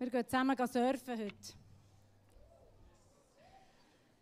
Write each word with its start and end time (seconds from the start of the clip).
Wir 0.00 0.08
gehen 0.08 0.24
zusammen 0.24 0.56
surfen 0.56 1.18
heute. 1.18 1.52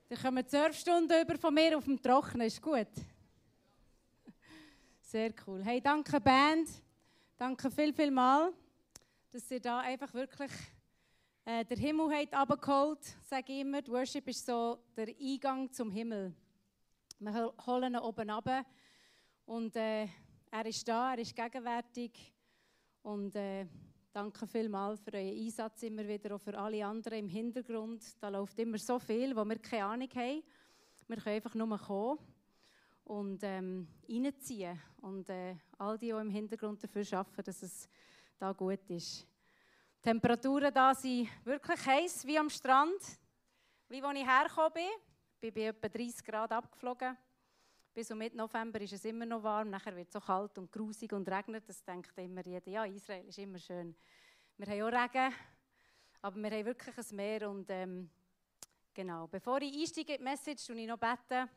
Dann 0.09 0.19
kommen 0.19 0.45
die 0.45 0.51
Surfstunden 0.51 1.23
über 1.23 1.39
von 1.39 1.55
mir 1.55 1.79
auf 1.79 1.85
dem 1.85 2.03
Trocknen, 2.03 2.49
ist 2.49 2.61
gut. 2.61 2.89
Sehr 5.03 5.33
cool. 5.47 5.63
Hey, 5.63 5.81
danke 5.81 6.21
Band, 6.21 6.69
danke 7.37 7.71
viel, 7.71 7.95
viel 7.95 8.11
mal, 8.11 8.53
dass 9.31 9.49
ihr 9.53 9.61
da 9.61 9.79
einfach 9.79 10.13
wirklich 10.15 10.51
äh, 11.45 11.65
der 11.65 11.77
Himmel 11.77 12.13
habt 12.13 12.35
abgeholt. 12.35 13.05
Sage 13.23 13.53
ich 13.53 13.61
immer, 13.61 13.81
die 13.81 13.93
Worship 13.93 14.27
ist 14.27 14.45
so 14.45 14.81
der 14.97 15.15
Eingang 15.17 15.73
zum 15.73 15.93
Himmel. 15.93 16.35
Wir 17.21 17.55
holen 17.65 17.95
ihn 17.95 18.01
oben 18.01 18.31
ab 18.31 18.67
und 19.47 19.77
äh, 19.77 20.09
er 20.51 20.67
ist 20.67 20.89
da, 20.89 21.13
er 21.13 21.21
ist 21.21 21.37
gegenwärtig 21.37 22.35
und 23.03 23.37
äh, 23.37 23.65
Danke 24.19 24.49
vielmals 24.49 25.01
für 25.01 25.13
euren 25.13 25.29
Einsatz 25.29 25.81
immer 25.85 26.05
wieder, 26.05 26.35
auch 26.35 26.41
für 26.41 26.59
alle 26.59 26.85
anderen 26.85 27.21
im 27.21 27.29
Hintergrund. 27.29 28.03
Da 28.21 28.29
läuft 28.31 28.59
immer 28.59 28.77
so 28.77 28.99
viel, 28.99 29.37
wo 29.37 29.45
wir 29.45 29.61
keine 29.61 29.85
Ahnung 29.85 30.09
haben. 30.13 30.43
Wir 31.07 31.17
können 31.19 31.37
einfach 31.37 31.55
nur 31.55 31.79
kommen 31.79 32.19
und 33.05 33.39
ähm, 33.45 33.87
reinziehen 34.09 34.77
und 35.03 35.31
äh, 35.31 35.55
all 35.79 35.97
die, 35.99 36.07
die 36.07 36.11
im 36.11 36.31
Hintergrund 36.31 36.83
dafür 36.83 37.05
arbeiten, 37.17 37.45
dass 37.45 37.63
es 37.63 37.89
da 38.41 38.51
gut 38.51 38.91
ist. 38.91 39.25
Die 39.99 40.03
Temperaturen 40.03 40.75
da 40.75 40.93
sind 40.97 41.29
wirklich 41.45 41.87
heiß 41.87 42.27
wie 42.27 42.39
am 42.41 42.51
Strand, 42.51 43.01
wie 43.89 44.03
als 44.03 44.19
ich 44.19 44.27
hergekommen 44.27 44.73
bin. 44.73 44.91
Ich 45.35 45.41
bin 45.41 45.55
bei 45.55 45.69
etwa 45.69 45.89
30 45.89 46.25
Grad 46.25 46.51
abgeflogen. 46.51 47.17
Bis 47.99 48.13
um 48.13 48.19
Mitte 48.19 48.37
November 48.37 48.81
ist 48.81 48.93
es 48.93 49.05
immer 49.07 49.27
noch 49.27 49.43
warm, 49.43 49.71
nachher 49.71 49.97
wird 49.97 50.07
es 50.07 50.13
so 50.13 50.21
kalt 50.21 50.57
und 50.57 50.71
grusig 50.71 51.13
und 51.13 51.29
regnet. 51.29 51.69
Das 51.69 51.83
denkt 51.83 52.17
immer 52.17 52.47
jeder, 52.47 52.71
ja, 52.71 52.85
Israel 52.85 53.27
ist 53.27 53.39
immer 53.39 53.59
schön. 53.59 53.93
Wir 54.57 54.69
haben 54.69 54.83
auch 54.83 55.03
Regen, 55.03 55.35
aber 56.23 56.37
wir 56.37 56.51
haben 56.53 56.65
wirklich 56.65 56.97
ein 56.97 57.17
Meer. 57.17 57.51
Und 57.51 57.69
ähm, 57.71 58.09
genau, 58.95 59.27
bevor 59.27 59.61
ich 59.63 59.77
einsteige 59.77 60.13
in 60.13 60.19
die 60.19 60.23
Message, 60.23 60.65
tue 60.65 60.77
ich 60.77 60.87
noch 60.87 60.97
beten. 60.97 61.51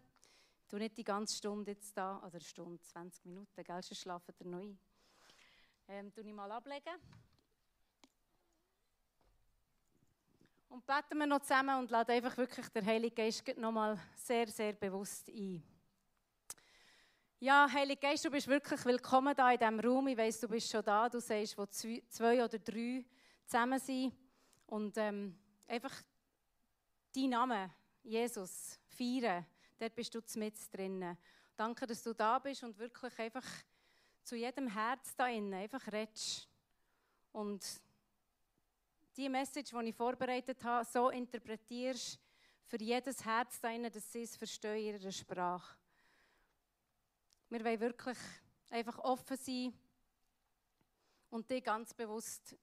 Ich 0.64 0.68
tue 0.68 0.80
nicht 0.80 0.98
die 0.98 1.04
ganze 1.04 1.36
Stunde 1.36 1.74
jetzt 1.74 1.96
da, 1.96 2.18
oder 2.18 2.32
eine 2.32 2.42
Stunde, 2.42 2.82
20 2.82 3.24
Minuten, 3.26 3.64
gell, 3.64 3.84
sonst 3.84 4.02
schlafen 4.02 4.34
ihr 4.40 4.48
noch 4.48 4.62
ein. 4.62 4.80
Ähm, 5.90 6.12
tue 6.12 6.24
ich 6.24 6.34
mal 6.34 6.52
ablegen. 6.52 6.96
Und 10.70 10.88
beten 10.88 11.20
wir 11.20 11.28
noch 11.28 11.42
zusammen 11.42 11.78
und 11.78 11.92
laden 11.92 12.16
einfach 12.16 12.36
wirklich 12.36 12.68
der 12.70 12.84
Heilige 12.84 13.14
Geist 13.14 13.46
noch 13.58 13.72
mal 13.72 14.00
sehr, 14.16 14.48
sehr 14.48 14.74
bewusst 14.74 15.30
ein. 15.30 15.71
Ja, 17.44 17.68
Heilige 17.74 18.00
Geist, 18.00 18.24
du 18.24 18.30
bist 18.30 18.48
wirklich 18.48 18.86
willkommen 18.86 19.36
da 19.36 19.52
in 19.52 19.58
diesem 19.58 19.80
Raum. 19.80 20.08
Ich 20.10 20.16
weiss, 20.16 20.40
du 20.40 20.48
bist 20.48 20.70
schon 20.70 20.86
da. 20.86 21.10
Du 21.10 21.20
sagst, 21.20 21.58
wo 21.58 21.66
zwei 21.66 22.46
oder 22.46 22.60
drei 22.60 23.04
zusammen 23.48 23.80
sind. 23.80 24.14
Und 24.68 24.96
ähm, 24.98 25.36
einfach 25.68 25.92
deinen 27.16 27.32
Namen, 27.32 27.72
Jesus, 28.04 28.80
feiern. 28.86 29.44
Dort 29.80 29.96
bist 29.96 30.14
du 30.14 30.22
mit 30.36 30.54
drinnen. 30.72 31.18
Danke, 31.56 31.88
dass 31.88 32.04
du 32.04 32.14
da 32.14 32.38
bist 32.38 32.62
und 32.62 32.78
wirklich 32.78 33.18
einfach 33.18 33.48
zu 34.22 34.36
jedem 34.36 34.68
Herz 34.68 35.16
da 35.16 35.28
innen 35.28 35.56
einfach 35.56 35.92
redest. 35.92 36.48
Und 37.32 37.66
die 39.18 39.30
Message, 39.30 39.72
die 39.72 39.90
ich 39.90 39.96
vorbereitet 39.96 40.64
habe, 40.64 40.86
so 40.86 41.10
interpretierst 41.10 42.20
für 42.68 42.78
jedes 42.80 43.26
Herz 43.26 43.60
da 43.60 43.72
innen, 43.72 43.92
dass 43.92 44.12
sie 44.12 44.22
es 44.22 44.36
verstehen 44.36 44.78
in 44.78 45.02
ihrer 45.02 45.12
Sprache. 45.12 45.81
Wir 47.52 47.66
wollen 47.66 47.82
wirklich 47.82 48.18
einfach 48.70 48.98
offen 49.00 49.36
sein 49.36 49.74
und 51.32 51.52
dich 51.52 51.62
ganz 51.62 51.94
bewusst 51.94 52.56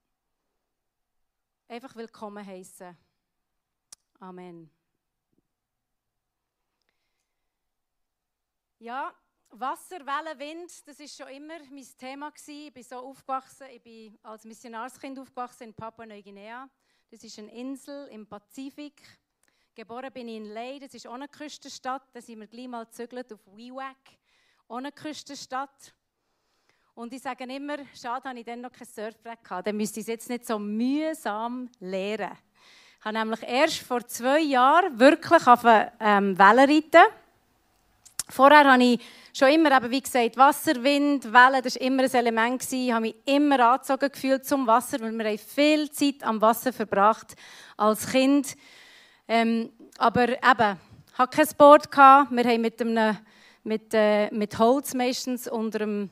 einfach 1.68 1.94
willkommen 1.94 2.46
heißen. 2.46 2.96
Amen. 4.18 4.70
Ja, 8.78 9.14
Wasser, 9.50 10.06
Wellen, 10.06 10.38
Wind, 10.38 10.88
das 10.88 10.98
ist 11.00 11.18
schon 11.18 11.28
immer 11.28 11.58
mein 11.70 11.86
Thema 11.98 12.32
Ich 12.46 12.72
bin 12.72 12.82
so 12.82 12.96
aufgewachsen, 12.96 13.66
ich 13.70 13.82
bin 13.82 14.18
als 14.22 14.46
Missionarskind 14.46 15.18
aufgewachsen 15.18 15.64
in 15.64 15.74
Papua-Neuguinea. 15.74 16.66
Das 17.10 17.22
ist 17.22 17.38
eine 17.38 17.52
Insel 17.52 18.08
im 18.08 18.26
Pazifik. 18.26 19.02
Geboren 19.74 20.10
bin 20.14 20.28
ich 20.28 20.36
in 20.38 20.46
Ley, 20.46 20.78
das 20.78 20.94
ist 20.94 21.06
auch 21.06 21.12
eine 21.12 21.28
Küstenstadt. 21.28 22.08
Da 22.14 22.22
sind 22.22 22.40
wir 22.40 22.46
gleich 22.46 22.68
mal 22.68 22.86
gezügelt 22.86 23.30
auf 23.34 23.46
Wewak 23.48 24.18
eine 24.76 24.92
Küstenstadt. 24.92 25.94
Und 26.94 27.12
ich 27.12 27.22
sage 27.22 27.44
immer, 27.44 27.76
schade, 27.94 28.28
habe 28.28 28.38
ich 28.38 28.44
dann 28.44 28.60
noch 28.60 28.72
kein 28.72 28.86
Surfbrett 28.86 29.42
gehabt. 29.42 29.66
Dann 29.66 29.76
müsste 29.76 30.00
ich 30.00 30.04
es 30.04 30.08
jetzt 30.08 30.28
nicht 30.28 30.46
so 30.46 30.58
mühsam 30.58 31.70
lernen. 31.80 32.36
Ich 32.98 33.04
habe 33.04 33.16
nämlich 33.16 33.42
erst 33.44 33.78
vor 33.78 34.04
zwei 34.06 34.40
Jahren 34.40 34.98
wirklich 34.98 35.46
auf 35.46 35.64
ähm, 35.64 36.36
Wellen 36.36 36.70
reiten. 36.70 37.12
Vorher 38.28 38.70
habe 38.70 38.82
ich 38.82 39.00
schon 39.32 39.48
immer, 39.48 39.74
eben, 39.76 39.90
wie 39.90 40.02
gesagt, 40.02 40.36
Wasser, 40.36 40.82
Wind, 40.82 41.32
Wellen, 41.32 41.62
das 41.62 41.76
war 41.76 41.82
immer 41.82 42.02
ein 42.02 42.10
Element. 42.10 42.72
Ich 42.72 42.92
habe 42.92 43.02
mich 43.02 43.14
immer 43.24 43.60
angezogen 43.60 44.10
gefühlt 44.10 44.44
zum 44.44 44.66
Wasser, 44.66 45.00
weil 45.00 45.12
wir 45.12 45.38
viel 45.38 45.90
Zeit 45.92 46.22
am 46.24 46.40
Wasser 46.40 46.72
verbracht 46.72 47.36
als 47.76 48.10
Kind. 48.10 48.56
Ähm, 49.28 49.72
aber 49.96 50.28
eben, 50.30 50.80
ich 51.12 51.18
hatte 51.18 51.36
kein 51.36 51.56
Board. 51.56 51.96
Wir 51.96 52.04
haben 52.44 52.60
mit 52.60 52.80
einem 52.80 53.16
mit, 53.64 53.92
äh, 53.92 54.30
mit 54.30 54.58
Holz 54.58 54.94
meistens 54.94 55.48
unter 55.48 55.82
einem, 55.82 56.10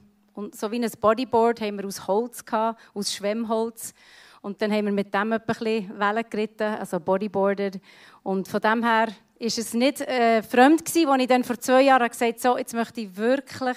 so 0.52 0.70
wie 0.70 0.82
ein 0.82 0.90
Bodyboard 1.00 1.60
haben 1.60 1.78
wir 1.78 1.86
aus 1.86 2.06
Holz 2.06 2.44
gehabt, 2.44 2.80
aus 2.94 3.14
Schwemmholz. 3.14 3.94
Und 4.42 4.62
dann 4.62 4.70
haben 4.72 4.84
wir 4.84 4.92
mit 4.92 5.12
dem 5.12 5.30
bisschen 5.46 5.98
Wellen 5.98 6.24
geritten, 6.28 6.74
also 6.74 7.00
Bodyboarder. 7.00 7.72
Und 8.22 8.46
von 8.46 8.60
dem 8.60 8.84
her 8.84 9.08
ist 9.38 9.58
es 9.58 9.74
nicht 9.74 10.00
äh, 10.02 10.42
fremd 10.42 10.84
gewesen, 10.84 11.08
als 11.08 11.22
ich 11.22 11.28
dann 11.28 11.44
vor 11.44 11.58
zwei 11.58 11.82
Jahren 11.82 12.08
gesagt 12.08 12.32
habe, 12.32 12.38
so, 12.38 12.58
jetzt 12.58 12.74
möchte 12.74 13.00
ich 13.00 13.16
wirklich 13.16 13.76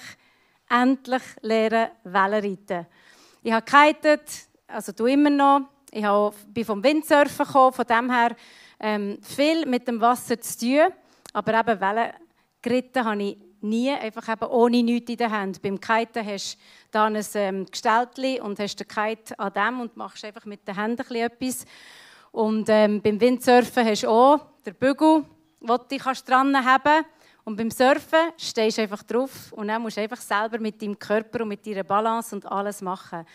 endlich 0.68 1.22
lernen, 1.42 1.90
Wellen 2.04 2.44
reiten. 2.44 2.86
Ich 3.42 3.52
habe 3.52 3.64
gekitet, 3.64 4.48
also 4.66 4.92
du 4.92 5.06
immer 5.06 5.30
noch. 5.30 5.62
Ich 5.90 6.04
bin 6.48 6.64
vom 6.64 6.84
Windsurfen 6.84 7.46
gekommen, 7.46 7.72
von 7.72 7.86
dem 7.86 8.10
her 8.10 8.36
ähm, 8.78 9.18
viel 9.22 9.66
mit 9.66 9.88
dem 9.88 10.00
Wasser 10.00 10.40
zu 10.40 10.58
tun. 10.58 10.92
Aber 11.32 11.58
eben 11.58 11.80
Wellen 11.80 12.12
geritten 12.62 13.04
habe 13.04 13.22
ich 13.22 13.38
nie, 13.62 13.90
einfach 13.90 14.28
eben 14.28 14.50
ohne 14.50 14.82
nichts 14.82 15.10
in 15.10 15.16
der 15.16 15.30
Hand. 15.30 15.62
Beim 15.62 15.80
Kiten 15.80 16.24
hast 16.24 16.54
du 16.54 16.58
da 16.90 17.04
ein 17.06 17.24
ähm, 17.34 17.66
Gestaltli 17.66 18.40
und 18.40 18.58
hast 18.58 18.76
den 18.76 18.88
Kite 18.88 19.38
an 19.38 19.52
dem 19.52 19.80
und 19.80 19.96
machst 19.96 20.24
einfach 20.24 20.44
mit 20.44 20.66
den 20.66 20.76
Händen 20.76 21.14
etwas. 21.14 21.64
Und 22.32 22.68
ähm, 22.68 23.00
beim 23.02 23.20
Windsurfen 23.20 23.84
hast 23.84 24.04
du 24.04 24.08
auch 24.08 24.40
den 24.64 24.74
Bügel, 24.74 25.24
den 25.60 25.78
du 25.88 25.96
kannst 25.96 26.28
dran 26.28 26.64
haben 26.64 27.04
Und 27.44 27.56
beim 27.56 27.70
Surfen 27.70 28.32
stehst 28.36 28.78
du 28.78 28.82
einfach 28.82 29.02
drauf 29.02 29.52
und 29.52 29.68
dann 29.68 29.82
musst 29.82 29.96
du 29.96 30.00
einfach 30.00 30.20
selber 30.20 30.58
mit 30.58 30.80
deinem 30.80 30.98
Körper 30.98 31.42
und 31.42 31.48
mit 31.48 31.66
deiner 31.66 31.84
Balance 31.84 32.34
und 32.34 32.46
alles 32.46 32.80
machen. 32.82 33.26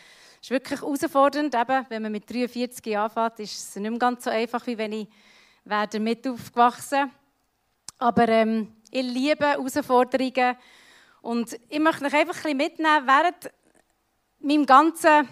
Es 0.41 0.47
ist 0.47 0.51
wirklich 0.51 0.79
herausfordernd, 0.79 1.55
eben, 1.55 1.85
wenn 1.89 2.01
man 2.03 2.11
mit 2.11 2.29
43 2.29 2.85
Jahren 2.85 3.11
anfängt, 3.17 3.39
ist 3.39 3.69
es 3.69 3.75
nicht 3.75 3.89
mehr 3.89 3.99
ganz 3.99 4.23
so 4.23 4.29
einfach, 4.29 4.65
wie 4.67 4.77
wenn 4.77 4.93
ich 4.93 5.07
mit 5.99 6.27
aufgewachsen 6.27 7.11
Aber 7.97 8.29
ähm, 8.29 8.74
ich 8.95 9.03
liebe 9.03 9.45
Herausforderungen. 9.45 10.56
Und 11.22 11.59
ich 11.67 11.79
möchte 11.79 12.06
euch 12.06 12.13
einfach 12.13 12.45
ein 12.45 12.57
bisschen 12.57 12.57
mitnehmen, 12.57 13.06
während 13.06 13.51
meinem 14.39 14.66
ganzen 14.66 15.28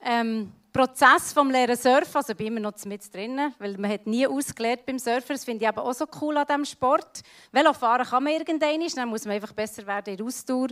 ähm, 0.00 0.52
Prozess 0.72 1.32
vom 1.32 1.50
Lehren 1.50 1.76
Surfen, 1.76 2.14
also 2.14 2.32
ich 2.32 2.36
bin 2.36 2.48
immer 2.48 2.60
noch 2.60 2.84
mit 2.84 3.12
drin, 3.12 3.52
weil 3.58 3.76
man 3.78 3.90
hat 3.90 4.06
nie 4.06 4.26
ausgelernt 4.26 4.86
beim 4.86 4.98
Surfen, 4.98 5.34
das 5.34 5.44
finde 5.44 5.64
ich 5.64 5.68
aber 5.68 5.82
auch 5.84 5.92
so 5.92 6.04
cool 6.20 6.36
an 6.36 6.46
diesem 6.46 6.64
Sport. 6.64 7.22
Velofahren 7.50 8.06
kann 8.06 8.22
man 8.22 8.32
irgendwann, 8.34 8.86
dann 8.94 9.08
muss 9.08 9.24
man 9.24 9.34
einfach 9.34 9.52
besser 9.52 9.84
werden 9.86 10.10
in 10.10 10.16
der 10.18 10.26
Ausdauer. 10.26 10.68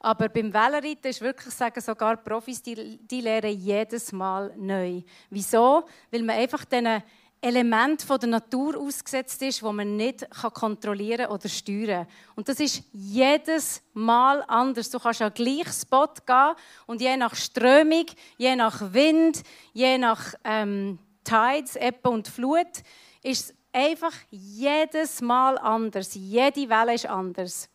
Aber 0.00 0.28
beim 0.28 0.52
Wellenreiten 0.52 1.10
ist 1.10 1.22
wirklich 1.22 1.54
sagen, 1.54 1.80
sogar 1.80 2.18
Profis, 2.18 2.60
die, 2.62 2.98
die 2.98 3.22
lernen 3.22 3.58
jedes 3.58 4.12
Mal 4.12 4.52
neu. 4.58 5.00
Wieso? 5.30 5.84
Weil 6.10 6.22
man 6.24 6.36
einfach 6.36 6.66
diesen 6.66 7.02
Element 7.44 8.00
von 8.00 8.18
der 8.18 8.30
Natur 8.30 8.78
ausgesetzt 8.78 9.42
ist, 9.42 9.62
wo 9.62 9.70
man 9.70 9.96
nicht 9.96 10.26
kontrollieren 10.30 11.26
oder 11.26 11.46
steuern 11.46 12.06
kann. 12.06 12.14
Und 12.36 12.48
das 12.48 12.58
ist 12.58 12.82
jedes 12.92 13.82
Mal 13.92 14.42
anders. 14.48 14.88
Du 14.88 14.98
kannst 14.98 15.20
an 15.20 15.30
den 15.34 15.44
gleichen 15.44 15.72
Spot 15.72 16.08
gehen 16.24 16.54
und 16.86 17.02
je 17.02 17.14
nach 17.18 17.34
Strömung, 17.34 18.06
je 18.38 18.56
nach 18.56 18.80
Wind, 18.94 19.42
je 19.74 19.98
nach 19.98 20.34
ähm, 20.42 20.98
Tides, 21.22 21.76
Ebbe 21.76 22.08
und 22.08 22.28
Flut, 22.28 22.82
ist 23.22 23.50
es 23.50 23.54
einfach 23.72 24.14
jedes 24.30 25.20
Mal 25.20 25.58
anders. 25.58 26.14
Jede 26.14 26.66
Welle 26.70 26.94
ist 26.94 27.06
anders. 27.06 27.68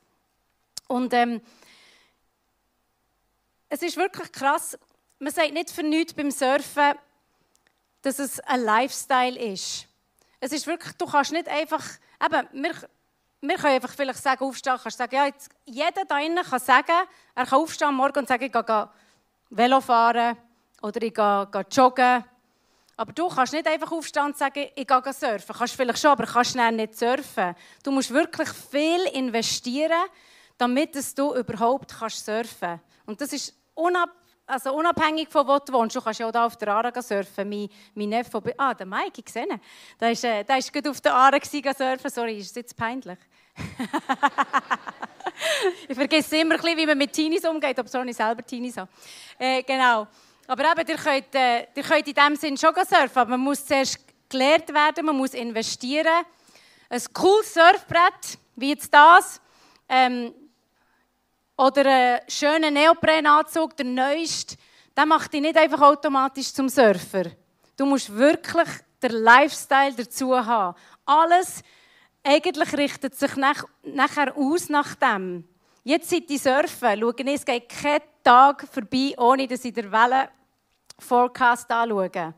Und 0.87 1.13
ähm, 1.13 1.41
es 3.69 3.83
ist 3.83 3.97
wirklich 3.97 4.31
krass. 4.31 4.79
Man 5.19 5.31
sagt 5.31 5.53
nicht 5.53 5.69
für 5.69 5.83
nichts 5.83 6.15
beim 6.15 6.31
Surfen, 6.31 6.95
dass 8.01 8.19
es 8.19 8.39
ein 8.41 8.63
Lifestyle 8.63 9.37
ist. 9.37 9.85
Es 10.39 10.51
ist 10.51 10.67
wirklich, 10.67 10.93
du 10.95 11.05
kannst 11.05 11.31
nicht 11.31 11.47
einfach, 11.47 11.83
eben, 12.23 12.47
wir, 12.53 12.73
wir 13.41 13.55
können 13.55 13.75
einfach 13.75 13.93
vielleicht 13.93 14.21
sagen, 14.21 14.43
aufstehen, 14.43 14.77
kannst 14.81 14.97
sagen, 14.97 15.15
ja, 15.15 15.25
jetzt, 15.25 15.49
jeder 15.65 15.91
da 15.91 16.15
drinnen 16.15 16.43
kann 16.43 16.59
sagen, 16.59 17.07
er 17.35 17.45
kann 17.45 17.59
aufstehen 17.59 17.89
am 17.89 17.95
Morgen 17.95 18.19
und 18.19 18.27
sagen, 18.27 18.43
ich 18.43 18.51
gehe 18.51 18.89
Velo 19.49 19.81
fahren 19.81 20.37
oder 20.81 21.01
ich 21.01 21.13
gehe, 21.13 21.47
gehe 21.51 21.65
joggen. 21.71 22.23
Aber 22.95 23.13
du 23.13 23.29
kannst 23.29 23.53
nicht 23.53 23.67
einfach 23.67 23.91
aufstehen 23.91 24.25
und 24.25 24.37
sagen, 24.37 24.67
ich 24.75 24.87
gehe 24.87 25.13
surfen. 25.13 25.55
Kannst 25.57 25.75
vielleicht 25.75 25.99
schon, 25.99 26.11
aber 26.11 26.25
kannst 26.25 26.51
schnell 26.51 26.71
nicht 26.73 26.97
surfen. 26.97 27.55
Du 27.81 27.91
musst 27.91 28.11
wirklich 28.11 28.49
viel 28.49 29.01
investieren, 29.13 30.03
damit 30.57 30.95
du 31.17 31.33
überhaupt 31.33 31.91
surfen 31.91 32.59
kannst. 32.59 32.83
Und 33.05 33.21
das 33.21 33.31
ist 33.33 33.53
unab 33.73 34.09
also 34.49 34.73
unabhängig 34.73 35.29
von 35.29 35.47
wo 35.47 35.59
du 35.59 35.71
wohnst. 35.73 35.95
Du 35.95 36.01
kannst 36.01 36.19
ja 36.19 36.27
auch 36.27 36.31
hier 36.31 36.45
auf 36.45 36.57
der 36.57 36.69
Aare 36.69 36.91
surfen. 37.01 37.47
Mein, 37.47 37.69
mein 37.93 38.09
Neffe, 38.09 38.41
ah, 38.57 38.73
der 38.73 38.87
Mike, 38.87 39.21
ich 39.23 39.31
sehe 39.31 39.43
ihn. 39.43 39.61
Der 39.99 40.09
war 40.09 40.23
äh, 40.23 40.43
der 40.43 40.59
gerade 40.59 40.89
auf 40.89 40.99
der 41.01 41.13
Aare 41.13 41.39
surfen. 41.43 42.09
Sorry, 42.09 42.39
ist 42.39 42.49
es 42.49 42.55
jetzt 42.55 42.75
peinlich? 42.75 43.19
ich 45.87 45.95
vergesse 45.95 46.37
immer 46.37 46.55
ein 46.55 46.61
bisschen, 46.61 46.77
wie 46.77 46.85
man 46.85 46.97
mit 46.97 47.13
Teenies 47.13 47.45
umgeht, 47.45 47.77
obwohl 47.77 48.09
ich 48.09 48.15
selber 48.15 48.43
Teenies 48.43 48.77
habe. 48.77 48.89
Äh, 49.37 49.61
genau. 49.63 50.07
Aber 50.47 50.71
eben, 50.71 50.89
ihr 50.89 50.97
könnt, 50.97 51.35
äh, 51.35 51.67
ihr 51.75 51.83
könnt 51.83 52.07
in 52.07 52.13
diesem 52.13 52.35
Sinn 52.35 52.57
schon 52.57 52.73
surfen, 52.73 53.17
aber 53.17 53.29
man 53.31 53.41
muss 53.41 53.65
zuerst 53.65 53.99
gelehrt 54.29 54.73
werden, 54.73 55.05
man 55.05 55.15
muss 55.15 55.35
investieren. 55.35 56.25
Ein 56.89 57.01
cooles 57.13 57.53
Surfbrett, 57.53 58.39
wie 58.55 58.69
jetzt 58.69 58.91
das, 58.91 59.39
ähm, 59.87 60.33
oder 61.59 61.85
einen 61.85 62.19
schönen 62.29 62.73
Neoprenanzug, 62.73 63.75
der 63.75 63.85
neueste, 63.85 64.55
der 64.95 65.05
macht 65.05 65.33
dich 65.33 65.41
nicht 65.41 65.57
einfach 65.57 65.81
automatisch 65.81 66.53
zum 66.53 66.69
Surfer. 66.69 67.25
Du 67.75 67.85
musst 67.85 68.15
wirklich 68.15 68.69
den 69.03 69.11
Lifestyle 69.11 69.93
dazu 69.93 70.33
haben. 70.33 70.77
Alles 71.05 71.61
eigentlich 72.23 72.77
richtet 72.77 73.15
sich 73.15 73.35
nach, 73.35 73.65
nachher 73.83 74.35
aus 74.37 74.69
nach 74.69 74.95
dem. 74.95 75.43
Jetzt 75.83 76.09
seit 76.09 76.29
ich 76.31 76.41
surfen, 76.41 76.97
schaue 76.97 77.13
ich, 77.17 77.27
es 77.27 77.45
geht 77.45 77.67
kein 77.67 78.01
Tag 78.23 78.65
vorbei, 78.71 79.13
ohne 79.17 79.45
dass 79.45 79.65
ich 79.65 79.73
der 79.73 79.91
Welle 79.91 80.29
Forecast 80.97 81.69
anschauen. 81.71 82.33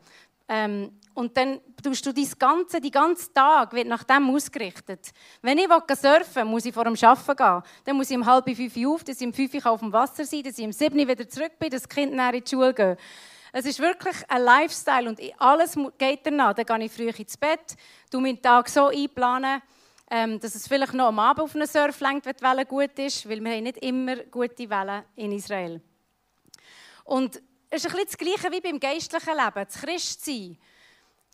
Ähm, 0.48 0.98
und 1.14 1.36
dann 1.36 1.60
tust 1.82 2.04
du 2.06 2.12
dein 2.12 2.28
ganze, 2.38 2.80
die 2.80 2.90
ganze 2.90 3.32
Tag 3.32 3.72
wird 3.72 3.86
nach 3.86 4.04
dem 4.04 4.30
ausgerichtet. 4.30 5.12
Wenn 5.42 5.58
ich 5.58 5.66
surfen 5.66 6.34
will, 6.34 6.44
muss 6.44 6.64
ich 6.64 6.74
vor 6.74 6.84
dem 6.84 6.96
Arbeiten 7.00 7.36
gehen. 7.36 7.62
Dann 7.84 7.96
muss 7.96 8.10
ich 8.10 8.16
um 8.16 8.24
halb 8.24 8.44
fünf 8.44 8.76
auf, 8.86 9.04
dass 9.04 9.20
ich 9.20 9.26
um 9.26 9.32
fünf 9.32 9.66
auf 9.66 9.80
dem 9.80 9.92
Wasser 9.92 10.24
sein 10.24 10.42
dass 10.42 10.58
ich 10.58 10.64
um 10.64 10.72
sieben 10.72 10.96
wieder 10.96 11.28
zurück 11.28 11.58
bin, 11.58 11.70
dass 11.70 11.82
das 11.82 11.88
Kind 11.88 12.12
in 12.12 12.18
die 12.18 12.48
Schule 12.48 12.72
geht. 12.72 12.98
Es 13.54 13.66
ist 13.66 13.80
wirklich 13.80 14.16
ein 14.28 14.42
Lifestyle 14.42 15.08
und 15.08 15.20
alles 15.38 15.76
geht 15.98 16.20
danach. 16.24 16.54
Dann 16.54 16.64
gehe 16.64 16.86
ich 16.86 16.92
früh 16.92 17.08
ins 17.08 17.36
Bett, 17.36 17.76
du 18.10 18.18
meinen 18.18 18.40
Tag 18.40 18.68
so 18.68 18.86
einplanen, 18.86 19.60
ähm, 20.10 20.40
dass 20.40 20.54
es 20.54 20.66
vielleicht 20.66 20.94
noch 20.94 21.08
am 21.08 21.18
Abend 21.18 21.42
auf 21.42 21.54
einen 21.54 21.66
Surf 21.66 22.00
lenkt, 22.00 22.24
wenn 22.24 22.34
die 22.34 22.42
Welle 22.42 22.64
gut 22.64 22.98
ist, 22.98 23.28
weil 23.28 23.44
wir 23.44 23.52
haben 23.52 23.64
nicht 23.64 23.78
immer 23.78 24.16
gute 24.16 24.70
Wellen 24.70 25.04
in 25.16 25.32
Israel. 25.32 25.82
Und 27.04 27.42
es 27.68 27.84
ist 27.84 27.90
ein 27.90 28.04
bisschen 28.04 28.06
das 28.06 28.18
Gleiche 28.18 28.52
wie 28.52 28.60
beim 28.60 28.80
geistlichen 28.80 29.36
Leben, 29.36 29.66
das 29.66 29.80
Christsein. 29.80 30.58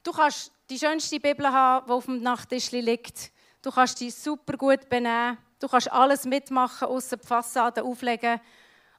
Du 0.03 0.13
kannst 0.13 0.53
die 0.71 0.79
schönste 0.79 1.21
Bibel 1.21 1.47
haben, 1.51 1.87
die 1.87 1.93
auf 1.93 2.05
dem 2.05 2.23
Nachttisch 2.23 2.71
liegt. 2.71 3.31
Du 3.63 3.71
kannst 3.71 4.01
dich 4.01 4.15
super 4.15 4.57
gut 4.57 4.89
benehmen. 4.89 5.39
Du 5.59 5.69
kannst 5.69 5.91
alles 5.91 6.25
mitmachen, 6.25 6.89
außer 6.89 7.17
die 7.17 7.27
Fassade 7.27 7.83
auflegen. 7.83 8.41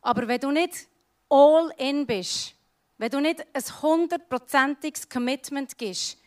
Aber 0.01 0.27
wenn 0.27 0.39
du 0.39 0.51
nicht 0.51 0.87
all 1.29 1.71
in 1.77 2.05
bist, 2.05 2.53
wenn 2.97 3.09
du 3.09 3.21
nicht 3.21 3.45
ein 3.53 3.81
hundertprozentiges 3.81 5.07
Commitment 5.07 5.77
gibst, 5.77 6.17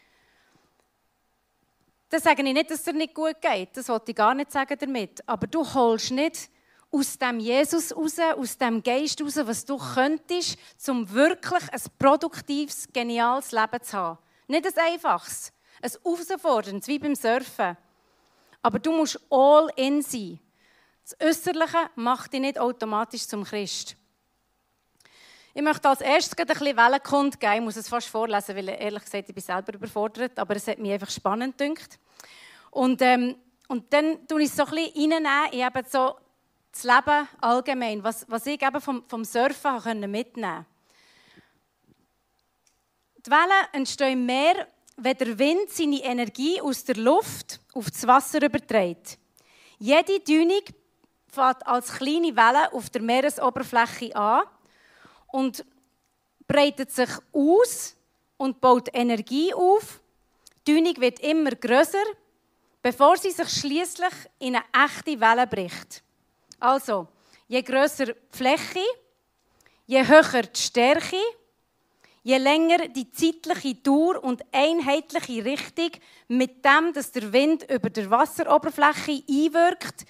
dann 2.08 2.20
sage 2.20 2.42
ich 2.42 2.52
nicht, 2.52 2.70
dass 2.70 2.78
es 2.78 2.84
dir 2.84 2.92
nicht 2.92 3.14
gut 3.14 3.40
geht. 3.40 3.70
Das 3.74 3.88
wollte 3.88 4.10
ich 4.10 4.16
gar 4.16 4.34
nicht 4.34 4.52
sagen 4.52 4.76
damit. 4.78 5.26
Aber 5.26 5.46
du 5.46 5.64
holst 5.74 6.10
nicht 6.10 6.50
aus 6.90 7.18
dem 7.18 7.40
Jesus 7.40 7.94
raus, 7.96 8.18
aus 8.18 8.58
dem 8.58 8.82
Geist 8.82 9.20
raus, 9.22 9.36
was 9.36 9.64
du 9.64 9.78
könntest, 9.78 10.58
um 10.88 11.10
wirklich 11.10 11.72
ein 11.72 11.80
produktives, 11.98 12.86
geniales 12.92 13.52
Leben 13.52 13.82
zu 13.82 13.96
haben. 13.96 14.18
Nicht 14.46 14.66
ein 14.66 14.92
einfaches, 14.92 15.52
ein 15.80 15.90
herausforderndes, 15.90 16.88
wie 16.88 16.98
beim 16.98 17.14
Surfen. 17.14 17.76
Aber 18.62 18.78
du 18.78 18.92
musst 18.92 19.20
all 19.30 19.70
in 19.76 20.02
sein. 20.02 20.38
Das 21.04 21.16
Äußerliche 21.20 21.90
macht 21.96 22.32
dich 22.32 22.40
nicht 22.40 22.58
automatisch 22.58 23.26
zum 23.26 23.44
Christ. 23.44 23.96
Ich 25.54 25.62
möchte 25.62 25.88
als 25.88 26.00
erstes 26.00 26.38
ein 26.38 26.46
bisschen 26.46 26.76
Wellenkund 26.76 27.38
geben. 27.38 27.54
Ich 27.54 27.60
muss 27.60 27.76
es 27.76 27.88
fast 27.88 28.08
vorlesen, 28.08 28.56
weil 28.56 28.68
ehrlich 28.70 29.04
gesagt, 29.04 29.28
ich 29.28 29.34
bin 29.34 29.44
selber 29.44 29.74
überfordert, 29.74 30.38
aber 30.38 30.56
es 30.56 30.66
hat 30.66 30.78
mich 30.78 30.92
einfach 30.92 31.10
spannend 31.10 31.58
gedacht. 31.58 31.98
Und, 32.70 33.02
ähm, 33.02 33.36
und 33.68 33.92
dann 33.92 34.26
tue 34.26 34.42
ich 34.42 34.48
es 34.48 34.56
so 34.56 34.64
ein 34.64 34.70
bisschen 34.70 35.12
reinnehmen, 35.12 35.74
ich 35.84 35.90
so 35.90 36.16
das 36.70 36.84
Leben 36.84 37.28
allgemein, 37.40 38.02
was, 38.02 38.24
was 38.30 38.46
ich 38.46 38.62
eben 38.62 38.80
vom, 38.80 39.04
vom 39.06 39.24
Surfen 39.24 40.00
mitnehmen 40.10 40.24
konnte. 40.34 40.66
Die 43.24 43.30
Wellen 43.30 43.66
entstehen 43.72 44.26
mehr, 44.26 44.66
wenn 44.96 45.16
der 45.16 45.38
Wind 45.38 45.70
seine 45.70 46.02
Energie 46.02 46.60
aus 46.60 46.84
der 46.84 46.96
Luft 46.96 47.60
auf 47.72 47.90
das 47.90 48.06
Wasser 48.06 48.42
überträgt. 48.42 49.16
Jede 49.78 50.18
Dünung 50.20 50.62
fängt 51.28 51.66
als 51.66 51.92
kleine 51.92 52.34
Welle 52.34 52.72
auf 52.72 52.90
der 52.90 53.02
Meeresoberfläche 53.02 54.14
an 54.16 54.42
und 55.28 55.64
breitet 56.48 56.90
sich 56.90 57.10
aus 57.32 57.96
und 58.36 58.60
baut 58.60 58.88
Energie 58.92 59.54
auf. 59.54 60.00
Die 60.66 60.74
Dünung 60.74 61.00
wird 61.00 61.20
immer 61.20 61.52
größer, 61.52 62.04
bevor 62.82 63.16
sie 63.16 63.30
sich 63.30 63.48
schließlich 63.48 64.14
in 64.40 64.56
eine 64.56 64.64
echte 64.84 65.20
Welle 65.20 65.46
bricht. 65.46 66.02
Also, 66.58 67.06
je 67.46 67.62
größer 67.62 68.06
die 68.06 68.14
Fläche, 68.30 68.84
je 69.86 70.06
höher 70.06 70.42
die 70.42 70.60
Stärke, 70.60 71.16
je 72.22 72.38
länger 72.38 72.88
die 72.88 73.10
zeitliche 73.10 73.74
Dauer 73.74 74.22
und 74.22 74.42
einheitliche 74.52 75.44
Richtung, 75.44 75.90
mit 76.28 76.64
dem, 76.64 76.92
dass 76.92 77.10
der 77.12 77.32
Wind 77.32 77.68
über 77.70 77.90
der 77.90 78.10
Wasseroberfläche 78.10 79.22
einwirkt, 79.28 80.06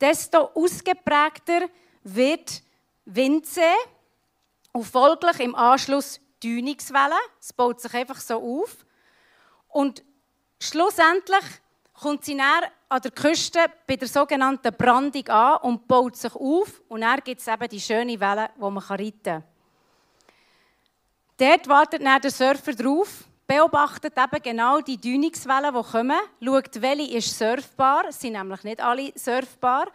desto 0.00 0.50
ausgeprägter 0.54 1.68
wird 2.02 2.62
Windsee 3.04 3.62
und 4.72 4.84
folglich 4.84 5.40
im 5.40 5.54
Anschluss 5.54 6.20
Dünungswellen. 6.42 7.18
Es 7.40 7.52
baut 7.52 7.80
sich 7.80 7.94
einfach 7.94 8.20
so 8.20 8.34
auf. 8.36 8.84
Und 9.68 10.02
schlussendlich 10.58 11.44
kommt 11.92 12.24
sie 12.24 12.34
näher 12.34 12.70
an 12.88 13.00
der 13.00 13.12
Küste 13.12 13.60
bei 13.86 13.96
der 13.96 14.08
sogenannten 14.08 14.74
Brandung 14.76 15.28
an 15.28 15.58
und 15.62 15.86
baut 15.86 16.16
sich 16.16 16.34
auf. 16.34 16.82
Und 16.88 17.02
dann 17.02 17.20
gibt 17.20 17.40
es 17.40 17.46
eben 17.46 17.68
die 17.68 17.80
schöne 17.80 18.18
Welle, 18.18 18.50
die 18.56 18.60
man 18.60 18.78
reiten 18.78 19.22
kann. 19.22 19.44
Dort 21.42 21.66
wartet 21.66 22.04
dann 22.04 22.20
der 22.20 22.30
Surfer 22.30 22.72
drauf, 22.72 23.24
beobachtet 23.48 24.16
eben 24.16 24.42
genau 24.44 24.80
die 24.80 24.96
Dünungswellen, 24.96 25.74
die 25.74 25.90
kommen, 25.90 26.20
schaut, 26.40 26.80
welche 26.80 27.16
ist 27.16 27.36
surfbar, 27.36 28.04
es 28.10 28.20
sind 28.20 28.34
nämlich 28.34 28.62
nicht 28.62 28.80
alle 28.80 29.12
surfbar, 29.16 29.88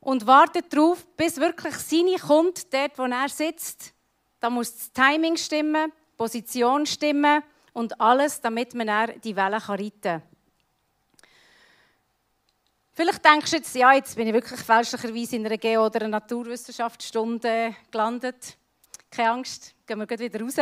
und 0.00 0.26
wartet 0.26 0.70
darauf, 0.74 1.06
bis 1.16 1.38
wirklich 1.38 1.74
seine 1.76 2.16
kommt, 2.16 2.70
dort, 2.70 2.98
wo 2.98 3.04
er 3.04 3.30
sitzt. 3.30 3.94
Da 4.40 4.50
muss 4.50 4.76
das 4.76 4.92
Timing 4.92 5.38
stimmen, 5.38 5.90
die 5.90 6.16
Position 6.18 6.84
stimmen 6.84 7.42
und 7.72 7.98
alles, 7.98 8.42
damit 8.42 8.74
man 8.74 9.18
die 9.24 9.36
Wellen 9.36 9.54
reiten 9.54 10.00
kann. 10.02 10.22
Vielleicht 12.92 13.24
denkst 13.24 13.50
du 13.52 13.56
jetzt, 13.56 13.74
ja, 13.74 13.94
jetzt 13.94 14.16
bin 14.16 14.26
ich 14.28 14.34
wirklich 14.34 14.60
fälschlicherweise 14.60 15.36
in 15.36 15.46
einer 15.46 15.56
Geo- 15.56 15.86
oder 15.86 16.06
Naturwissenschaftsstunde 16.06 17.74
gelandet. 17.90 18.58
Keine 19.10 19.30
Angst, 19.32 19.74
gehen 19.86 19.98
wir 19.98 20.06
gleich 20.06 20.20
wieder 20.20 20.40
raus. 20.40 20.56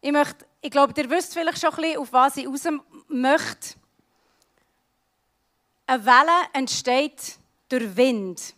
Ich, 0.00 0.12
möchte, 0.12 0.46
ich 0.60 0.70
glaube, 0.70 0.94
ihr 0.96 1.10
wisst 1.10 1.34
vielleicht 1.34 1.60
schon 1.60 1.70
ein 1.70 1.76
bisschen, 1.76 1.98
auf 1.98 2.12
was 2.12 2.36
ich 2.36 2.46
raus 2.46 2.68
möchte. 3.08 3.74
Eine 5.86 6.04
Welle 6.04 6.48
entsteht 6.52 7.38
durch 7.68 7.96
Wind. 7.96 8.54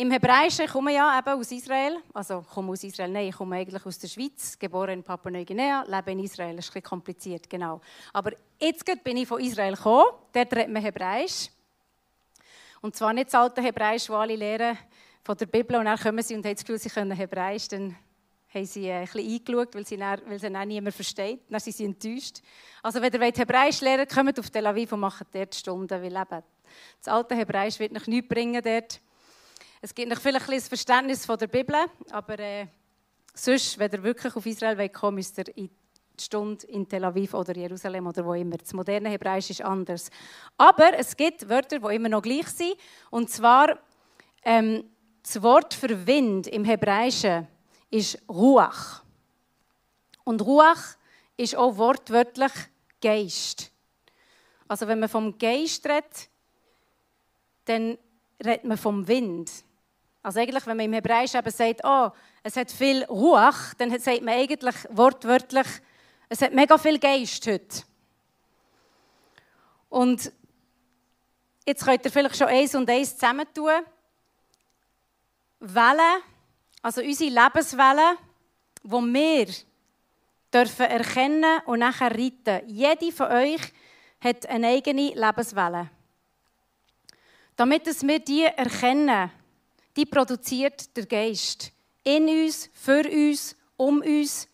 Im 0.00 0.10
Hebräischen 0.10 0.64
ich 0.64 0.70
komme 0.70 0.94
ja 0.94 1.18
eben 1.18 1.38
aus 1.38 1.52
Israel, 1.52 1.98
also 2.14 2.40
komme 2.40 2.72
aus 2.72 2.82
Israel, 2.82 3.10
nein, 3.10 3.28
ich 3.28 3.36
komme 3.36 3.56
eigentlich 3.56 3.84
aus 3.84 3.98
der 3.98 4.08
Schweiz, 4.08 4.58
geboren 4.58 4.94
in 4.94 5.02
Papua-Neuguinea, 5.02 5.84
lebe 5.86 6.12
in 6.12 6.20
Israel, 6.20 6.56
das 6.56 6.64
ist 6.64 6.70
ein 6.70 6.74
bisschen 6.74 6.88
kompliziert, 6.88 7.50
genau. 7.50 7.82
Aber 8.14 8.32
jetzt 8.58 8.82
bin 9.04 9.18
ich 9.18 9.28
von 9.28 9.42
Israel 9.42 9.74
gekommen, 9.74 10.06
dort 10.32 10.52
redet 10.54 10.70
man 10.70 10.82
Hebräisch. 10.82 11.50
Und 12.80 12.96
zwar 12.96 13.12
nicht 13.12 13.26
das 13.26 13.34
alte 13.34 13.60
Hebräisch, 13.60 14.06
das 14.06 14.16
alle 14.16 14.36
lehren 14.36 14.78
von 15.22 15.36
der 15.36 15.46
Bibel 15.46 15.76
und 15.76 15.84
dann 15.84 15.98
kommen 15.98 16.22
sie 16.22 16.34
und 16.34 16.44
haben 16.44 16.54
das 16.54 16.64
Gefühl, 16.64 16.78
sie 16.78 16.88
können 16.88 17.12
Hebräisch, 17.12 17.68
dann 17.68 17.96
haben 18.52 18.64
sie 18.66 18.86
äh, 18.86 18.94
ein 18.94 19.04
bisschen 19.04 19.32
eingeschaut, 19.32 19.74
weil 19.74 19.86
sie, 19.86 19.96
dann, 19.96 20.20
weil 20.26 20.38
sie 20.38 20.50
dann 20.50 20.68
niemand 20.68 20.94
versteht. 20.94 21.40
Dann 21.48 21.60
sind 21.60 21.76
sie 21.76 21.84
enttäuscht. 21.84 22.40
Also 22.82 23.00
wenn 23.00 23.12
ihr 23.12 23.20
Hebräisch 23.20 23.80
lernen 23.80 24.00
wollt, 24.00 24.14
kommt 24.14 24.38
auf 24.40 24.50
Tel 24.50 24.66
Aviv 24.66 24.92
und 24.92 25.00
macht 25.00 25.26
dort 25.32 25.54
Stunden, 25.54 26.02
weil 26.02 26.16
eben 26.16 26.42
das 26.98 27.12
alte 27.12 27.34
Hebräisch 27.34 27.78
wird 27.78 27.92
noch 27.92 28.06
nichts 28.06 28.28
bringen 28.28 28.62
dort. 28.62 29.00
Es 29.80 29.94
gibt 29.94 30.10
noch 30.10 30.20
vielleicht 30.20 30.48
ein, 30.48 30.54
ein 30.54 30.60
Verständnis 30.60 31.24
von 31.24 31.38
der 31.38 31.46
Bibel, 31.46 31.76
aber 32.10 32.38
äh, 32.38 32.66
sonst, 33.34 33.78
wenn 33.78 33.90
ihr 33.90 34.02
wirklich 34.02 34.34
auf 34.34 34.44
Israel 34.44 34.88
kommt, 34.88 35.16
müsst 35.16 35.38
ihr 35.38 35.56
in 35.56 35.70
Stunde 36.20 36.66
in 36.66 36.86
Tel 36.86 37.04
Aviv 37.04 37.32
oder 37.34 37.56
Jerusalem 37.56 38.06
oder 38.06 38.24
wo 38.24 38.34
immer. 38.34 38.58
Das 38.58 38.74
moderne 38.74 39.08
Hebräisch 39.08 39.50
ist 39.50 39.62
anders. 39.62 40.10
Aber 40.58 40.92
es 40.98 41.16
gibt 41.16 41.48
Wörter, 41.48 41.78
die 41.78 41.94
immer 41.94 42.10
noch 42.10 42.20
gleich 42.20 42.48
sind. 42.48 42.74
Und 43.10 43.30
zwar 43.30 43.78
ähm, 44.44 44.84
das 45.22 45.42
Wort 45.42 45.74
für 45.74 46.06
Wind 46.06 46.46
im 46.46 46.64
Hebräischen 46.64 47.46
ist 47.90 48.18
Ruach. 48.28 49.02
Und 50.24 50.42
Ruach 50.42 50.96
ist 51.36 51.56
auch 51.56 51.76
wortwörtlich 51.76 52.52
Geist. 53.00 53.70
Also 54.68 54.86
wenn 54.86 55.00
man 55.00 55.08
vom 55.08 55.38
Geist 55.38 55.86
redet, 55.86 56.28
dann 57.64 57.98
redet 58.44 58.64
man 58.64 58.78
vom 58.78 59.06
Wind. 59.08 59.50
Also 60.22 60.40
eigentlich, 60.40 60.66
wenn 60.66 60.76
man 60.76 60.86
im 60.86 60.92
Hebräisch 60.92 61.34
eben 61.34 61.50
sagt, 61.50 61.80
oh, 61.82 62.10
es 62.42 62.56
hat 62.56 62.70
viel 62.70 63.04
Ruach, 63.04 63.74
dann 63.74 63.98
sagt 63.98 64.22
man 64.22 64.34
eigentlich 64.34 64.74
wortwörtlich, 64.90 65.66
es 66.28 66.42
hat 66.42 66.52
mega 66.52 66.78
viel 66.78 66.98
Geist 66.98 67.46
heute. 67.46 67.82
Und 69.88 70.32
jetzt 71.66 71.84
könnt 71.84 72.04
ihr 72.04 72.10
vielleicht 72.10 72.36
schon 72.36 72.46
eins 72.46 72.74
und 72.74 72.88
eins 72.88 73.16
zusammentun. 73.16 73.82
Wellen, 75.60 76.22
also 76.82 77.02
unsere 77.02 77.30
Lebenswellen, 77.30 78.16
die 78.82 78.90
wir 78.90 79.46
dürfen 80.52 80.86
erkennen 80.86 81.60
und 81.66 81.80
nachher 81.80 82.10
reiten. 82.10 82.66
Jede 82.66 83.12
von 83.12 83.30
euch 83.30 83.60
hat 84.20 84.46
eine 84.46 84.68
eigene 84.68 85.14
Lebenswelle. 85.14 85.90
Damit 87.56 87.86
wir 87.86 88.18
die 88.18 88.44
erkennen, 88.44 89.30
die 89.96 90.06
produziert 90.06 90.96
der 90.96 91.06
Geist. 91.06 91.72
In 92.04 92.26
uns, 92.26 92.70
für 92.72 93.04
uns, 93.06 93.54
um 93.76 94.00
uns. 94.00 94.48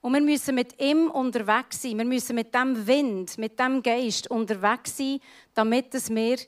Und 0.00 0.14
wir 0.14 0.22
müssen 0.22 0.54
mit 0.54 0.80
ihm 0.80 1.10
unterwegs 1.10 1.82
sein. 1.82 1.98
Wir 1.98 2.04
müssen 2.04 2.36
mit 2.36 2.54
dem 2.54 2.86
Wind, 2.86 3.36
mit 3.36 3.58
dem 3.58 3.82
Geist 3.82 4.30
unterwegs 4.30 4.96
sein, 4.96 5.20
damit 5.52 5.92
wir 5.92 6.38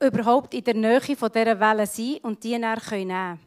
überhaupt 0.00 0.54
in 0.54 0.64
der 0.64 0.74
Nähe 0.74 1.16
von 1.16 1.30
dieser 1.30 1.60
Welle 1.60 1.86
sind 1.86 2.24
und 2.24 2.42
die 2.42 2.52
dann 2.52 2.62
nehmen 2.62 2.80
können. 2.80 3.40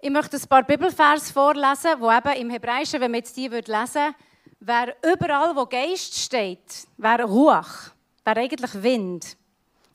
Ich 0.00 0.10
möchte 0.10 0.36
ein 0.36 0.48
paar 0.48 0.64
Bibelvers 0.64 1.30
vorlesen, 1.30 2.00
wo 2.00 2.10
eben 2.10 2.40
im 2.40 2.50
Hebräischen, 2.50 3.00
wenn 3.00 3.12
man 3.12 3.20
jetzt 3.20 3.36
die 3.36 3.48
lesen 3.48 3.70
würde, 3.70 4.14
wäre 4.60 4.96
überall, 5.02 5.54
wo 5.54 5.66
Geist 5.66 6.18
steht, 6.18 6.86
wäre 6.96 7.24
Ruach, 7.24 7.92
wäre 8.24 8.40
eigentlich 8.40 8.82
Wind. 8.82 9.36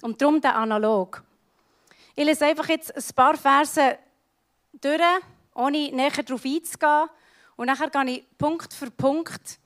Und 0.02 0.22
darum 0.22 0.40
der 0.40 0.56
Analog. 0.56 1.24
Ich 2.16 2.26
lese 2.26 2.46
einfach 2.46 2.70
jetzt 2.70 2.96
ein 2.96 3.16
paar 3.16 3.36
Verse 3.36 3.98
durch, 4.80 5.02
ohne 5.54 5.92
näher 5.92 6.24
darauf 6.24 6.46
einzugehen. 6.46 7.10
Und 7.56 7.68
nachher 7.68 7.90
gehe 7.90 8.18
ich 8.18 8.38
Punkt 8.38 8.74
für 8.74 8.92
Punkt 8.92 9.60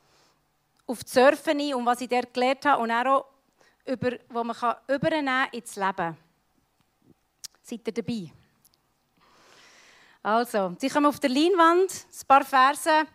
auf 0.87 1.03
die 1.03 1.09
Surfen 1.09 1.59
ein 1.59 1.73
und 1.73 1.85
was 1.85 2.01
ich 2.01 2.09
dort 2.09 2.33
gelernt 2.33 2.65
habe 2.65 2.81
und 2.81 2.91
auch 2.91 3.25
über, 3.85 4.17
wo 4.29 4.43
man 4.43 4.55
kann 4.55 4.75
übernehmen 4.87 5.47
ins 5.51 5.75
Leben. 5.75 6.17
Seid 7.61 7.87
ihr 7.87 7.93
dabei? 7.93 8.31
Also, 10.23 10.75
sie 10.79 10.89
kommen 10.89 11.07
auf 11.07 11.19
der 11.19 11.29
Leinwand, 11.29 11.91
ein 11.91 12.27
paar 12.27 12.45
Verse, 12.45 13.05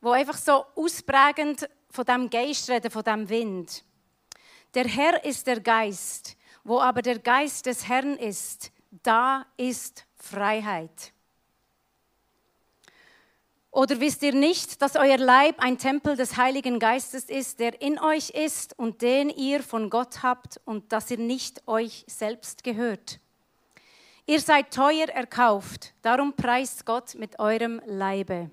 wo 0.00 0.10
einfach 0.10 0.36
so 0.36 0.66
ausprägend 0.74 1.68
von 1.90 2.04
dem 2.04 2.28
Geist 2.28 2.68
reden, 2.68 2.90
von 2.90 3.02
dem 3.02 3.28
Wind. 3.28 3.82
Der 4.74 4.86
Herr 4.86 5.24
ist 5.24 5.46
der 5.46 5.60
Geist, 5.60 6.36
wo 6.62 6.80
aber 6.80 7.00
der 7.00 7.18
Geist 7.18 7.64
des 7.64 7.88
Herrn 7.88 8.16
ist, 8.18 8.70
da 8.90 9.46
ist 9.56 10.04
Freiheit. 10.16 11.13
Oder 13.74 13.98
wisst 13.98 14.22
ihr 14.22 14.32
nicht, 14.32 14.80
dass 14.82 14.94
euer 14.94 15.18
Leib 15.18 15.56
ein 15.58 15.78
Tempel 15.78 16.14
des 16.14 16.36
Heiligen 16.36 16.78
Geistes 16.78 17.24
ist, 17.24 17.58
der 17.58 17.82
in 17.82 17.98
euch 17.98 18.30
ist 18.30 18.78
und 18.78 19.02
den 19.02 19.30
ihr 19.30 19.64
von 19.64 19.90
Gott 19.90 20.22
habt 20.22 20.60
und 20.64 20.92
dass 20.92 21.10
ihr 21.10 21.18
nicht 21.18 21.66
euch 21.66 22.04
selbst 22.06 22.62
gehört? 22.62 23.18
Ihr 24.26 24.38
seid 24.38 24.72
teuer 24.72 25.08
erkauft, 25.08 25.92
darum 26.02 26.34
preist 26.34 26.86
Gott 26.86 27.16
mit 27.16 27.40
eurem 27.40 27.82
Leibe. 27.84 28.48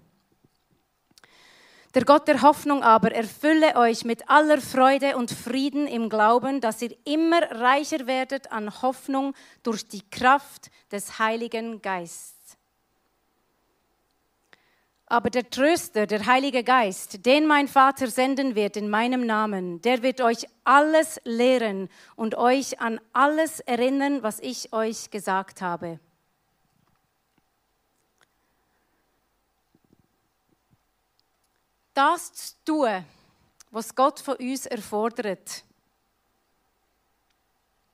Der 1.93 2.03
Gott 2.03 2.27
der 2.27 2.41
Hoffnung 2.41 2.81
aber 2.81 3.11
erfülle 3.11 3.75
euch 3.75 4.03
mit 4.03 4.27
aller 4.27 4.59
Freude 4.59 5.17
und 5.17 5.29
Frieden 5.29 5.85
im 5.85 6.09
Glauben, 6.09 6.61
dass 6.61 6.81
ihr 6.81 6.97
immer 7.05 7.43
reicher 7.51 8.07
werdet 8.07 8.51
an 8.51 8.81
Hoffnung 8.81 9.35
durch 9.61 9.87
die 9.87 10.01
Kraft 10.09 10.71
des 10.91 11.19
Heiligen 11.19 11.79
Geistes. 11.79 12.40
Aber 15.11 15.29
der 15.29 15.49
Tröster, 15.49 16.07
der 16.07 16.25
Heilige 16.25 16.63
Geist, 16.63 17.25
den 17.25 17.45
mein 17.45 17.67
Vater 17.67 18.07
senden 18.07 18.55
wird 18.55 18.77
in 18.77 18.89
meinem 18.89 19.25
Namen, 19.25 19.81
der 19.81 20.03
wird 20.03 20.21
euch 20.21 20.45
alles 20.63 21.19
lehren 21.25 21.89
und 22.15 22.35
euch 22.35 22.79
an 22.79 22.97
alles 23.11 23.59
erinnern, 23.59 24.23
was 24.23 24.39
ich 24.39 24.71
euch 24.71 25.11
gesagt 25.11 25.61
habe. 25.61 25.99
Das 31.93 32.31
zu 32.31 32.55
tun, 32.63 33.03
was 33.69 33.93
Gott 33.93 34.21
von 34.21 34.37
uns 34.37 34.65
erfordert, 34.65 35.65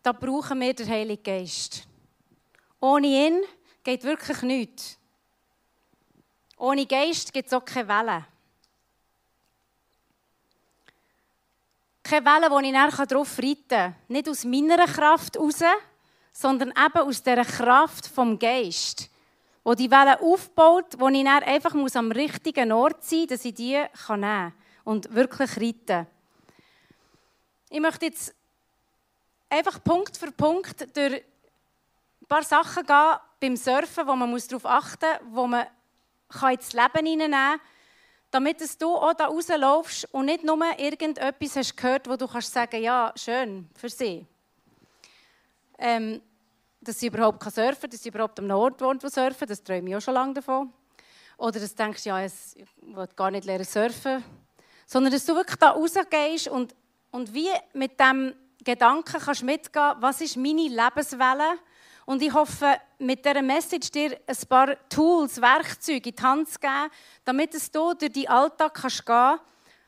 da 0.04 0.12
brauchen 0.12 0.60
wir 0.60 0.76
den 0.76 0.88
Heiligen 0.88 1.24
Geist. 1.24 1.88
Ohne 2.80 3.08
ihn 3.08 3.42
geht 3.84 4.04
wirklich 4.04 4.44
nichts. 4.44 5.00
Ohne 6.58 6.88
Geist 6.88 7.32
gibt 7.32 7.48
es 7.48 7.54
auch 7.54 7.64
keine 7.64 7.88
Wellen. 7.88 8.26
Keine 12.02 12.26
Wellen, 12.26 12.52
wo 12.52 12.60
ich 12.60 12.72
nachher 12.72 13.06
darauf 13.06 13.38
reiten 13.38 13.68
kann. 13.68 13.96
Nicht 14.08 14.28
aus 14.28 14.44
meiner 14.44 14.86
Kraft 14.86 15.36
heraus, 15.36 15.62
sondern 16.34 16.70
eben 16.70 17.00
aus 17.00 17.22
dieser 17.22 17.46
Kraft 17.46 18.08
vom 18.08 18.40
Geist. 18.40 19.10
Wo 19.64 19.76
die 19.76 19.92
Welle 19.92 20.20
aufbaut, 20.22 20.98
wo 20.98 21.10
ich 21.10 21.24
dann 21.24 21.44
einfach 21.44 21.74
muss 21.74 21.96
am 21.96 22.12
richtigen 22.12 22.72
Ort 22.72 23.04
sein 23.04 23.20
muss, 23.20 23.28
dass 23.30 23.46
ich 23.46 23.54
die 23.54 23.74
nehmen 23.74 23.90
kann 23.94 24.54
und 24.84 25.14
wirklich 25.14 25.58
reiten 25.58 26.08
Ich 27.70 27.80
möchte 27.82 28.06
jetzt 28.06 28.34
einfach 29.50 29.84
Punkt 29.84 30.18
für 30.18 30.32
Punkt 30.32 30.96
durch 30.96 31.14
ein 31.16 32.26
paar 32.28 32.44
Sachen 32.44 32.86
gehen 32.86 33.18
beim 33.40 33.58
Surfen, 33.58 34.08
wo 34.08 34.16
man 34.16 34.42
darauf 34.48 34.66
achten 34.66 35.26
muss, 35.26 35.36
wo 35.36 35.48
man 35.48 35.68
kann 36.30 36.54
ins 36.54 36.74
Leben 36.74 37.06
hineinnehmen 37.06 37.60
damit 38.32 38.60
du 38.82 38.96
auch 38.96 39.14
da 39.14 39.26
rauslaufst 39.28 40.06
und 40.14 40.26
nicht 40.26 40.44
nur 40.44 40.60
irgendetwas 40.78 41.56
hast 41.56 41.78
gehört, 41.78 42.10
wo 42.10 42.16
du 42.16 42.28
kannst 42.28 42.54
sagen, 42.54 42.82
ja, 42.82 43.14
schön 43.16 43.70
für 43.76 43.90
sie. 43.90 44.26
Ähm, 45.80 46.22
dass 46.82 47.00
sie 47.00 47.08
überhaupt 47.08 47.42
surfen 47.44 47.82
kann, 47.82 47.90
dass 47.90 48.04
sie 48.04 48.10
überhaupt 48.10 48.40
am 48.40 48.52
Ort 48.52 48.82
wohnt, 48.82 49.04
wo 49.04 49.08
surfen, 49.08 49.48
das 49.48 49.64
träume 49.64 49.90
ich 49.90 49.96
auch 49.96 50.02
schon 50.02 50.14
lange 50.14 50.34
davon. 50.36 50.74
Oder 51.38 51.60
dass 51.60 51.74
du 51.74 51.84
denkst, 51.84 52.06
ja, 52.06 52.24
ich 52.26 52.34
will 52.82 53.08
gar 53.16 53.32
nicht 53.32 53.46
lernen 53.46 53.66
surfen. 53.66 54.24
Sondern 54.86 55.14
dass 55.14 55.26
du 55.26 55.36
wirklich 55.36 55.58
da 55.58 55.72
rausgehst 55.72 56.48
und, 56.48 56.76
und 57.12 57.34
wie 57.34 57.50
mit 57.74 58.00
dem 58.00 58.34
Gedanken 58.64 59.20
kannst 59.20 59.44
mitgehen, 59.44 59.94
was 60.00 60.22
ist 60.22 60.38
meine 60.38 60.68
Lebenswelle 60.68 61.58
und 62.08 62.22
ich 62.22 62.34
hoffe, 62.34 62.80
mit 63.00 63.26
dieser 63.26 63.42
Message 63.42 63.92
dir 63.92 64.18
ein 64.26 64.48
paar 64.48 64.78
Tools, 64.88 65.42
Werkzeuge 65.42 66.10
in 66.10 66.16
die 66.16 66.24
Hand 66.24 66.48
zu 66.48 66.58
geben, 66.58 66.90
damit 67.26 67.54
es 67.54 67.70
du 67.70 67.94
durch 67.94 68.14
deinen 68.14 68.30
Alltag 68.30 68.76
kannst 68.76 69.06
gehen. 69.06 69.40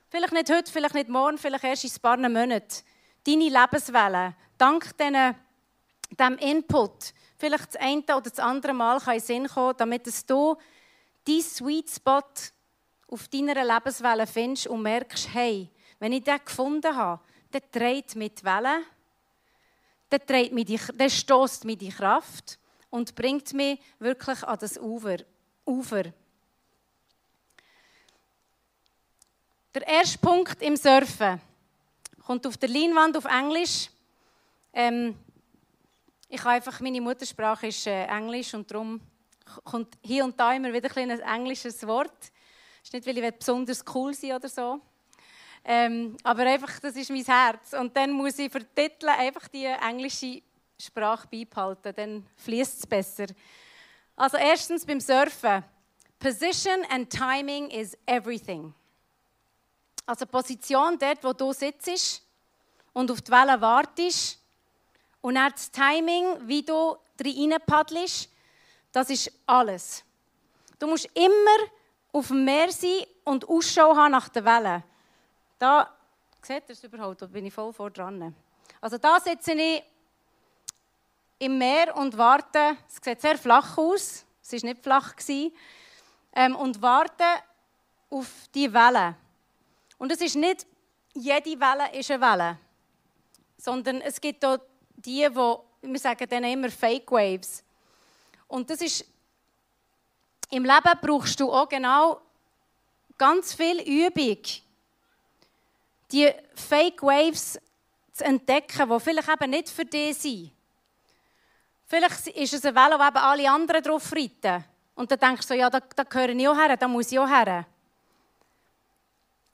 Vielleicht 0.09 0.33
nicht 0.33 0.51
heute, 0.51 0.69
vielleicht 0.69 0.95
nicht 0.95 1.07
morgen, 1.07 1.38
vielleicht 1.38 1.63
erst 1.63 1.85
in 1.85 1.91
ein 1.91 2.01
paar 2.01 2.17
Monaten. 2.17 2.83
Deine 3.25 3.43
Lebenswelle, 3.45 4.35
dank 4.57 4.97
diesem 4.97 6.38
Input, 6.39 7.13
vielleicht 7.38 7.67
das 7.69 7.75
eine 7.77 8.01
oder 8.01 8.21
das 8.29 8.39
andere 8.39 8.73
Mal 8.73 8.99
kann 8.99 9.13
in 9.13 9.21
Sinn 9.21 9.47
kommen, 9.47 9.75
damit 9.77 10.05
es 10.05 10.25
du 10.25 10.57
deinen 11.25 11.41
Sweet 11.41 11.89
Spot 11.89 12.21
auf 13.07 13.29
deiner 13.29 13.63
Lebenswelle 13.63 14.27
findest 14.27 14.67
und 14.67 14.81
merkst, 14.81 15.33
hey, 15.33 15.69
wenn 15.99 16.11
ich 16.11 16.25
den 16.25 16.43
gefunden 16.43 16.93
habe, 16.93 17.23
dann 17.51 17.61
dreht 17.71 18.13
mit 18.15 18.43
Wellen 18.43 18.83
dann, 20.10 20.25
trägt 20.25 20.54
mich 20.54 20.66
die, 20.66 20.80
dann 20.96 21.10
stößt 21.10 21.66
mich 21.66 21.78
die 21.78 21.89
Kraft 21.89 22.58
und 22.89 23.16
bringt 23.16 23.54
mich 23.54 23.80
wirklich 24.00 24.44
an 24.44 24.58
das 24.60 24.78
Ufer. 24.78 25.18
Ufer. 25.66 26.04
Der 29.74 29.88
erste 29.88 30.18
Punkt 30.18 30.62
im 30.62 30.75
Surfen 30.75 31.39
kommt 32.25 32.46
auf 32.48 32.58
der 32.58 32.70
Leinwand 32.70 33.16
auf 33.18 33.25
Englisch. 33.25 33.89
Ähm, 34.74 35.16
ich 36.28 36.39
habe 36.39 36.51
einfach, 36.51 36.80
meine 36.80 37.01
Muttersprache 37.01 37.68
ist 37.68 37.86
äh, 37.88 38.06
Englisch 38.06 38.54
und 38.54 38.70
darum 38.70 39.00
kommt 39.63 39.98
hier 40.01 40.25
und 40.25 40.39
da 40.39 40.54
immer 40.54 40.74
wieder 40.74 40.96
ein, 40.98 41.12
ein 41.12 41.20
englisches 41.20 41.86
Wort. 41.86 42.12
Das 42.20 42.84
ist 42.84 42.94
nicht, 42.94 43.08
weil 43.08 43.18
ich 43.18 43.34
besonders 43.36 43.84
cool 43.94 44.13
sein 44.13 44.34
oder 44.34 44.50
so. 44.50 44.82
Ähm, 45.63 46.18
aber 46.24 46.44
einfach, 46.44 46.80
das 46.80 46.96
ist 46.96 47.10
mein 47.10 47.24
Herz. 47.24 47.74
Und 47.74 47.96
dann 47.96 48.12
muss 48.12 48.39
ich 48.39 48.51
für 48.51 48.63
Titel 48.74 49.08
einfach 49.08 49.48
die 49.48 49.66
englische 49.66 50.42
Sprache 50.78 51.28
beibehalten, 51.28 51.94
dann 51.96 52.28
fließt 52.38 52.80
es 52.80 52.88
besser. 52.88 53.28
Also 54.16 54.38
erstens 54.38 54.86
beim 54.86 55.00
Surfen. 55.00 55.63
Position 56.20 56.86
and 56.89 57.10
timing 57.10 57.70
is 57.70 57.98
everything. 58.06 58.74
Also 60.06 60.25
Position 60.25 60.98
dort, 60.98 61.24
wo 61.24 61.34
du 61.34 61.54
sitzt 61.54 62.24
und 62.94 63.12
auf 63.12 63.22
die 63.22 63.32
Welle 63.32 63.62
wartest 63.62 64.39
und 65.22 65.36
dann 65.36 65.51
das 65.51 65.72
Timing, 65.72 66.48
wie 66.48 66.63
du 66.63 66.98
rein 67.20 67.56
paddelst, 67.66 68.30
Das 68.92 69.10
ist 69.10 69.32
alles. 69.46 70.04
Du 70.80 70.88
musst 70.88 71.10
immer 71.13 71.70
auf 72.12 72.28
dem 72.28 72.44
Meer 72.44 72.72
sein 72.72 73.06
und 73.24 73.48
Ausschau 73.48 73.96
haben 73.96 74.12
nach 74.12 74.30
den 74.30 74.46
Wellen. 74.46 74.84
Da, 75.60 75.94
seht 76.42 76.63
ihr 76.70 76.74
es 76.74 76.84
überhaupt? 76.84 77.22
Da 77.22 77.25
bin 77.25 77.46
ich 77.46 77.54
voll 77.54 77.74
vor 77.74 77.92
dran. 77.92 78.34
Also 78.80 78.98
da 78.98 79.20
sitze 79.20 79.51
ich 79.51 79.84
im 81.38 81.58
Meer 81.58 81.96
und 81.98 82.18
warte. 82.18 82.78
Es 82.88 83.04
sieht 83.04 83.22
sehr 83.22 83.38
flach 83.38 83.78
aus. 83.78 84.25
Es 84.42 84.54
war 84.54 84.70
nicht 84.70 84.82
flach. 84.82 85.13
Ähm, 86.34 86.56
und 86.56 86.82
warte 86.82 87.24
auf 88.10 88.28
die 88.56 88.72
Wellen. 88.74 89.16
Und 89.98 90.12
es 90.13 90.22
ist 90.22 90.36
nicht, 90.36 90.66
jede 91.13 91.60
Welle 91.60 91.94
ist 91.94 92.10
eine 92.10 92.22
Welle. 92.22 92.58
Sondern 93.58 94.00
es 94.00 94.22
gibt 94.22 94.44
auch 94.46 94.60
die, 94.96 95.28
die, 95.28 95.36
wir 95.82 96.00
sagen 96.00 96.30
denen 96.30 96.54
immer 96.54 96.70
Fake 96.70 97.12
Waves. 97.12 97.63
Und 98.48 98.70
das 98.70 98.80
ist, 98.80 99.06
im 100.51 100.63
Leben 100.63 101.00
brauchst 101.01 101.38
du 101.39 101.51
auch 101.51 101.68
genau 101.68 102.22
ganz 103.18 103.54
viel 103.54 103.82
Übung, 103.82 104.42
die 106.12 106.32
Fake 106.56 107.01
Waves 107.04 107.60
zu 108.13 108.24
entdecken, 108.24 108.89
die 108.89 109.00
vielleicht 109.00 109.30
eben 109.30 109.50
nicht 109.50 109.70
für 109.70 109.86
dich 109.86 110.18
sind. 110.18 110.51
Vielleicht 111.86 112.28
ist 112.28 112.54
es 112.54 112.66
eine 112.66 112.75
Welle, 112.75 113.00
wo 113.00 113.08
eben 113.08 113.18
alle 113.18 113.50
anderen 113.50 113.82
drauf 113.82 114.12
reiten. 114.13 114.63
Und 114.96 115.10
dann 115.12 115.20
denkst 115.20 115.48
du 115.48 115.54
so, 115.54 115.60
ja, 115.60 115.70
da, 115.70 115.80
da 115.80 116.04
gehöre 116.04 116.30
ich 116.30 116.48
auch 116.48 116.56
her, 116.56 116.78
da 116.78 116.88
muss 116.88 117.12
ich 117.12 117.18
auch 117.18 117.28
her. 117.28 117.66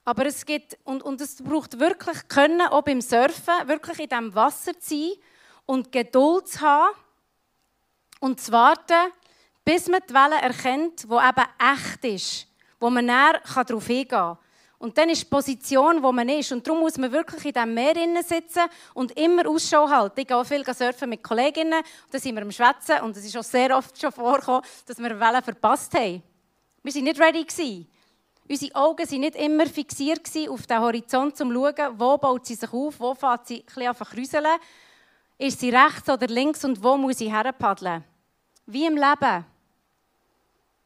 Aber 0.04 0.26
es 0.26 0.46
gibt, 0.46 0.78
und, 0.84 1.02
und 1.02 1.22
es 1.22 1.42
braucht 1.42 1.80
wirklich 1.80 2.28
Können, 2.28 2.62
auch 2.62 2.84
beim 2.84 3.02
Surfen, 3.02 3.68
wirklich 3.68 4.00
in 4.00 4.10
diesem 4.10 4.36
Wasser 4.36 4.80
zu 4.80 4.90
sein 4.90 5.12
und 5.66 5.92
Geduld 5.92 6.48
zu 6.48 6.62
haben 6.62 6.96
und 8.20 8.40
zu 8.40 8.52
warten, 8.52 9.12
bis 9.64 9.88
man 9.88 10.02
die 10.08 10.14
Welle 10.14 10.42
erkennt, 10.42 11.04
die 11.04 11.08
eben 11.08 11.48
echt 11.60 12.06
ist, 12.06 12.48
wo 12.80 12.90
man 12.90 13.06
näher 13.06 13.42
darauf 13.44 13.88
hingehen 13.88 14.08
kann. 14.10 14.38
Und 14.77 14.98
dann 14.98 15.10
ist 15.10 15.24
die 15.24 15.29
Position, 15.29 16.03
wo 16.03 16.12
man 16.12 16.27
ist. 16.27 16.51
Und 16.51 16.67
darum 16.67 16.82
muss 16.82 16.98
man 16.98 17.12
wirklich 17.12 17.46
in 17.46 17.53
diesem 17.53 17.74
Meer 17.74 18.24
sitzen 18.24 18.63
und 18.94 19.17
immer 19.17 19.48
Ausschau 19.48 19.89
halten. 19.89 20.20
Ich 20.20 20.27
gehe 20.27 20.36
auch 20.36 20.46
viel 20.46 20.65
surfen 20.65 21.10
mit 21.10 21.24
Kolleginnen, 21.24 21.79
und 21.79 22.13
da 22.13 22.20
sind 22.20 22.36
wir 22.36 22.41
am 22.41 22.51
Schwätzen 22.51 23.01
und 23.01 23.15
es 23.15 23.25
ist 23.25 23.38
auch 23.38 23.44
sehr 23.44 23.75
oft 23.75 24.00
schon 24.00 24.12
vorgekommen, 24.12 24.62
dass 24.86 25.00
wir 25.00 25.20
Wellen 25.20 25.41
verpasst 25.41 25.94
haben. 25.94 26.22
Wir 26.84 26.94
waren 26.94 27.03
nicht 27.03 27.20
ready. 27.20 27.88
Unsere 28.48 28.75
Augen 28.75 29.10
waren 29.10 29.20
nicht 29.22 29.36
immer 29.38 29.65
fixiert 29.65 30.22
auf 30.50 30.67
den 30.67 30.79
Horizont, 30.79 31.41
um 31.41 31.51
zu 31.51 31.53
schauen, 31.53 32.00
wo 32.00 32.17
baut 32.17 32.46
sie 32.46 32.53
sich 32.53 32.72
auf, 32.72 33.00
wo 33.00 33.15
fährt 33.15 33.48
sie 33.48 33.65
ein 33.75 33.94
bisschen 33.94 34.08
rüseln. 34.17 34.60
Ist 35.38 35.60
sie 35.60 35.70
rechts 35.70 36.08
oder 36.08 36.27
links 36.27 36.63
und 36.63 36.82
wo 36.84 36.96
muss 36.96 37.17
sie 37.17 37.34
herpaddeln? 37.34 38.03
Wie 38.67 38.86
im 38.86 38.96
Leben. 38.96 39.46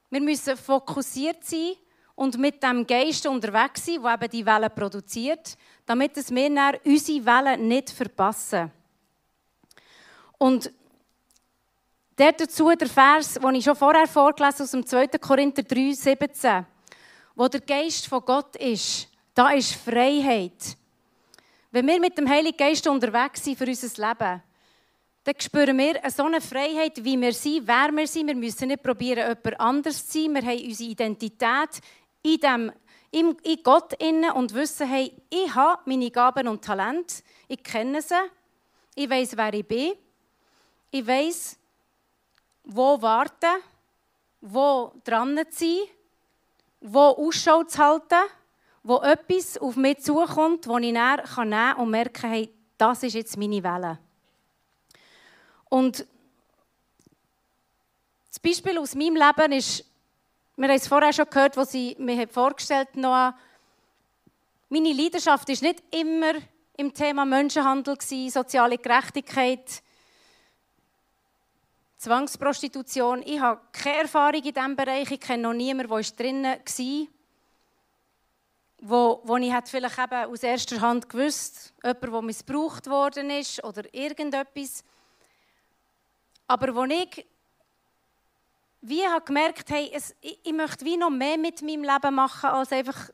Wir 0.10 0.22
müssen 0.22 0.56
fokussiert 0.56 1.44
sein 1.44 1.74
und 2.20 2.38
mit 2.38 2.62
dem 2.62 2.86
Geist 2.86 3.26
unterwegs 3.28 3.86
sein, 3.86 4.04
der 4.04 4.16
eben 4.16 4.30
die 4.30 4.46
Wellen 4.46 4.70
produziert, 4.76 5.56
damit 5.86 6.18
es 6.18 6.30
wir 6.30 6.54
dann 6.54 6.76
unsere 6.84 7.26
Wellen 7.26 7.66
nicht 7.70 7.92
verpassen. 7.92 8.70
Und 10.38 10.70
dazu 12.18 12.72
der 12.76 12.90
Vers, 12.90 13.36
den 13.36 13.56
ich 13.56 13.64
schon 13.64 13.76
vorher 13.78 14.06
vorgelesen 14.06 14.64
aus 14.64 14.72
dem 14.72 14.86
2. 14.86 15.08
Korinther 15.18 15.64
3, 15.64 15.94
17 15.94 16.66
wo 17.36 17.48
der 17.48 17.62
Geist 17.62 18.06
von 18.08 18.26
Gott 18.26 18.54
ist, 18.58 19.08
da 19.34 19.52
ist 19.52 19.76
Freiheit. 19.76 20.76
Wenn 21.72 21.88
wir 21.88 22.02
mit 22.02 22.18
dem 22.18 22.28
Heiligen 22.28 22.58
Geist 22.58 22.86
unterwegs 22.86 23.46
sind 23.46 23.58
für 23.58 23.66
unser 23.66 24.10
Leben, 24.10 24.42
dann 25.24 25.36
spüren 25.38 25.78
wir 25.78 26.02
so 26.10 26.24
eine 26.24 26.42
Freiheit, 26.42 27.04
wie 27.04 27.20
wir 27.20 27.34
sind, 27.34 27.68
wer 27.68 27.92
wir 27.92 28.08
sind. 28.08 28.28
Wir 28.28 28.36
müssen 28.36 28.70
nicht 28.70 28.82
probieren, 28.82 29.28
jemand 29.28 29.60
anders 29.60 30.08
zu 30.08 30.24
sein. 30.24 30.34
Wir 30.34 30.42
haben 30.42 30.66
unsere 30.66 30.90
Identität 30.90 31.82
in, 32.22 32.40
dem, 32.40 32.72
in, 33.12 33.38
Gott 33.64 33.94
innen 34.02 34.32
und 34.32 34.54
wissen, 34.54 34.88
hey, 34.88 35.14
ich 35.30 35.54
habe 35.56 35.82
meine 35.86 36.12
Gaben 36.12 36.48
und 36.48 36.64
Talente. 36.64 37.24
Ich 37.48 37.64
kenne 37.64 38.02
sie. 38.02 38.16
Ich 38.96 39.10
weiß, 39.10 39.38
wer 39.38 39.54
ich 39.54 39.68
bin. 39.68 39.94
Ich 40.92 41.06
weiß, 41.06 41.58
wo 42.66 43.02
warten, 43.02 43.62
wo 44.42 44.94
dran 45.04 45.40
sein 45.50 45.80
wo 46.82 47.00
Ausschau 47.00 47.64
zu 47.64 47.78
halten, 47.78 48.30
wo 48.84 48.98
etwas 49.02 49.58
auf 49.58 49.76
mich 49.76 50.00
zukommt, 50.00 50.66
das 50.66 50.76
ich 50.78 50.94
näher 50.94 51.24
nehmen 51.38 51.52
kann 51.52 51.76
und 51.76 51.90
merken, 51.90 52.30
hey, 52.30 52.54
das 52.78 53.04
ist 53.04 53.14
jetzt 53.14 53.38
meine 53.38 53.62
Welle. 53.64 54.00
Und 55.68 56.06
das 58.30 58.40
Beispiel 58.40 58.78
aus 58.78 58.96
meinem 58.96 59.16
Leben 59.16 59.52
ist, 59.52 59.86
wir 60.60 60.68
haben 60.68 60.76
es 60.76 60.90
vorher 60.90 61.14
schon 61.14 61.30
gehört, 61.30 61.56
wo 61.56 61.64
sie 61.64 61.96
mir 62.00 62.28
vorgestellt 62.28 62.90
hat, 63.02 63.36
meine 64.68 64.94
Leidenschaft 64.94 65.48
ist 65.48 65.64
nicht 65.64 65.82
immer 65.90 66.34
im 66.76 66.94
Thema 66.94 67.24
Menschenhandel, 67.24 67.98
soziale 68.30 68.78
Gerechtigkeit, 68.78 69.82
Zwangsprostitution. 71.98 73.24
Ich 73.26 73.40
habe 73.40 73.62
keine 73.72 74.00
Erfahrung 74.00 74.44
in 74.44 74.54
diesem 74.54 74.76
Bereich. 74.76 75.10
Ich 75.10 75.22
kenne 75.22 75.44
noch 75.44 75.54
niemanden, 75.54 75.94
der 75.94 76.16
drinnen 76.18 76.60
war, 76.60 77.08
wo, 78.82 79.22
wo 79.24 79.38
ich 79.38 79.54
vielleicht 79.66 79.98
eben 79.98 80.26
aus 80.26 80.44
erster 80.44 80.82
Hand 80.82 81.08
gewusst 81.08 81.74
jemand, 81.82 82.04
der 82.04 82.22
missbraucht 82.22 82.88
worden 82.88 83.30
ist 83.30 83.64
oder 83.64 83.84
irgendetwas. 83.94 84.84
Aber 86.48 86.76
wo 86.76 86.84
ich 86.84 87.26
wie 88.82 89.06
habe 89.06 89.26
gemerkt, 89.26 89.70
hey, 89.70 89.92
es, 89.94 90.16
ich, 90.22 90.40
ich 90.44 90.54
möchte 90.54 90.86
wie 90.86 90.98
noch 90.98 91.10
mehr 91.10 91.38
mit 91.38 91.62
meinem 91.62 91.84
Leben 91.84 92.16
machen, 92.16 92.50
als 92.50 92.72
einfach 92.72 93.10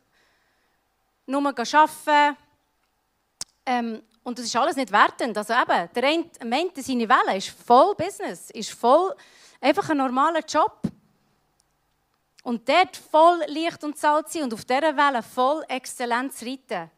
nur 1.25 1.41
arbeiten. 1.47 2.37
Ähm, 3.65 4.03
und 4.23 4.37
das 4.37 4.45
ist 4.45 4.55
alles 4.55 4.75
nicht 4.75 4.91
wertend. 4.91 5.37
Also 5.37 5.53
eben, 5.53 5.89
der 5.93 6.03
eine 6.03 6.29
meint, 6.45 6.75
seine 6.77 7.09
Welle 7.09 7.37
ist 7.37 7.49
voll 7.49 7.95
Business, 7.95 8.49
ist 8.51 8.71
voll 8.71 9.15
einfach 9.61 9.89
ein 9.89 9.97
normaler 9.97 10.43
Job. 10.45 10.81
Und 12.43 12.67
dort 12.69 12.95
voll 12.95 13.41
Licht 13.47 13.83
und 13.83 13.97
Salz 13.97 14.33
sein 14.33 14.43
und 14.43 14.53
auf 14.53 14.65
dieser 14.65 14.95
Welle 14.95 15.23
voll 15.23 15.63
Exzellenz 15.67 16.43
reiten. 16.43 16.91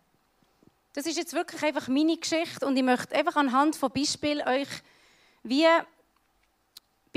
Das 0.93 1.05
ist 1.05 1.17
jetzt 1.17 1.33
wirklich 1.33 1.63
einfach 1.63 1.87
meine 1.87 2.17
Geschichte 2.17 2.65
und 2.65 2.75
ich 2.75 2.83
möchte 2.83 3.15
einfach 3.15 3.35
anhand 3.35 3.75
von 3.75 3.91
Beispielen 3.91 4.45
euch 4.47 4.67
wie 5.43 5.67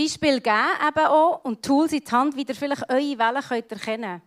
Beispiel 0.00 0.40
geben 0.40 0.88
eben 0.88 1.06
auch 1.06 1.44
und 1.44 1.62
Tools 1.62 1.92
in 1.92 2.04
die 2.04 2.10
Hand, 2.10 2.34
wie 2.34 2.44
ihr 2.44 2.54
vielleicht 2.54 2.88
eure 2.88 3.18
Wellen 3.18 3.42
könnt 3.42 3.72
erkennen. 3.72 4.22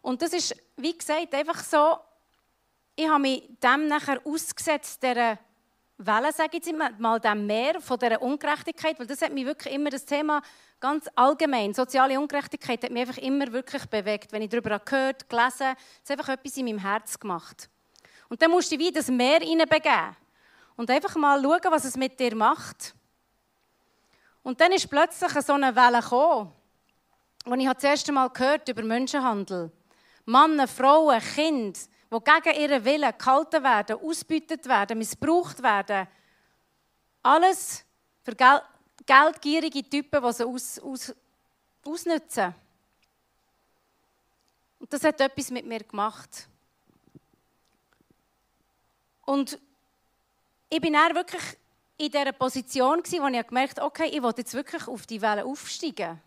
Und 0.00 0.22
das 0.22 0.32
ist, 0.32 0.56
wie 0.76 0.96
gesagt, 0.96 1.34
einfach 1.34 1.62
so, 1.62 1.98
ich 2.96 3.08
habe 3.08 3.20
mich 3.20 3.42
dem 3.62 3.88
nachher 3.88 4.20
ausgesetzt, 4.24 5.02
dieser 5.02 5.38
Welle, 5.98 6.32
sage 6.32 6.56
ich 6.58 6.66
jetzt 6.66 6.98
mal, 6.98 7.20
dem 7.20 7.46
Meer 7.46 7.80
von 7.80 7.98
dieser 7.98 8.22
Ungerechtigkeit, 8.22 8.98
weil 8.98 9.06
das 9.06 9.20
hat 9.20 9.32
mich 9.32 9.44
wirklich 9.44 9.74
immer 9.74 9.90
das 9.90 10.04
Thema 10.04 10.40
ganz 10.80 11.08
allgemein, 11.14 11.74
soziale 11.74 12.18
Ungerechtigkeit 12.18 12.82
hat 12.82 12.90
mich 12.90 13.08
einfach 13.08 13.18
immer 13.18 13.52
wirklich 13.52 13.84
bewegt. 13.86 14.32
Wenn 14.32 14.42
ich 14.42 14.50
darüber 14.50 14.78
gehört, 14.78 15.28
gelesen, 15.28 15.68
hat 15.68 15.78
es 16.02 16.10
einfach 16.10 16.28
etwas 16.30 16.56
in 16.56 16.64
meinem 16.66 16.78
Herz 16.78 17.18
gemacht. 17.18 17.68
Und 18.28 18.40
dann 18.40 18.50
musste 18.50 18.74
ich 18.74 18.80
wie 18.80 18.92
das 18.92 19.08
Meer 19.08 19.40
hineinbegeben 19.40 20.16
und 20.76 20.90
einfach 20.90 21.16
mal 21.16 21.42
schauen, 21.42 21.70
was 21.70 21.84
es 21.84 21.96
mit 21.96 22.18
dir 22.18 22.34
macht. 22.34 22.94
Und 24.44 24.60
dann 24.60 24.72
ist 24.72 24.90
plötzlich 24.90 25.32
so 25.44 25.54
eine 25.54 25.74
Welle 25.74 26.00
gekommen, 26.00 26.52
wo 27.46 27.54
ich 27.54 27.66
das 27.66 27.82
erste 27.82 28.12
Mal 28.12 28.28
gehört 28.28 28.68
über 28.68 28.82
Menschenhandel. 28.82 29.72
Männer, 30.26 30.68
Frauen, 30.68 31.18
Kinder, 31.20 31.80
die 32.12 32.18
gegen 32.20 32.60
ihren 32.60 32.84
Willen 32.84 33.12
gehalten 33.18 33.62
werden, 33.62 33.98
ausbeutet 34.00 34.66
werden, 34.66 34.98
missbraucht 34.98 35.62
werden. 35.62 36.06
Alles 37.22 37.84
für 38.22 38.34
Geld, 38.34 38.62
geldgierige 39.06 39.82
Typen, 39.88 40.22
die 40.22 40.32
sie 40.32 40.44
aus, 40.44 40.78
aus, 40.78 41.14
ausnutzen. 41.82 42.54
Und 44.78 44.92
das 44.92 45.04
hat 45.04 45.20
etwas 45.22 45.50
mit 45.50 45.64
mir 45.64 45.80
gemacht. 45.80 46.48
Und 49.24 49.58
ich 50.68 50.80
bin 50.82 50.92
dann 50.92 51.14
wirklich 51.14 51.42
in 51.96 52.10
dieser 52.10 52.32
Position, 52.32 52.98
wo 52.98 53.28
ich 53.28 53.46
gemerkt 53.46 53.78
habe, 53.78 53.86
okay, 53.86 54.08
ich 54.08 54.22
will 54.22 54.32
jetzt 54.36 54.54
wirklich 54.54 54.86
auf 54.88 55.06
die 55.06 55.22
Welle 55.22 55.44
aufsteigen 55.44 56.20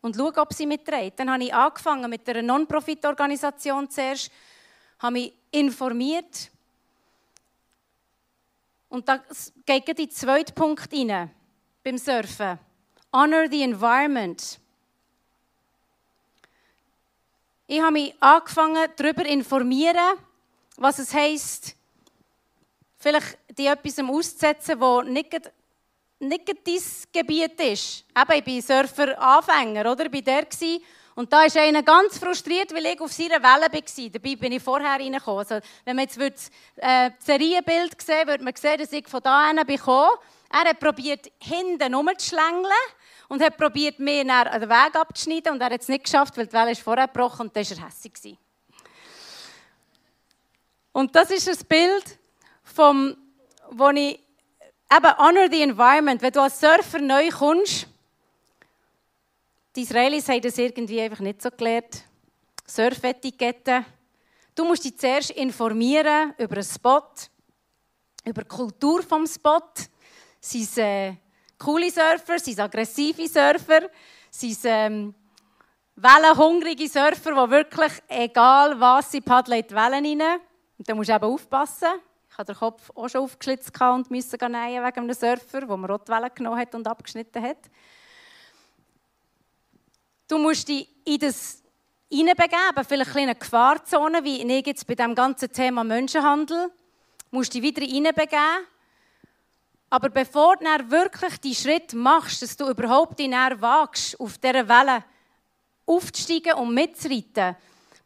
und 0.00 0.16
schauen, 0.16 0.38
ob 0.38 0.52
sie 0.52 0.66
mitdreht. 0.66 1.14
Dann 1.16 1.30
habe 1.30 1.44
ich 1.44 1.52
angefangen 1.54 2.08
mit 2.08 2.28
einer 2.28 2.42
Non-Profit-Organisation 2.42 3.90
zuerst, 3.90 4.30
habe 5.00 5.12
mich 5.14 5.32
informiert. 5.50 6.50
Und 8.88 9.08
da 9.08 9.22
geht 9.66 9.88
in 9.88 9.96
den 9.96 10.10
zweiten 10.10 10.54
Punkt 10.54 10.92
rein, 10.92 11.30
beim 11.82 11.98
Surfen. 11.98 12.58
Honor 13.12 13.48
the 13.50 13.62
environment. 13.62 14.60
Ich 17.66 17.80
habe 17.80 17.92
mich 17.92 18.14
angefangen, 18.20 18.88
darüber 18.96 19.24
zu 19.24 19.30
informieren, 19.30 20.18
was 20.76 20.98
es 20.98 21.12
heisst, 21.12 21.74
vielleicht 23.08 23.38
die 23.56 23.66
etwas 23.66 23.98
auszusetzen, 23.98 24.80
wo 24.80 25.02
nicht 25.02 25.50
nicht 26.20 26.48
dein 26.48 26.82
Gebiet 27.12 27.60
ist. 27.60 28.04
Eben, 28.16 28.38
ich 28.38 28.44
bin 28.44 28.62
Surfer-Anfänger, 28.62 29.90
oder? 29.90 30.06
Ich 30.06 30.12
war 30.12 30.22
der. 30.22 30.80
Und 31.14 31.32
da 31.32 31.44
ist 31.44 31.56
einer 31.56 31.82
ganz 31.82 32.18
frustriert, 32.18 32.72
weil 32.72 32.86
ich 32.86 33.00
auf 33.00 33.12
seiner 33.12 33.42
Welle 33.42 33.72
war. 33.72 34.10
Dabei 34.10 34.36
bin 34.36 34.52
ich 34.52 34.62
vorher 34.62 35.00
reingekommen. 35.00 35.40
Also, 35.40 35.60
wenn 35.84 35.96
man 35.96 36.04
jetzt 36.04 36.20
das 36.20 36.50
äh, 36.76 37.10
Serienbild 37.18 38.00
sehen 38.00 38.26
würde 38.28 38.44
man 38.44 38.54
sehen, 38.54 38.78
dass 38.78 38.92
ich 38.92 39.08
von 39.08 39.20
da 39.20 39.48
hin 39.48 39.60
bin 39.66 39.80
Er 40.50 40.70
hat 40.70 40.78
probiert, 40.78 41.30
hinten 41.40 41.94
rumzuschlängeln 41.94 42.66
und 43.28 43.42
hat 43.42 43.56
probiert, 43.56 43.98
mir 43.98 44.22
den 44.60 44.68
Weg 44.68 44.94
abzuschneiden. 44.94 45.52
Und 45.52 45.60
er 45.60 45.70
hat 45.70 45.80
es 45.80 45.88
nicht 45.88 46.04
geschafft, 46.04 46.36
weil 46.36 46.46
die 46.46 46.52
Welle 46.52 46.70
ist 46.70 46.82
vorher 46.82 47.08
gebrochen 47.08 47.48
und 47.48 47.56
dann 47.56 47.64
war 47.64 47.78
er 47.78 47.84
hässlich. 47.84 48.38
Und 50.92 51.14
das 51.14 51.30
ist 51.30 51.48
ein 51.48 51.66
Bild, 51.66 52.18
vom, 52.78 53.16
wo 53.70 53.88
ich 53.90 54.20
eben 54.96 55.18
honor 55.18 55.48
the 55.50 55.62
environment. 55.62 56.22
Wenn 56.22 56.32
du 56.32 56.40
als 56.40 56.60
Surfer 56.60 57.00
neu 57.00 57.28
kommst, 57.28 57.88
die 59.74 59.82
Israelis 59.82 60.28
haben 60.28 60.40
das 60.42 60.58
irgendwie 60.58 61.00
einfach 61.00 61.18
nicht 61.18 61.42
so 61.42 61.50
gelernt. 61.50 62.04
Surfetikette. 62.64 63.84
Du 64.54 64.64
musst 64.64 64.84
dich 64.84 64.96
zuerst 64.96 65.30
informieren 65.32 66.34
über 66.38 66.54
einen 66.54 66.64
Spot, 66.64 67.02
über 68.24 68.42
die 68.42 68.48
Kultur 68.48 69.02
des 69.02 69.34
Spot. 69.34 69.72
Sind 70.40 70.62
es 70.62 70.78
äh, 70.78 71.14
coole 71.58 71.90
Surfer, 71.90 72.38
sind 72.38 72.52
es 72.54 72.60
aggressive 72.60 73.26
Surfer, 73.26 73.90
sind 74.30 74.58
ähm, 74.64 75.14
wellenhungrige 75.96 76.88
Surfer, 76.88 77.32
die 77.32 77.50
wirklich, 77.50 77.92
egal 78.06 78.78
was 78.78 79.10
sie 79.10 79.20
paddeln, 79.20 79.58
in 79.58 79.66
die 79.66 79.74
Wellen 79.74 80.20
rein. 80.20 80.40
Und 80.78 80.88
da 80.88 80.94
musst 80.94 81.10
du 81.10 81.14
eben 81.14 81.24
aufpassen. 81.24 82.07
Ich 82.38 82.40
hatte 82.40 82.52
den 82.52 82.60
Kopf 82.60 82.92
auch 82.94 83.08
schon 83.08 83.22
aufgeschlitzt 83.22 83.80
und 83.80 84.12
musste 84.12 84.38
gehen 84.38 84.52
wegen 84.52 84.84
einem 84.84 85.12
Surfer, 85.12 85.60
der 85.60 85.76
mir 85.76 85.88
Rotwellen 85.88 86.30
genommen 86.32 86.60
hat 86.60 86.72
und 86.72 86.86
abgeschnitten 86.86 87.42
hat. 87.42 87.56
Du 90.28 90.38
musst 90.38 90.68
dich 90.68 90.88
in 91.04 91.18
das 91.18 91.64
hineinbegeben, 92.08 92.84
vielleicht 92.86 93.16
eine 93.16 93.34
Gefahrzone, 93.34 94.22
wie 94.22 94.40
ich 94.40 94.66
jetzt 94.68 94.86
bei 94.86 94.94
dem 94.94 95.16
ganzen 95.16 95.50
Thema 95.50 95.82
Menschenhandel. 95.82 96.68
Du 96.68 97.36
musst 97.36 97.54
dich 97.54 97.60
wieder 97.60 97.84
hineinbegeben. 97.84 98.66
Aber 99.90 100.08
bevor 100.08 100.58
du 100.58 100.90
wirklich 100.92 101.38
die 101.40 101.56
Schritt 101.56 101.92
machst, 101.92 102.40
dass 102.40 102.56
du 102.56 102.70
überhaupt 102.70 103.18
dich 103.18 103.32
wagst, 103.32 104.20
auf 104.20 104.38
dieser 104.38 104.68
Welle 104.68 105.02
aufzusteigen 105.86 106.52
und 106.52 106.72
mitzureiten, 106.72 107.56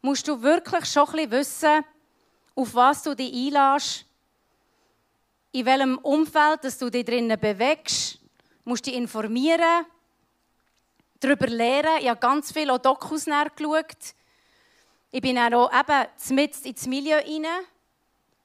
musst 0.01 0.27
du 0.27 0.41
wirklich 0.41 0.87
schon 0.87 1.07
ein 1.09 1.29
bisschen 1.29 1.31
wissen, 1.31 1.85
auf 2.55 2.73
was 2.73 3.03
du 3.03 3.15
dich 3.15 3.31
einlässt, 3.31 4.07
in 5.53 5.65
welchem 5.65 5.97
Umfeld 5.99 6.63
dass 6.63 6.77
du 6.77 6.89
dich 6.89 7.05
drinnen 7.05 7.39
bewegst. 7.39 8.19
Du 8.65 8.73
dich 8.73 8.95
informieren, 8.95 9.85
darüber 11.19 11.47
lernen. 11.47 11.99
Ich 11.99 12.09
habe 12.09 12.19
ganz 12.19 12.51
viele 12.51 12.79
Dokus 12.79 13.25
geschaut. 13.25 14.15
Ich 15.11 15.21
bin 15.21 15.37
auch 15.37 15.71
eben 15.71 16.35
mit 16.35 16.65
ins 16.65 16.87
Milieu 16.87 17.17
rein, 17.17 17.45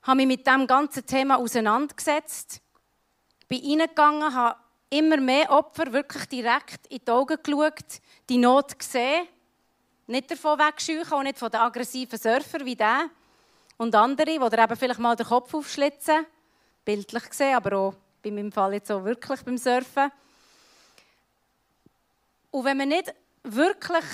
habe 0.03 0.17
mich 0.17 0.27
mit 0.27 0.47
diesem 0.47 0.67
ganzen 0.67 1.07
Thema 1.07 1.39
auseinandergesetzt, 1.39 2.61
bin 3.49 3.65
reingegangen, 3.65 4.35
habe 4.35 4.59
immer 4.91 5.17
mehr 5.17 5.51
Opfer 5.51 5.91
wirklich 5.91 6.27
direkt 6.27 6.87
in 6.89 7.01
die 7.07 7.11
Augen 7.11 7.39
geschaut, 7.43 8.03
die 8.29 8.37
Not 8.37 8.79
gesehen, 8.79 9.29
nicht 10.07 10.31
davon 10.31 10.59
wegscheuchen, 10.59 11.13
auch 11.13 11.23
nicht 11.23 11.39
von 11.39 11.51
den 11.51 11.61
aggressiven 11.61 12.19
Surfern 12.19 12.67
wie 12.67 12.77
der 12.77 13.09
und 13.79 13.95
andere, 13.95 14.27
die 14.27 14.33
eben 14.35 14.77
vielleicht 14.77 15.01
mal 15.01 15.17
den 15.17 15.27
Kopf 15.27 15.55
aufschlitzen, 15.55 16.27
bildlich 16.89 17.29
gesehen, 17.29 17.55
aber 17.55 17.77
auch 17.77 17.95
bei 18.23 18.31
meinem 18.31 18.51
Fall 18.51 18.73
jetzt 18.73 18.91
auch 18.91 19.05
wirklich 19.05 19.43
beim 19.43 19.59
Surfen. 19.59 20.11
Und 22.51 22.65
wenn 22.65 22.79
man 22.79 22.89
nicht 22.89 23.15
wirklich 23.43 24.05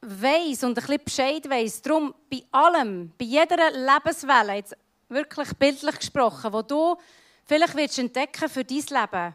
weiß 0.00 0.64
und 0.64 0.70
ein 0.70 0.74
bisschen 0.86 1.04
Bescheid 1.04 1.50
weiß, 1.50 1.82
darum 1.82 2.14
bei 2.30 2.42
allem, 2.50 3.12
bei 3.18 3.26
jeder 3.26 3.70
Lebenswelle, 3.70 4.54
jetzt 4.54 4.74
wirklich 5.10 5.52
bildlich 5.58 5.98
gesprochen, 5.98 6.54
wo 6.54 6.62
du 6.62 6.96
vielleicht 7.44 7.76
willst 7.76 7.98
entdecken 7.98 8.48
für 8.48 8.64
dein 8.64 8.78
Leben, 8.78 9.34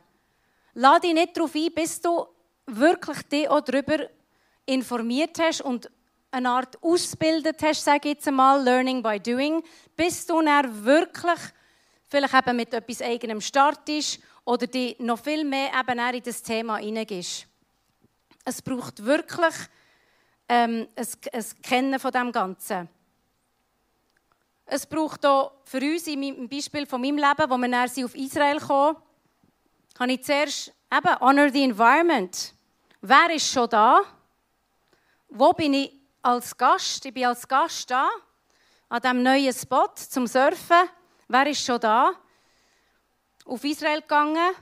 lade 0.73 1.01
dich 1.01 1.13
nicht 1.13 1.38
darauf 1.38 1.53
ein, 1.53 1.71
bis 1.75 2.01
du 2.01 2.25
wirklich 2.65 3.21
dich 3.29 3.47
auch 3.47 3.62
darüber 3.62 4.07
informiert 4.65 5.38
hast 5.39 5.62
und 5.62 5.91
eine 6.31 6.49
Art 6.49 6.81
ausgebildet 6.81 7.62
hast, 7.62 7.83
sage 7.83 8.10
ich 8.10 8.15
jetzt 8.15 8.27
einmal, 8.27 8.63
Learning 8.63 9.03
by 9.03 9.19
Doing, 9.19 9.63
bis 9.95 10.25
du 10.25 10.41
dann 10.41 10.83
wirklich 10.83 11.39
vielleicht 12.08 12.34
eben 12.34 12.56
mit 12.56 12.74
etwas 12.74 13.02
eigenem 13.02 13.41
startest 13.41 14.20
oder 14.46 14.67
dich 14.67 14.98
noch 15.00 15.20
viel 15.20 15.43
mehr 15.43 15.72
eben 15.78 16.00
in 16.00 16.24
das 16.24 16.41
Thema 16.41 16.78
hineingehst. 16.78 17.48
Es 18.46 18.62
braucht 18.62 19.04
wirklich 19.04 19.54
ähm, 20.48 20.88
ein, 20.96 21.08
ein 21.34 21.46
Kennen 21.62 22.00
von 22.00 22.12
dem 22.12 22.32
Ganzen. 22.32 22.88
Es 24.65 24.86
braucht 24.86 25.26
auch 25.26 25.54
für 25.63 25.80
uns, 25.80 26.08
im 26.08 26.50
Beispiel 26.50 26.86
von 26.86 27.02
meinem 27.02 27.17
Leben, 27.17 27.50
wo 27.50 27.58
wir 27.58 27.70
dann 27.70 28.06
auf 28.06 28.15
Israel 28.15 28.60
kommen, 28.60 28.98
habe 30.00 30.12
ich 30.12 30.24
zuerst 30.24 30.74
eben 30.91 31.20
Honor 31.20 31.50
the 31.50 31.63
Environment. 31.63 32.54
Wer 33.02 33.36
ist 33.36 33.52
schon 33.52 33.70
da? 33.70 34.02
Wo 35.30 35.54
bin 35.54 35.74
ich 35.74 35.93
als 36.22 36.56
Gast? 36.56 37.06
Ich 37.06 37.13
bin 37.13 37.26
als 37.26 37.48
Gast 37.48 37.89
da, 37.89 38.10
an 38.89 39.02
diesem 39.02 39.24
neuen 39.24 39.54
Spot 39.54 39.89
zum 39.96 40.28
Surfen. 40.28 40.89
Wer 41.27 41.47
ist 41.47 41.65
schon 41.65 41.79
da? 41.79 42.13
Auf 43.45 43.63
Israel 43.63 44.01
gegangen 44.01 44.55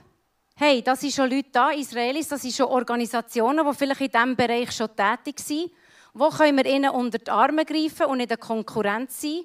hey, 0.58 0.82
das 0.82 1.00
sind 1.00 1.12
schon 1.12 1.30
Leute 1.30 1.50
da, 1.52 1.70
Israelis, 1.70 2.28
das 2.28 2.40
sind 2.40 2.54
schon 2.54 2.66
Organisationen, 2.66 3.66
die 3.66 3.76
vielleicht 3.76 4.00
in 4.00 4.10
diesem 4.10 4.36
Bereich 4.36 4.72
schon 4.72 4.88
tätig 4.96 5.38
sind. 5.38 5.70
Wo 6.14 6.30
können 6.30 6.56
wir 6.56 6.64
ihnen 6.64 6.90
unter 6.90 7.18
die 7.18 7.30
Arme 7.30 7.66
greifen 7.66 8.06
und 8.06 8.20
in 8.20 8.28
der 8.28 8.38
Konkurrenz 8.38 9.20
sein? 9.20 9.44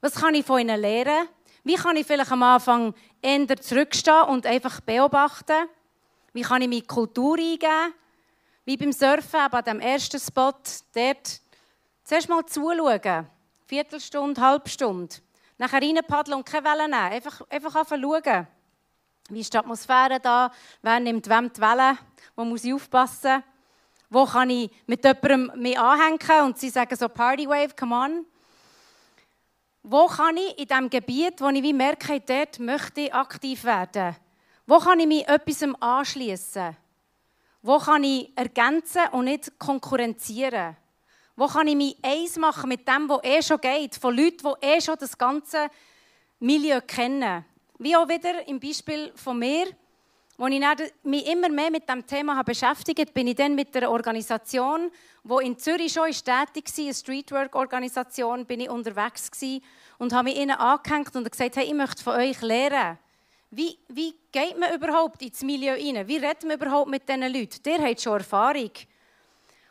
Was 0.00 0.14
kann 0.14 0.34
ich 0.34 0.46
von 0.46 0.60
ihnen 0.60 0.80
lernen? 0.80 1.28
Wie 1.62 1.74
kann 1.74 1.96
ich 1.96 2.06
vielleicht 2.06 2.32
am 2.32 2.42
Anfang 2.42 2.94
eher 3.20 3.56
zurückstehen 3.58 4.22
und 4.28 4.46
einfach 4.46 4.80
beobachten? 4.80 5.68
Wie 6.32 6.42
kann 6.42 6.62
ich 6.62 6.68
meine 6.68 6.82
Kultur 6.82 7.36
eingeben? 7.36 7.92
Wie 8.64 8.78
beim 8.78 8.92
Surfen, 8.92 9.40
aber 9.40 9.58
an 9.58 9.64
dem 9.64 9.80
ersten 9.80 10.18
Spot, 10.18 10.54
dort 10.94 11.40
zuerst 12.02 12.28
mal 12.30 12.46
zuschauen. 12.46 13.26
Viertelstunde, 13.66 14.40
Halbstunde. 14.40 15.16
Nachher 15.58 15.80
reinpaddeln 15.80 16.38
und 16.38 16.46
keine 16.46 16.66
Wellen 16.66 16.90
nehmen. 16.90 17.12
Einfach, 17.12 17.40
einfach 17.48 17.88
schauen. 17.88 18.46
Wie 19.28 19.40
ist 19.40 19.52
die 19.52 19.58
Atmosphäre 19.58 20.20
da? 20.20 20.52
Wer 20.82 21.00
nimmt 21.00 21.28
wem 21.28 21.52
die 21.52 21.60
Welle? 21.60 21.98
Wo 22.34 22.44
muss 22.44 22.64
ich 22.64 22.74
aufpassen? 22.74 23.42
Wo 24.08 24.24
kann 24.24 24.50
ich 24.50 24.70
mit 24.86 25.04
jemandem 25.04 25.60
mich 25.60 25.78
anhängen 25.78 26.44
und 26.44 26.58
sie 26.58 26.70
sagen 26.70 26.94
so 26.94 27.08
Party 27.08 27.48
Wave, 27.48 27.74
come 27.76 27.94
on. 27.94 28.26
Wo 29.82 30.06
kann 30.06 30.36
ich 30.36 30.58
in 30.58 30.66
diesem 30.66 30.90
Gebiet, 30.90 31.40
wo 31.40 31.48
ich 31.48 31.62
wie 31.62 31.72
merke, 31.72 32.20
dort 32.20 32.58
möchte 32.58 33.02
ich 33.02 33.14
aktiv 33.14 33.64
werden? 33.64 34.16
Wo 34.66 34.78
kann 34.78 35.00
ich 35.00 35.06
mich 35.06 35.28
etwas 35.28 35.62
anschließen? 35.80 36.76
Wo 37.62 37.78
kann 37.78 38.04
ich 38.04 38.36
ergänzen 38.36 39.02
und 39.12 39.24
nicht 39.24 39.58
konkurrenzieren? 39.58 40.76
Wo 41.36 41.46
kann 41.46 41.68
ich 41.68 41.76
mich 41.76 41.96
eins 42.02 42.36
machen 42.36 42.68
mit 42.70 42.88
dem, 42.88 43.08
was 43.10 43.22
eh 43.22 43.42
schon 43.42 43.60
geht, 43.60 43.94
von 43.96 44.16
Leuten, 44.16 44.38
die 44.38 44.66
eh 44.66 44.80
schon 44.80 44.96
das 44.98 45.18
ganze 45.18 45.68
Milieu 46.40 46.80
kennen? 46.80 47.44
Wie 47.78 47.94
auch 47.94 48.08
wieder 48.08 48.48
im 48.48 48.58
Beispiel 48.58 49.12
von 49.14 49.38
mir, 49.38 49.66
als 50.38 50.80
ich 50.80 50.92
mich 51.02 51.26
immer 51.26 51.50
mehr 51.50 51.70
mit 51.70 51.86
dem 51.88 52.06
Thema 52.06 52.42
beschäftigt 52.42 53.12
bin 53.12 53.26
ich 53.26 53.36
dann 53.36 53.54
mit 53.54 53.76
einer 53.76 53.90
Organisation, 53.90 54.90
die 55.24 55.46
in 55.46 55.58
Zürich 55.58 55.92
schon 55.92 56.10
tätig 56.10 56.24
war, 56.74 56.84
eine 56.84 56.94
Streetwork-Organisation, 56.94 58.46
bin 58.46 58.60
ich 58.60 58.70
unterwegs 58.70 59.30
und 59.98 60.14
habe 60.14 60.24
mich 60.24 60.38
ihnen 60.38 60.56
angehängt 60.56 61.14
und 61.16 61.30
gesagt, 61.30 61.56
hey, 61.56 61.66
ich 61.66 61.74
möchte 61.74 62.02
von 62.02 62.14
euch 62.14 62.40
lernen. 62.40 62.98
Wie, 63.50 63.78
wie 63.88 64.14
geht 64.32 64.58
man 64.58 64.74
überhaupt 64.74 65.22
ins 65.22 65.42
Milieu 65.42 65.72
rein? 65.72 66.08
Wie 66.08 66.16
redet 66.16 66.44
man 66.44 66.56
überhaupt 66.56 66.90
mit 66.90 67.08
diesen 67.08 67.32
Leuten? 67.32 67.62
Der 67.62 67.78
hat 67.78 68.00
schon 68.00 68.18
Erfahrung. 68.18 68.70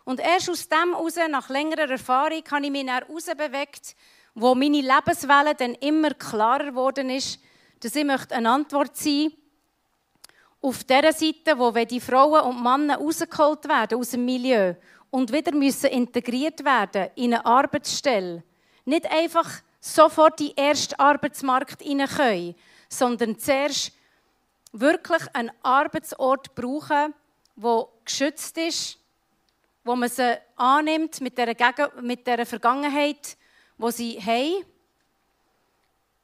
Und 0.05 0.19
erst 0.19 0.49
aus 0.49 0.69
dem 0.69 0.93
heraus, 0.93 1.15
nach 1.29 1.49
längerer 1.49 1.89
Erfahrung, 1.89 2.43
habe 2.51 2.65
ich 2.65 2.71
mich 2.71 2.87
herausbewegt, 2.87 3.95
wo 4.35 4.53
meine 4.53 4.81
Lebenswelle 4.81 5.55
dann 5.55 5.73
immer 5.75 6.11
klarer 6.11 6.65
geworden 6.65 7.09
ist, 7.09 7.39
dass 7.79 7.95
ich 7.95 8.03
eine 8.03 8.49
Antwort 8.49 8.95
sein 8.95 9.23
möchte. 9.23 9.37
Auf 10.61 10.83
der 10.83 11.11
Seite, 11.11 11.57
wo 11.57 11.73
wenn 11.73 11.87
die 11.87 11.99
Frauen 11.99 12.41
und 12.41 12.63
Männer 12.63 12.97
rausgeholt 12.97 13.67
werden 13.67 13.99
aus 13.99 14.11
dem 14.11 14.25
Milieu 14.25 14.75
und 15.11 15.31
wieder 15.31 15.53
müssen 15.53 15.91
integriert 15.91 16.63
werden 16.63 17.09
in 17.15 17.33
eine 17.33 17.45
Arbeitsstelle, 17.45 18.43
nicht 18.85 19.09
einfach 19.11 19.49
sofort 19.79 20.41
in 20.41 20.47
den 20.47 20.57
ersten 20.57 20.99
Arbeitsmarkt 20.99 21.81
hinein 21.81 22.07
können, 22.07 22.55
sondern 22.89 23.37
zuerst 23.37 23.91
wirklich 24.71 25.21
einen 25.33 25.51
Arbeitsort 25.61 26.53
brauchen, 26.55 27.13
der 27.55 27.87
geschützt 28.03 28.57
ist, 28.57 28.97
wo 29.85 29.95
man 29.95 30.09
sie 30.09 30.37
annimmt 30.57 31.21
mit 31.21 31.37
der, 31.37 31.55
mit 32.01 32.27
Vergangenheit, 32.47 33.37
wo 33.77 33.89
sie 33.89 34.19
haben 34.19 34.65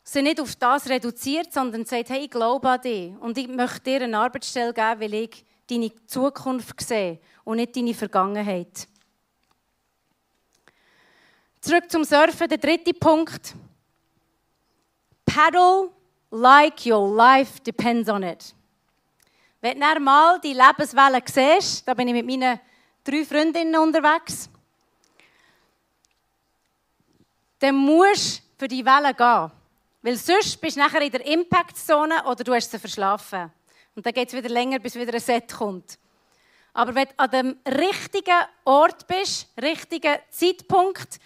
sie 0.03 0.21
nicht 0.21 0.41
auf 0.41 0.55
das 0.55 0.89
reduziert, 0.89 1.53
sondern 1.53 1.85
sagt, 1.85 2.09
hey, 2.09 2.25
ich 2.25 2.31
glaube 2.31 2.69
an 2.69 2.81
dich 2.81 3.13
und 3.19 3.37
ich 3.37 3.47
möchte 3.47 3.81
dir 3.81 4.01
eine 4.01 4.17
Arbeitsstelle 4.17 4.73
geben, 4.73 4.99
weil 4.99 5.13
ich 5.13 5.45
deine 5.69 5.91
Zukunft 6.05 6.81
sehe 6.81 7.19
und 7.43 7.57
nicht 7.57 7.75
deine 7.75 7.93
Vergangenheit. 7.93 8.87
Zurück 11.61 11.89
zum 11.89 12.03
Surfen, 12.03 12.49
der 12.49 12.57
dritte 12.57 12.93
Punkt. 12.93 13.53
Paddle 15.25 15.91
like 16.31 16.85
your 16.85 17.15
life 17.15 17.61
depends 17.61 18.09
on 18.09 18.23
it. 18.23 18.53
Wenn 19.61 19.79
du 19.79 19.99
mal 19.99 20.39
die 20.41 20.53
Lebenswelle 20.53 21.21
siehst, 21.23 21.87
da 21.87 21.93
bin 21.93 22.07
ich 22.07 22.15
mit 22.15 22.25
meinen 22.25 22.59
drei 23.03 23.25
Freundinnen 23.25 23.75
unterwegs, 23.75 24.49
dann 27.59 27.75
musst 27.75 28.39
du 28.39 28.43
für 28.59 28.67
die 28.67 28.85
Welle 28.85 29.13
gehen. 29.13 29.51
Weil 30.01 30.15
sonst 30.17 30.59
bist 30.59 30.77
du 30.77 30.79
nachher 30.79 31.01
in 31.01 31.11
der 31.11 31.25
Impact-Zone 31.25 32.25
oder 32.25 32.43
du 32.43 32.53
hast 32.53 32.71
sie 32.71 32.79
verschlafen. 32.79 33.51
Und 33.95 34.05
dann 34.05 34.13
geht 34.13 34.29
es 34.29 34.33
wieder 34.33 34.49
länger, 34.49 34.79
bis 34.79 34.95
wieder 34.95 35.13
ein 35.13 35.19
Set 35.19 35.53
kommt. 35.53 35.99
Aber 36.73 36.95
wenn 36.95 37.07
du 37.07 37.13
an 37.17 37.31
dem 37.31 37.57
richtigen 37.67 38.41
Ort 38.63 39.05
bist, 39.07 39.47
richtigen 39.61 40.17
Zeitpunkt 40.29 41.19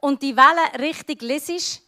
und 0.00 0.22
die 0.22 0.36
Welle 0.36 0.82
richtig 0.82 1.22
lesest, 1.22 1.82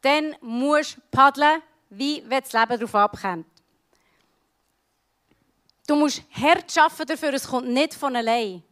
dann 0.00 0.34
musst 0.40 0.96
du 0.96 1.00
paddeln, 1.10 1.62
wie 1.90 2.22
wenn 2.26 2.40
das 2.40 2.52
Leben 2.52 2.78
darauf 2.78 2.94
abkommt. 2.94 3.46
Du 5.86 5.96
musst 5.96 6.22
hart 6.32 6.76
arbeiten 6.76 7.06
dafür, 7.06 7.34
es 7.34 7.46
kommt 7.46 7.68
nicht 7.68 7.94
von 7.94 8.14
allein. 8.16 8.62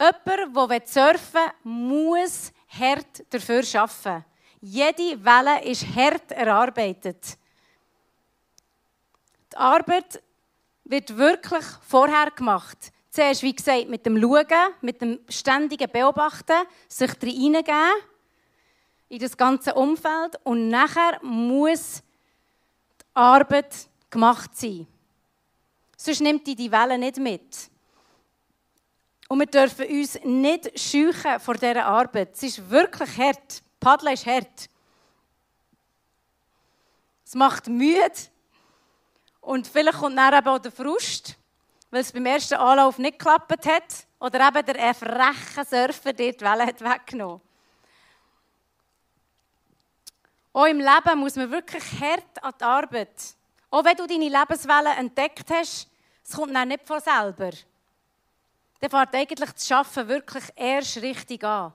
Jemand, 0.00 0.70
der 0.70 0.86
surfen 0.86 1.34
will, 1.34 1.72
muss 1.72 2.52
hart 2.68 3.22
dafür 3.28 3.62
arbeiten. 3.74 4.24
Jede 4.62 5.22
Welle 5.22 5.62
ist 5.64 5.84
hart 5.94 6.32
erarbeitet. 6.32 7.36
Die 9.52 9.56
Arbeit 9.56 10.22
wird 10.84 11.16
wirklich 11.16 11.64
vorher 11.86 12.30
gemacht. 12.30 12.92
Zuerst, 13.10 13.42
wie 13.42 13.54
gesagt, 13.54 13.88
mit 13.88 14.06
dem 14.06 14.18
Schauen, 14.18 14.72
mit 14.80 15.02
dem 15.02 15.20
ständigen 15.28 15.90
Beobachten, 15.90 16.66
sich 16.88 17.12
hineingeben 17.20 18.02
in 19.10 19.18
das 19.18 19.36
ganze 19.36 19.74
Umfeld 19.74 20.38
und 20.44 20.68
nachher 20.68 21.18
muss 21.22 22.02
die 23.00 23.04
Arbeit 23.14 23.88
gemacht 24.08 24.56
sein. 24.56 24.86
Sonst 25.96 26.20
nimmt 26.20 26.46
die 26.46 26.54
die 26.54 26.72
Welle 26.72 26.96
nicht 26.96 27.18
mit. 27.18 27.69
Und 29.30 29.38
wir 29.38 29.46
dürfen 29.46 29.86
uns 29.86 30.18
nicht 30.24 30.76
scheuchen 30.76 31.38
vor 31.38 31.54
dieser 31.54 31.86
Arbeit. 31.86 32.30
Es 32.32 32.42
ist 32.42 32.68
wirklich 32.68 33.16
hart. 33.16 33.62
Paddeln 33.78 34.14
ist 34.14 34.26
hart. 34.26 34.68
Es 37.24 37.36
macht 37.36 37.68
müde. 37.68 38.10
Und 39.40 39.68
vielleicht 39.68 39.98
kommt 39.98 40.18
dann 40.18 40.34
eben 40.34 40.48
auch 40.48 40.58
der 40.58 40.72
Frust, 40.72 41.36
weil 41.92 42.00
es 42.00 42.10
beim 42.10 42.26
ersten 42.26 42.54
Anlauf 42.54 42.98
nicht 42.98 43.20
geklappt 43.20 43.66
hat. 43.66 44.06
Oder 44.18 44.48
eben 44.48 44.66
der 44.66 44.94
freche 44.94 45.64
Surfer 45.64 46.12
dir 46.12 46.32
die 46.32 46.40
Welle 46.40 46.66
hat 46.66 46.80
weggenommen 46.80 47.40
Auch 50.52 50.66
im 50.66 50.78
Leben 50.80 51.20
muss 51.20 51.36
man 51.36 51.52
wirklich 51.52 51.84
hart 52.00 52.42
an 52.42 52.54
die 52.58 52.64
Arbeit. 52.64 53.14
Auch 53.70 53.84
wenn 53.84 53.96
du 53.96 54.08
deine 54.08 54.28
Lebenswelle 54.28 54.90
entdeckt 54.98 55.48
hast, 55.50 55.88
es 56.24 56.34
kommt 56.34 56.52
dann 56.52 56.66
nicht 56.66 56.84
von 56.84 56.98
selber 56.98 57.52
dann 58.80 58.90
fängt 58.90 59.14
eigentlich 59.14 59.50
das 59.50 59.66
Schaffen 59.66 60.08
wirklich 60.08 60.44
erst 60.56 60.96
richtig 60.98 61.44
an. 61.44 61.72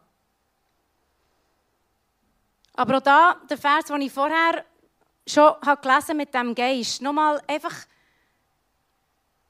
Aber 2.74 2.98
auch 2.98 3.02
da, 3.02 3.36
der 3.50 3.58
Vers, 3.58 3.86
den 3.86 4.02
ich 4.02 4.12
vorher 4.12 4.66
schon 5.26 5.56
habe 5.66 5.82
gelesen 5.82 6.18
mit 6.18 6.34
dem 6.34 6.54
Geist, 6.54 7.02
nochmal 7.02 7.42
einfach, 7.48 7.74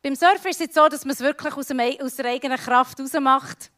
beim 0.04 0.16
Surfen 0.16 0.52
ist 0.52 0.62
es 0.62 0.74
so, 0.74 0.88
dass 0.88 1.04
man 1.04 1.14
es 1.14 1.22
wirklich 1.22 1.56
aus, 1.56 2.16
der 2.16 2.26
eigenen 2.26 2.58
Kraft 2.58 3.00
macht. 3.20 3.72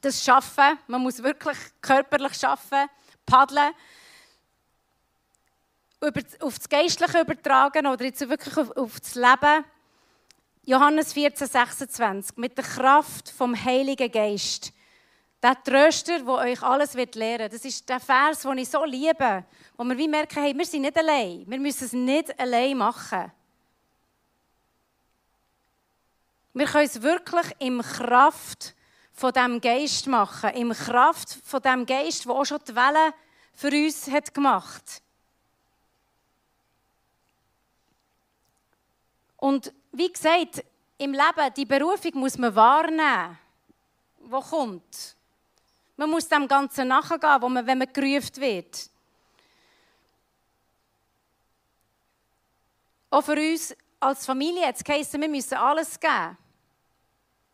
Das 0.00 0.24
Schaffen, 0.24 0.78
man 0.88 1.02
muss 1.02 1.22
wirklich 1.22 1.56
körperlich 1.80 2.34
schaffen, 2.34 2.88
paddeln, 3.24 3.72
auf 6.40 6.58
das 6.58 6.68
Geistliche 6.68 7.20
übertragen 7.20 7.86
oder 7.86 8.04
jetzt 8.04 8.28
wirklich 8.28 8.56
auf, 8.56 8.76
auf 8.76 8.98
das 8.98 9.14
Leben. 9.14 9.64
Johannes 10.64 11.12
14, 11.12 11.48
26, 11.48 12.36
mit 12.36 12.56
der 12.56 12.64
Kraft 12.64 13.28
vom 13.30 13.52
Heiligen 13.52 14.10
Geist. 14.10 14.72
Der 15.42 15.60
Tröster, 15.60 16.20
der 16.20 16.34
euch 16.34 16.62
alles 16.62 16.94
wird 16.94 17.16
lehren 17.16 17.50
Das 17.50 17.64
ist 17.64 17.88
der 17.88 17.98
Vers, 17.98 18.42
den 18.42 18.58
ich 18.58 18.68
so 18.68 18.84
liebe, 18.84 19.44
wo 19.76 19.82
wir 19.82 19.98
wie 19.98 20.06
merken, 20.06 20.40
hey, 20.40 20.56
wir 20.56 20.64
sind 20.64 20.82
nicht 20.82 20.96
allein. 20.96 21.44
Wir 21.48 21.58
müssen 21.58 21.84
es 21.84 21.92
nicht 21.92 22.38
allein 22.38 22.76
machen. 22.76 23.32
Wir 26.54 26.66
können 26.66 26.86
es 26.86 27.02
wirklich 27.02 27.46
im 27.58 27.82
Kraft 27.82 28.76
von 29.12 29.32
dem 29.32 29.60
Geist 29.60 30.06
machen. 30.06 30.50
Im 30.50 30.72
Kraft 30.72 31.38
von 31.44 31.60
dem 31.60 31.86
Geist, 31.86 32.24
der 32.24 32.32
auch 32.32 32.44
schon 32.44 32.60
die 32.68 32.76
Welle 32.76 33.12
für 33.52 33.68
uns 33.68 34.08
hat 34.08 34.32
gemacht 34.32 35.02
Und 39.42 39.72
wie 39.92 40.12
gesagt, 40.12 40.64
im 40.98 41.12
Leben, 41.12 41.54
die 41.56 41.66
Berufung 41.66 42.12
muss 42.14 42.38
man 42.38 42.54
wahrnehmen, 42.54 43.38
wo 44.20 44.40
kommt. 44.40 45.16
Man 45.96 46.10
muss 46.10 46.28
dem 46.28 46.48
Ganzen 46.48 46.88
nachgehen, 46.88 47.42
wo 47.42 47.48
man, 47.48 47.66
wenn 47.66 47.78
man 47.78 47.92
gerufen 47.92 48.36
wird. 48.36 48.90
Auch 53.10 53.22
für 53.22 53.36
uns 53.36 53.76
als 54.00 54.24
Familie 54.24 54.66
hat 54.66 54.76
es 54.88 55.12
wir 55.12 55.28
müssen 55.28 55.54
alles 55.54 56.00
geben. 56.00 56.38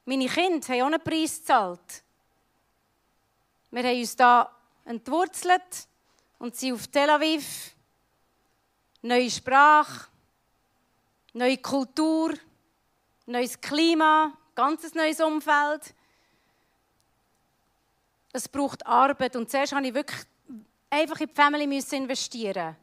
Meine 0.04 0.26
Kinder 0.26 0.66
haben 0.68 0.82
auch 0.82 0.86
einen 0.86 1.02
Preis 1.02 1.40
gezahlt. 1.40 2.04
Wir 3.70 3.82
haben 3.82 3.98
uns 3.98 4.16
da 4.16 4.50
entwurzelt 4.84 5.88
und 6.38 6.56
sind 6.56 6.74
auf 6.74 6.86
Tel 6.86 7.10
Aviv. 7.10 7.74
Neue 9.02 9.30
Sprache, 9.30 10.08
neue 11.38 11.56
Kultur, 11.58 12.34
neues 13.26 13.60
Klima, 13.60 14.36
ganz 14.54 14.92
neues 14.92 15.20
Umfeld. 15.20 15.94
Es 18.32 18.48
braucht 18.48 18.84
Arbeit 18.86 19.36
und 19.36 19.48
zuerst 19.48 19.72
musste 19.72 19.88
ich 19.88 19.94
wirklich 19.94 20.20
einfach 20.90 21.20
in 21.20 21.28
die 21.28 21.34
Family 21.34 21.82
investieren. 21.92 22.76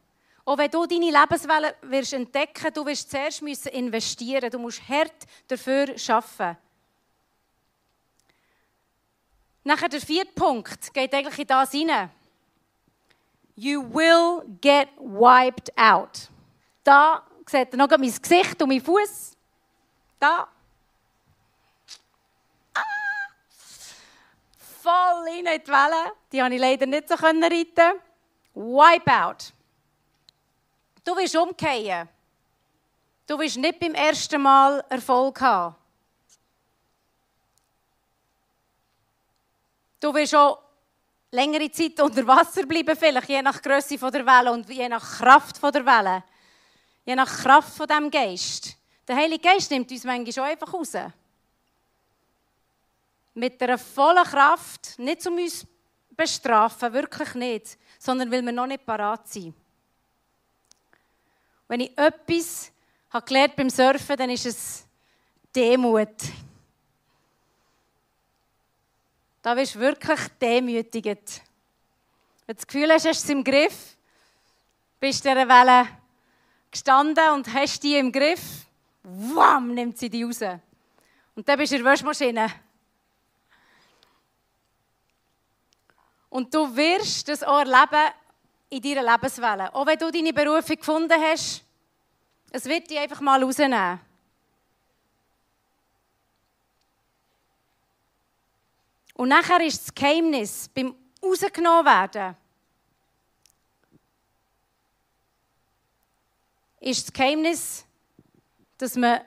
Auch 0.44 0.58
wenn 0.58 0.70
du 0.70 0.86
deine 0.86 1.10
Lebenswelle 1.10 1.76
wirst 1.82 2.12
entdecken, 2.14 2.72
du 2.72 2.86
wirst 2.86 3.10
zuerst 3.10 3.42
müssen 3.42 3.68
investieren. 3.68 4.50
Du 4.50 4.58
musst 4.58 4.80
hart 4.88 5.26
dafür 5.48 5.94
arbeiten. 6.08 6.56
Nachher 9.64 9.88
der 9.88 10.00
vierte 10.00 10.32
Punkt 10.32 10.94
geht 10.94 11.12
eigentlich 11.12 11.38
in 11.40 11.46
das 11.46 11.72
hinein. 11.72 12.10
You 13.56 13.82
will 13.82 14.44
get 14.60 14.88
wiped 14.98 15.76
out. 15.76 16.30
Da 16.84 17.26
seht 17.48 17.72
ihr 17.72 17.76
noch 17.76 17.88
mein 17.90 18.00
Gesicht 18.00 18.60
und 18.60 18.68
mein 18.68 18.80
Fuß. 18.80 19.36
Da. 20.18 20.48
Ah. 22.74 22.80
Voll 24.82 25.28
in 25.38 25.44
die 25.44 25.68
Welle. 25.68 26.12
Die 26.32 26.38
konnte 26.38 26.54
ich 26.54 26.60
leider 26.60 26.86
nicht 26.86 27.08
so 27.08 27.14
reiten. 27.14 28.00
Wipeout. 28.54 29.52
Du 31.04 31.16
willst 31.16 31.36
umkehren. 31.36 32.08
Du 33.26 33.38
willst 33.38 33.56
nicht 33.56 33.78
beim 33.78 33.94
ersten 33.94 34.40
Mal 34.40 34.84
Erfolg 34.88 35.40
haben. 35.40 35.74
Du 40.00 40.14
willst 40.14 40.34
auch 40.34 40.62
längere 41.30 41.70
Zeit 41.70 42.00
unter 42.00 42.26
Wasser 42.26 42.64
bleiben, 42.66 42.96
vielleicht 42.96 43.28
je 43.28 43.42
nach 43.42 43.60
Größe 43.60 43.98
der 43.98 44.26
Welle 44.26 44.52
und 44.52 44.68
je 44.68 44.88
nach 44.88 45.18
Kraft 45.18 45.62
der 45.62 45.84
Welle 45.84 46.24
je 47.06 47.14
nach 47.14 47.42
Kraft 47.42 47.76
von 47.76 47.86
dem 47.86 48.10
Geist. 48.10 48.76
Der 49.06 49.16
Heilige 49.16 49.48
Geist 49.48 49.70
nimmt 49.70 49.90
uns 49.90 50.04
manchmal 50.04 50.32
schon 50.32 50.44
einfach 50.44 50.74
raus. 50.74 50.92
Mit 53.32 53.62
einer 53.62 53.78
vollen 53.78 54.24
Kraft, 54.24 54.98
nicht 54.98 55.26
um 55.26 55.38
uns 55.38 55.60
zu 55.60 55.66
bestrafen, 56.10 56.92
wirklich 56.92 57.34
nicht, 57.34 57.78
sondern 57.98 58.30
weil 58.30 58.42
wir 58.42 58.52
noch 58.52 58.66
nicht 58.66 58.84
parat 58.84 59.28
sind. 59.28 59.54
Wenn 61.68 61.80
ich 61.80 61.96
etwas 61.96 62.72
habe 63.10 63.24
gelernt 63.24 63.56
beim 63.56 63.70
Surfen, 63.70 64.16
dann 64.16 64.30
ist 64.30 64.46
es 64.46 64.84
Demut. 65.54 66.16
Da 69.42 69.54
bist 69.54 69.76
du 69.76 69.78
wirklich 69.78 70.20
demütigend. 70.40 71.40
Wenn 72.46 72.54
du 72.54 72.54
das 72.54 72.66
Gefühl 72.66 72.90
hast, 72.90 73.06
hast 73.06 73.22
du 73.22 73.24
es 73.24 73.30
im 73.30 73.44
Griff, 73.44 73.96
bist 74.98 75.24
du 75.24 75.28
dieser 75.28 75.48
Welle 75.48 75.88
gestanden 76.70 77.30
und 77.30 77.52
hast 77.52 77.82
die 77.82 77.96
im 77.96 78.12
Griff. 78.12 78.66
Wam, 79.02 79.72
nimmt 79.72 79.98
sie 79.98 80.10
die 80.10 80.24
raus. 80.24 80.40
Und 81.34 81.48
dann 81.48 81.58
bist 81.58 81.72
du 81.72 81.76
in 81.76 81.82
der 81.84 81.92
Waschmaschine. 81.92 82.50
Und 86.28 86.52
du 86.52 86.76
wirst 86.76 87.28
das 87.28 87.42
auch 87.42 87.60
erleben, 87.60 88.12
in 88.68 88.82
deiner 88.82 89.12
Lebenswelle. 89.12 89.74
Auch 89.74 89.86
wenn 89.86 89.98
du 89.98 90.10
deine 90.10 90.32
Berufung 90.32 90.76
gefunden 90.76 91.20
hast, 91.20 91.62
es 92.50 92.64
wird 92.64 92.90
dich 92.90 92.98
einfach 92.98 93.20
mal 93.20 93.42
rausnehmen. 93.42 94.00
Und 99.14 99.28
nachher 99.28 99.60
ist 99.64 99.86
das 99.86 99.94
Geheimnis 99.94 100.68
beim 100.68 100.94
rausgenommen 101.22 101.86
werden, 101.86 102.36
ist 106.86 107.08
das 107.08 107.12
Geheimnis, 107.12 107.84
dass 108.78 108.94
man 108.94 109.20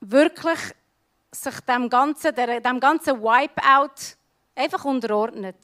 wirklich 0.00 0.60
sich 1.32 1.60
dem 1.60 1.90
ganzen, 1.90 2.32
dem 2.34 2.78
ganzen 2.78 3.20
Wipeout 3.20 4.16
einfach 4.54 4.84
unterordnet. 4.84 5.56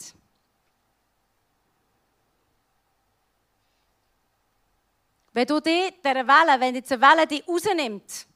Wenn 5.32 5.46
du 5.46 5.60
die, 5.60 5.94
dieser 6.04 6.26
Welle, 6.26 6.60
wenn 6.60 6.74
diese 6.74 7.00
Welle 7.00 7.28
dich 7.28 7.46
rausnimmt, 7.46 8.26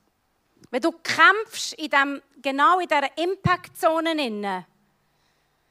wenn 0.71 0.81
du 0.81 0.93
kämpfst 0.93 1.73
in 1.75 1.91
dem, 1.91 2.23
genau 2.41 2.79
in 2.79 2.87
dieser 2.87 3.19
Impact-Zone, 3.19 4.65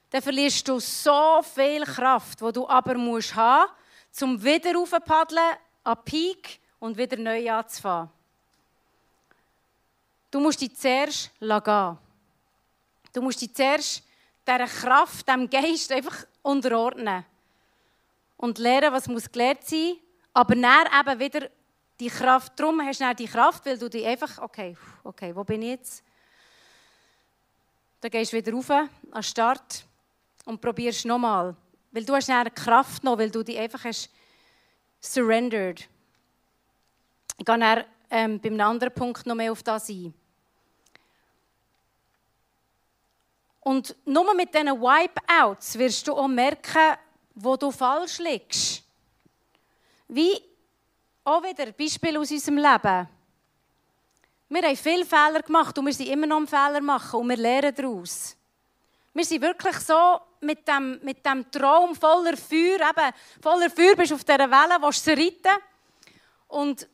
dann 0.10 0.22
verlierst 0.22 0.68
du 0.68 0.80
so 0.80 1.42
viel 1.42 1.84
Kraft, 1.84 2.42
die 2.42 2.52
du 2.52 2.68
aber 2.68 2.96
musst 2.96 3.34
haben, 3.34 3.72
um 4.22 4.44
wieder 4.44 4.74
raufpaddeln 4.74 5.56
an 5.88 6.04
Peak 6.04 6.60
und 6.80 6.98
wieder 6.98 7.18
neu 7.18 7.52
anzufangen. 7.52 8.10
Du 10.30 10.40
musst 10.40 10.62
dich 10.62 10.76
zuerst 10.76 11.32
gehen. 11.40 11.98
Du 13.14 13.22
musst 13.22 13.42
dich 13.42 13.54
zuerst 13.54 14.04
dieser 14.46 14.68
Kraft, 14.68 15.28
diesem 15.28 15.50
Geist 15.50 15.92
einfach 15.92 16.26
unterordnen. 16.42 17.26
Und 18.36 18.58
lernen, 18.58 18.94
was 18.94 19.08
muss 19.08 19.32
gelernt 19.32 19.64
sein 19.66 19.98
aber 20.38 20.54
dann 20.54 20.86
eben 21.02 21.20
wieder 21.20 21.50
die 22.00 22.10
Kraft. 22.10 22.54
Darum 22.60 22.80
hast 22.86 23.02
du 23.02 23.16
die 23.16 23.26
Kraft, 23.26 23.66
weil 23.66 23.80
du 23.80 23.90
dich 23.90 24.06
einfach, 24.06 24.38
okay, 24.38 24.78
okay, 25.04 25.36
wo 25.36 25.44
bin 25.44 25.64
ich 25.64 25.70
jetzt? 25.70 26.04
Dann 28.02 28.12
gehst 28.12 28.32
du 28.32 28.38
wieder 28.38 28.54
rauf 28.54 28.70
an 28.70 28.90
den 29.16 29.24
Start 29.24 29.84
und 30.46 30.62
probierst 30.62 31.06
nochmal. 31.06 31.56
Weil 31.92 32.06
du 32.06 32.14
hast 32.14 32.30
dann 32.30 32.54
Kraft 32.54 33.04
noch, 33.04 33.18
weil 33.18 33.32
du 33.32 33.42
dich 33.42 33.58
einfach 33.58 33.84
hast 33.84 34.12
surrendered. 35.00 35.88
Ich 37.38 37.46
gehe 37.46 37.60
dann 37.60 37.84
ähm, 38.10 38.40
bei 38.40 38.50
einem 38.50 38.62
anderen 38.62 38.94
Punkt 38.94 39.26
noch 39.26 39.36
mehr 39.36 39.52
auf 39.52 39.64
das 39.64 39.90
ein. 39.90 40.14
Und 43.62 43.96
nur 44.06 44.34
mit 44.34 44.54
diesen 44.54 44.70
Wipeouts 44.70 45.78
wirst 45.78 46.08
du 46.08 46.14
auch 46.14 46.28
merken, 46.28 46.98
wo 47.36 47.58
du 47.58 47.70
falsch 47.70 48.20
liegst. 48.20 48.82
Wie 50.08 50.42
auch 51.26 51.44
wieder 51.44 51.72
Beispiel 51.74 52.18
aus 52.18 52.32
unserem 52.32 52.58
Leben. 52.58 53.10
Wir 54.50 54.62
haben 54.62 54.78
viele 54.78 55.06
Fehler 55.06 55.42
gemacht 55.42 55.78
und 55.78 55.86
wir 55.86 55.94
sind 55.94 56.08
immer 56.08 56.26
noch 56.26 56.38
am 56.38 56.48
Fehler 56.48 56.80
machen 56.80 57.20
und 57.20 57.28
wir 57.28 57.36
lernen 57.36 57.76
daraus. 57.76 58.38
Wir 59.18 59.26
sind 59.26 59.42
wirklich 59.42 59.76
so 59.78 60.20
mit 60.42 60.68
dem, 60.68 61.00
mit 61.02 61.26
dem 61.26 61.50
Traum 61.50 61.96
voller 61.96 62.38
Feuer, 62.38 62.88
eben 62.88 63.14
voller 63.42 63.68
Feuer 63.72 63.96
bist 63.96 64.12
du 64.12 64.16
auf 64.16 64.24
dieser 64.24 64.38
Welle, 64.38 64.80
willst 64.80 65.08
du 65.08 65.10
reiten. 65.10 65.64
Und 66.48 66.88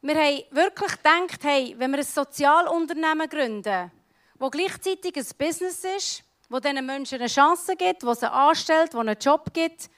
wir 0.00 0.14
haben 0.14 0.44
wirklich 0.50 0.92
gedacht, 0.92 1.40
hey, 1.42 1.74
wenn 1.76 1.90
wir 1.90 1.98
ein 1.98 2.04
Sozialunternehmen 2.04 3.28
gründen, 3.28 3.92
wo 4.38 4.48
gleichzeitig 4.48 5.14
ein 5.14 5.26
Business 5.36 5.84
ist, 5.84 6.24
wo 6.48 6.58
diesen 6.58 6.86
Menschen 6.86 7.18
eine 7.18 7.28
Chance 7.28 7.76
gibt, 7.76 8.02
wo 8.02 8.14
sie 8.14 8.32
anstellt, 8.32 8.94
wo 8.94 9.00
einen 9.00 9.18
Job 9.18 9.52
gibt, 9.52 9.90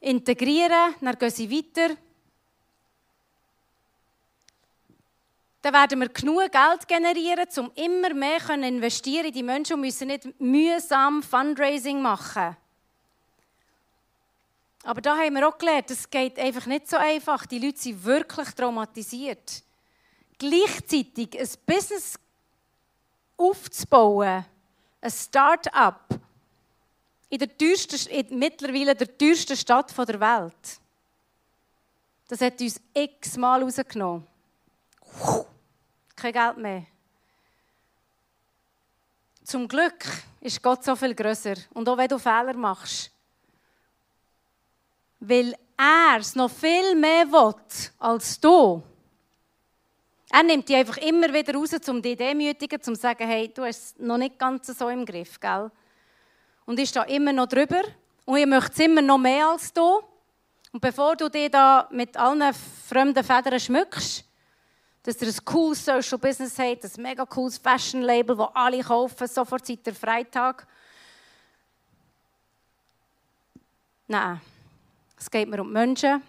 integrieren, 0.00 0.94
dann 1.00 1.18
gehen 1.18 1.30
sie 1.30 1.50
weiter. 1.50 1.96
Dann 5.62 5.74
werden 5.74 6.00
wir 6.00 6.08
genug 6.08 6.50
Geld 6.50 6.88
generieren, 6.88 7.46
um 7.56 7.70
immer 7.76 8.12
mehr 8.12 8.40
zu 8.40 8.52
investieren 8.52 9.26
in 9.26 9.32
die 9.32 9.42
Menschen 9.44 9.74
und 9.74 9.82
müssen 9.82 10.08
nicht 10.08 10.40
mühsam 10.40 11.22
Fundraising 11.22 12.02
machen. 12.02 12.56
Aber 14.82 15.00
da 15.00 15.16
haben 15.16 15.34
wir 15.34 15.48
auch 15.48 15.56
gelernt, 15.56 15.90
es 15.92 16.10
geht 16.10 16.36
einfach 16.38 16.66
nicht 16.66 16.88
so 16.88 16.96
einfach. 16.96 17.46
Die 17.46 17.60
Leute 17.60 17.78
sind 17.78 18.04
wirklich 18.04 18.48
traumatisiert. 18.50 19.62
Gleichzeitig 20.36 21.38
ein 21.38 21.48
Business 21.64 22.18
aufzubauen, 23.36 24.44
ein 25.00 25.10
Start-up, 25.10 26.08
in 27.28 27.38
der 27.38 27.56
teuersten, 27.56 28.10
in 28.10 28.38
mittlerweile 28.38 28.96
der 28.96 29.16
teuersten 29.16 29.56
Stadt 29.56 29.96
der 29.96 30.20
Welt. 30.20 30.80
Das 32.28 32.40
hat 32.40 32.60
uns 32.60 32.80
x-mal 32.92 33.62
rausgenommen. 33.62 34.26
Kein 36.22 36.32
Geld 36.32 36.56
mehr. 36.56 36.84
Zum 39.42 39.66
Glück 39.66 40.06
ist 40.40 40.62
Gott 40.62 40.84
so 40.84 40.94
viel 40.94 41.16
größer. 41.16 41.54
Und 41.74 41.88
auch 41.88 41.96
wenn 41.96 42.06
du 42.06 42.16
Fehler 42.16 42.54
machst, 42.54 43.10
weil 45.18 45.56
er 45.76 46.18
es 46.20 46.36
noch 46.36 46.48
viel 46.48 46.94
mehr 46.94 47.26
will 47.26 47.54
als 47.98 48.38
du. 48.38 48.84
Er 50.30 50.44
nimmt 50.44 50.68
dich 50.68 50.76
einfach 50.76 50.98
immer 50.98 51.34
wieder 51.34 51.54
raus, 51.54 51.70
um 51.88 52.00
dich 52.00 52.16
demütigen, 52.16 52.78
um 52.78 52.94
zu 52.94 52.94
sagen, 52.94 53.26
hey, 53.26 53.52
du 53.52 53.64
hast 53.64 53.96
es 53.96 53.98
noch 53.98 54.16
nicht 54.16 54.38
ganz 54.38 54.68
so 54.68 54.88
im 54.90 55.04
Griff, 55.04 55.40
gell? 55.40 55.72
und 56.66 56.78
ist 56.78 56.94
da 56.94 57.02
immer 57.02 57.32
noch 57.32 57.48
drüber. 57.48 57.82
Und 58.26 58.38
ihr 58.38 58.46
möchtet 58.46 58.74
es 58.74 58.78
immer 58.78 59.02
noch 59.02 59.18
mehr 59.18 59.48
als 59.48 59.72
du. 59.72 60.00
Und 60.70 60.80
bevor 60.80 61.16
du 61.16 61.28
dich 61.28 61.50
da 61.50 61.88
mit 61.90 62.16
allen 62.16 62.54
fremden 62.88 63.24
Federn 63.24 63.58
schmückst, 63.58 64.24
dass 65.02 65.20
ihr 65.20 65.28
ein 65.28 65.44
cooles 65.44 65.84
Social 65.84 66.18
Business 66.18 66.58
habt, 66.58 66.84
ein 66.84 67.02
mega 67.02 67.26
cooles 67.26 67.58
Fashion 67.58 68.02
Label, 68.02 68.36
das 68.36 68.48
alle 68.54 68.82
kaufen, 68.82 69.26
sofort 69.26 69.66
seit 69.66 69.84
der 69.84 69.94
Freitag. 69.94 70.66
Nein, 74.06 74.40
es 75.18 75.30
geht 75.30 75.48
mir 75.48 75.60
um 75.60 75.68
die 75.68 75.72
Menschen, 75.72 76.22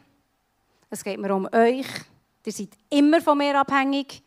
es 0.89 1.03
geht 1.03 1.19
mir 1.19 1.33
um 1.33 1.47
euch. 1.51 1.87
Ihr 2.45 2.51
seid 2.51 2.69
immer 2.89 3.21
von 3.21 3.37
mir 3.37 3.59
abhängig. 3.59 4.21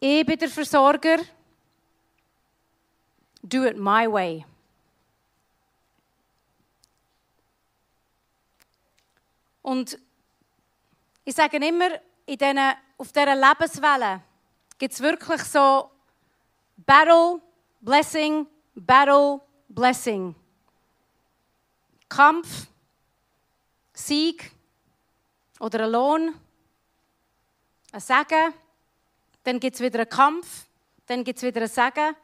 Ich 0.00 0.26
bin 0.26 0.38
der 0.38 0.48
Versorger 0.48 1.18
do 3.44 3.64
it 3.64 3.76
my 3.76 4.06
way. 4.06 4.44
Und 9.62 9.98
ich 11.24 11.34
sage 11.34 11.56
immer, 11.56 12.00
in 12.26 12.38
diesen, 12.38 12.72
auf 12.96 13.12
dieser 13.12 13.34
Lebenswelle 13.34 14.22
gibt 14.78 14.94
es 14.94 15.00
wirklich 15.00 15.42
so 15.42 15.90
Battle, 16.76 17.40
Blessing, 17.80 18.46
Battle, 18.74 19.40
Blessing. 19.68 20.34
Kampf, 22.08 22.66
Sieg 23.92 24.52
oder 25.58 25.84
ein 25.84 25.90
Lohn, 25.90 26.34
ein 27.92 28.00
Segen. 28.00 28.54
Dann 29.42 29.60
gibt 29.60 29.74
es 29.74 29.82
wieder 29.82 30.00
einen 30.00 30.08
Kampf, 30.08 30.66
dann 31.06 31.24
gibt 31.24 31.38
es 31.38 31.42
wieder 31.42 31.62
ein 31.62 31.68
Segen. 31.68 32.14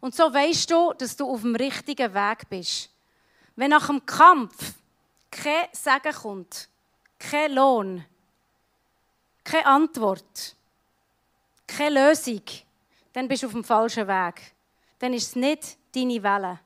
Und 0.00 0.14
so 0.14 0.32
weißt 0.32 0.70
du, 0.70 0.92
dass 0.94 1.16
du 1.16 1.28
auf 1.28 1.42
dem 1.42 1.54
richtigen 1.54 2.12
Weg 2.14 2.48
bist. 2.48 2.90
Wenn 3.54 3.70
nach 3.70 3.86
dem 3.86 4.04
Kampf 4.06 4.74
kein 5.30 5.68
Segen 5.72 6.12
kommt, 6.12 6.68
kein 7.18 7.52
Lohn, 7.52 8.04
keine 9.44 9.66
Antwort, 9.66 10.56
keine 11.66 12.08
Lösung, 12.08 12.42
dann 13.12 13.28
bist 13.28 13.42
du 13.42 13.46
auf 13.46 13.52
dem 13.52 13.64
falschen 13.64 14.06
Weg. 14.06 14.54
Dann 14.98 15.12
ist 15.14 15.28
es 15.28 15.36
nicht 15.36 15.76
deine 15.94 16.22
Welle. 16.22 16.60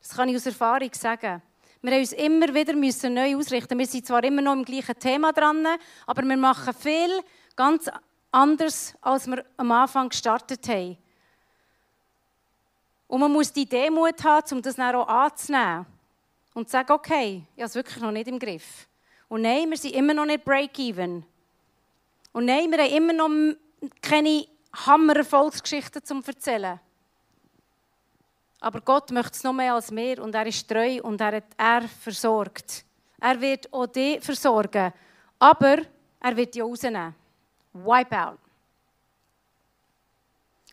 Das 0.00 0.16
kann 0.16 0.28
ich 0.28 0.36
aus 0.36 0.46
Erfahrung 0.46 0.92
sagen. 0.92 1.42
Wir 1.82 1.92
haben 1.92 2.00
uns 2.00 2.12
immer 2.12 2.54
wieder 2.54 2.74
müssen 2.74 3.12
neu 3.12 3.36
ausrichten. 3.36 3.78
Wir 3.78 3.86
sind 3.86 4.06
zwar 4.06 4.24
immer 4.24 4.40
noch 4.40 4.54
im 4.54 4.64
gleichen 4.64 4.98
Thema 4.98 5.32
dran, 5.32 5.66
aber 6.06 6.22
wir 6.22 6.36
machen 6.36 6.72
viel 6.72 7.20
ganz 7.56 7.90
anders, 8.30 8.94
als 9.02 9.26
wir 9.26 9.44
am 9.56 9.70
Anfang 9.70 10.08
gestartet 10.08 10.66
haben. 10.68 10.96
Und 13.06 13.20
man 13.20 13.32
muss 13.32 13.52
die 13.52 13.66
Demut 13.66 14.24
haben, 14.24 14.56
um 14.56 14.62
das 14.62 14.76
dann 14.76 14.94
auch 14.94 15.06
anzunehmen. 15.06 15.86
Und 16.54 16.68
zu 16.68 16.72
sagen, 16.72 16.92
okay, 16.92 17.42
ich 17.54 17.62
habe 17.62 17.66
es 17.66 17.74
wirklich 17.74 17.98
noch 17.98 18.12
nicht 18.12 18.28
im 18.28 18.38
Griff. 18.38 18.88
Und 19.28 19.42
nein, 19.42 19.68
wir 19.68 19.76
sind 19.76 19.94
immer 19.94 20.14
noch 20.14 20.24
nicht 20.24 20.44
break-even. 20.44 21.24
Und 22.34 22.46
nein, 22.46 22.70
wir 22.70 22.78
haben 22.78 22.92
immer 22.92 23.12
noch 23.12 23.56
keine 24.02 24.46
Hammer-Erfolgsgeschichten 24.74 26.04
zum 26.04 26.22
Erzählen. 26.26 26.80
Aber 28.60 28.80
Gott 28.80 29.10
möchte 29.12 29.36
es 29.36 29.44
noch 29.44 29.52
mehr 29.52 29.74
als 29.74 29.90
mehr 29.90 30.20
und 30.20 30.34
er 30.34 30.46
ist 30.46 30.68
treu 30.68 31.00
und 31.02 31.20
er 31.20 31.36
hat 31.36 31.44
er 31.56 31.88
versorgt. 31.88 32.84
Er 33.20 33.40
wird 33.40 33.72
auch 33.72 33.86
dich 33.86 34.20
versorgen, 34.20 34.92
aber 35.38 35.82
er 36.20 36.36
wird 36.36 36.54
dich 36.54 36.62
rausnehmen. 36.62 37.14
Wipeout 37.72 38.38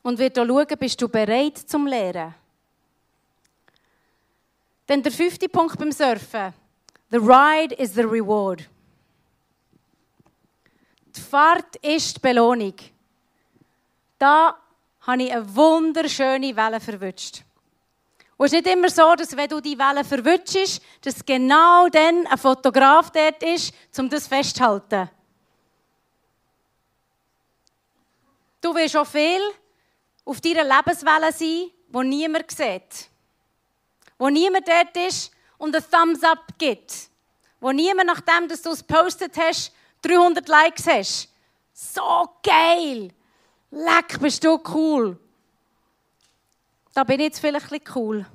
und 0.01 0.17
wird 0.17 0.39
auch 0.39 0.47
schauen, 0.47 0.77
bist 0.79 0.99
du 0.99 1.07
bereit 1.07 1.57
zum 1.57 1.85
Lehren. 1.85 2.33
Dann 4.87 5.03
der 5.03 5.11
fünfte 5.11 5.47
Punkt 5.47 5.77
beim 5.77 5.91
Surfen. 5.91 6.53
The 7.11 7.17
ride 7.17 7.75
is 7.75 7.93
the 7.93 8.01
reward. 8.01 8.67
Die 11.15 11.21
Fahrt 11.21 11.75
ist 11.77 12.17
die 12.17 12.19
Belohnung. 12.21 12.75
Da 14.17 14.57
habe 15.01 15.23
ich 15.23 15.31
eine 15.31 15.55
wunderschöne 15.55 16.55
Welle 16.55 16.79
verwünscht. 16.79 17.43
Und 18.37 18.47
es 18.47 18.53
ist 18.53 18.65
nicht 18.65 18.75
immer 18.75 18.89
so, 18.89 19.13
dass 19.15 19.35
wenn 19.35 19.49
du 19.49 19.59
die 19.59 19.77
Welle 19.77 20.03
verwünschst, 20.03 20.81
dass 21.01 21.25
genau 21.25 21.87
dann 21.89 22.25
ein 22.27 22.37
Fotograf 22.37 23.11
dort 23.11 23.43
ist, 23.43 23.73
um 23.97 24.09
das 24.09 24.27
festzuhalten. 24.27 25.09
Du 28.61 28.73
wirst 28.75 28.95
auch 28.95 29.07
viel 29.07 29.41
auf 30.23 30.39
deiner 30.39 30.63
Lebenswelle 30.63 31.31
sein, 31.31 31.71
wo 31.89 32.03
niemand 32.03 32.51
sieht. 32.51 33.09
Wo 34.17 34.29
niemand 34.29 34.67
dort 34.67 34.95
ist 34.97 35.31
und 35.57 35.75
ein 35.75 35.83
Thumbs 35.91 36.23
up 36.23 36.45
gibt. 36.57 37.09
Wo 37.59 37.71
niemand, 37.71 38.07
nachdem 38.07 38.47
dass 38.47 38.61
du 38.61 38.71
es 38.71 38.81
postet 38.81 39.37
hast, 39.37 39.71
300 40.01 40.47
Likes 40.47 40.87
hast. 40.87 41.29
So 41.73 42.29
geil! 42.43 43.11
Leck, 43.71 44.19
bist 44.19 44.43
du 44.43 44.59
cool. 44.73 45.17
Da 46.93 47.03
bin 47.03 47.19
ich 47.19 47.27
jetzt 47.27 47.39
vielleicht 47.39 47.71
ein 47.71 47.79
bisschen 47.79 47.95
cool. 47.95 48.25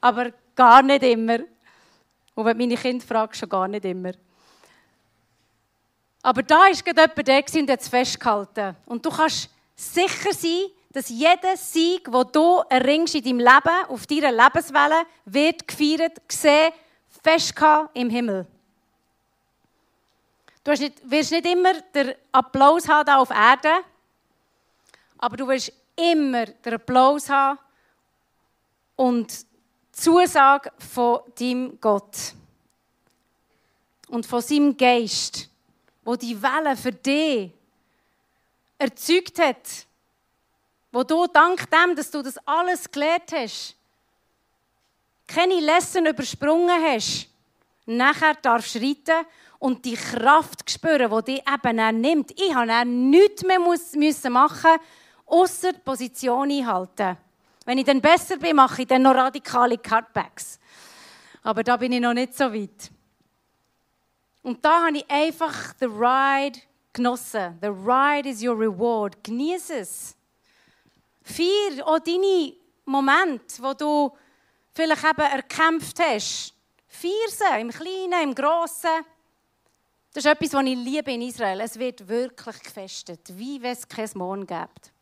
Aber 0.00 0.32
gar 0.54 0.82
nicht 0.82 1.02
immer. 1.02 1.40
Und 2.34 2.44
wenn 2.44 2.56
meine 2.56 2.76
Kinder 2.76 3.04
fragst, 3.04 3.40
schon 3.40 3.48
gar 3.48 3.68
nicht 3.68 3.84
immer. 3.84 4.12
Aber 6.22 6.42
da 6.42 6.60
war 6.60 6.70
gerade 6.70 7.00
jemand 7.00 7.28
der 7.28 7.60
und 7.60 7.70
hat 7.70 7.80
es 7.80 7.88
festgehalten. 7.88 8.76
Und 8.86 9.04
du 9.04 9.10
kannst 9.10 9.50
sicher 9.74 10.32
sein, 10.32 10.70
dass 10.90 11.08
jeder 11.08 11.56
Sieg, 11.56 12.04
den 12.04 12.26
du 12.32 12.62
erringst 12.68 13.14
in 13.14 13.24
deinem 13.24 13.38
Leben, 13.38 13.84
auf 13.88 14.06
deiner 14.06 14.30
Lebenswelle, 14.30 15.04
wird 15.24 15.66
gefeiert, 15.66 16.26
gesehen, 16.28 16.72
festgehalten 17.22 17.90
im 17.94 18.10
Himmel. 18.10 18.46
Du 20.64 20.70
nicht, 20.70 21.10
wirst 21.10 21.32
nicht 21.32 21.46
immer 21.46 21.80
den 21.80 22.14
Applaus 22.30 22.86
haben 22.86 23.08
auf 23.10 23.30
Erde, 23.30 23.82
aber 25.18 25.36
du 25.36 25.48
wirst 25.48 25.72
immer 25.96 26.46
den 26.46 26.74
Applaus 26.74 27.28
haben 27.28 27.58
und 28.94 29.32
die 29.32 29.46
Zusage 29.92 30.72
von 30.92 31.20
deinem 31.38 31.80
Gott 31.80 32.34
und 34.08 34.24
von 34.24 34.40
seinem 34.40 34.76
Geist, 34.76 35.48
wo 36.04 36.14
die 36.14 36.40
Welle 36.40 36.76
für 36.76 36.92
dich 36.92 37.50
erzeugt 38.78 39.40
hat, 39.40 39.86
wo 40.92 41.02
du 41.02 41.26
dank 41.26 41.68
dem, 41.70 41.96
dass 41.96 42.10
du 42.10 42.22
das 42.22 42.38
alles 42.46 42.88
gelernt 42.88 43.32
hast, 43.32 43.74
keine 45.26 45.60
Lesson 45.60 46.06
übersprungen 46.06 46.82
hast, 46.82 47.26
nachher 47.86 48.34
darfst 48.34 48.76
du 48.76 48.78
reiten 48.78 49.26
und 49.62 49.84
die 49.84 49.94
Kraft 49.94 50.68
spüren, 50.68 51.08
die 51.08 51.34
dich 51.34 51.44
eben 51.46 52.00
nimmt. 52.00 52.32
Ich 52.32 52.52
habe 52.52 52.84
nichts 52.84 53.44
mehr 53.44 53.60
müssen 53.60 54.32
machen 54.32 54.72
außer 55.24 55.72
die 55.72 55.78
Position 55.78 56.50
einhalten. 56.50 57.16
Wenn 57.64 57.78
ich 57.78 57.84
dann 57.84 58.00
besser 58.00 58.38
bin, 58.38 58.56
mache 58.56 58.82
ich 58.82 58.88
dann 58.88 59.02
noch 59.02 59.14
radikale 59.14 59.78
Cutbacks. 59.78 60.58
Aber 61.44 61.62
da 61.62 61.76
bin 61.76 61.92
ich 61.92 62.00
noch 62.00 62.12
nicht 62.12 62.36
so 62.36 62.52
weit. 62.52 62.90
Und 64.42 64.64
da 64.64 64.86
habe 64.86 64.96
ich 64.96 65.08
einfach 65.08 65.74
den 65.74 65.92
Ride 65.92 66.58
genossen. 66.92 67.56
The 67.60 67.68
ride 67.68 68.28
is 68.28 68.42
your 68.42 68.58
reward. 68.58 69.22
Genieß 69.22 69.70
es. 69.70 70.16
Feier 71.22 71.86
auch 71.86 72.00
deine 72.00 72.54
Momente, 72.84 73.62
wo 73.62 73.74
du 73.74 74.10
vielleicht 74.74 75.04
eben 75.04 75.20
erkämpft 75.20 76.00
hast. 76.00 76.52
Feier 76.88 77.28
sie, 77.28 77.60
im 77.60 77.70
Kleinen, 77.70 78.22
im 78.24 78.34
Grossen. 78.34 79.06
Das 80.12 80.24
ist 80.24 80.30
etwas, 80.30 80.52
was 80.52 80.64
ich 80.66 80.76
liebe 80.76 81.10
in 81.10 81.22
Israel. 81.22 81.60
Es 81.60 81.78
wird 81.78 82.06
wirklich 82.06 82.62
gefestet, 82.62 83.20
wie 83.36 83.62
wenn 83.62 83.72
es 83.72 83.88
kein 83.88 84.10
Morgen 84.14 84.46
gibt. 84.46 84.92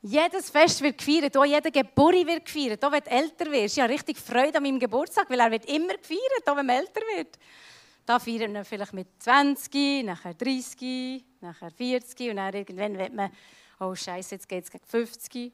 Jedes 0.00 0.50
Fest 0.50 0.80
wird 0.80 0.96
gefeiert, 0.96 1.36
auch 1.36 1.44
jeder 1.44 1.72
Geburt 1.72 2.24
wird 2.24 2.46
gefeiert, 2.46 2.84
auch 2.84 2.92
wenn 2.92 3.02
du 3.02 3.10
älter 3.10 3.50
wirst. 3.50 3.76
Ich 3.76 3.82
habe 3.82 3.92
richtig 3.92 4.16
Freude 4.16 4.58
an 4.58 4.62
meinem 4.62 4.78
Geburtstag, 4.78 5.28
weil 5.28 5.40
er 5.40 5.50
wird 5.50 5.68
immer 5.68 5.94
gefeiert, 5.94 6.46
auch 6.46 6.56
wenn 6.56 6.66
man 6.66 6.76
älter 6.76 7.00
wird. 7.16 7.36
Da 8.06 8.20
feiern 8.20 8.54
wir 8.54 8.64
vielleicht 8.64 8.92
mit 8.92 9.08
20, 9.18 10.04
nachher 10.04 10.34
30, 10.34 11.24
nachher 11.40 11.72
40 11.72 12.30
und 12.30 12.36
dann 12.36 12.54
irgendwann 12.54 12.96
wird 12.96 13.12
man, 13.12 13.32
oh 13.80 13.92
Scheiße, 13.92 14.36
jetzt 14.36 14.48
geht 14.48 14.64
es 14.64 14.70
gegen 14.70 14.86
50. 14.86 15.52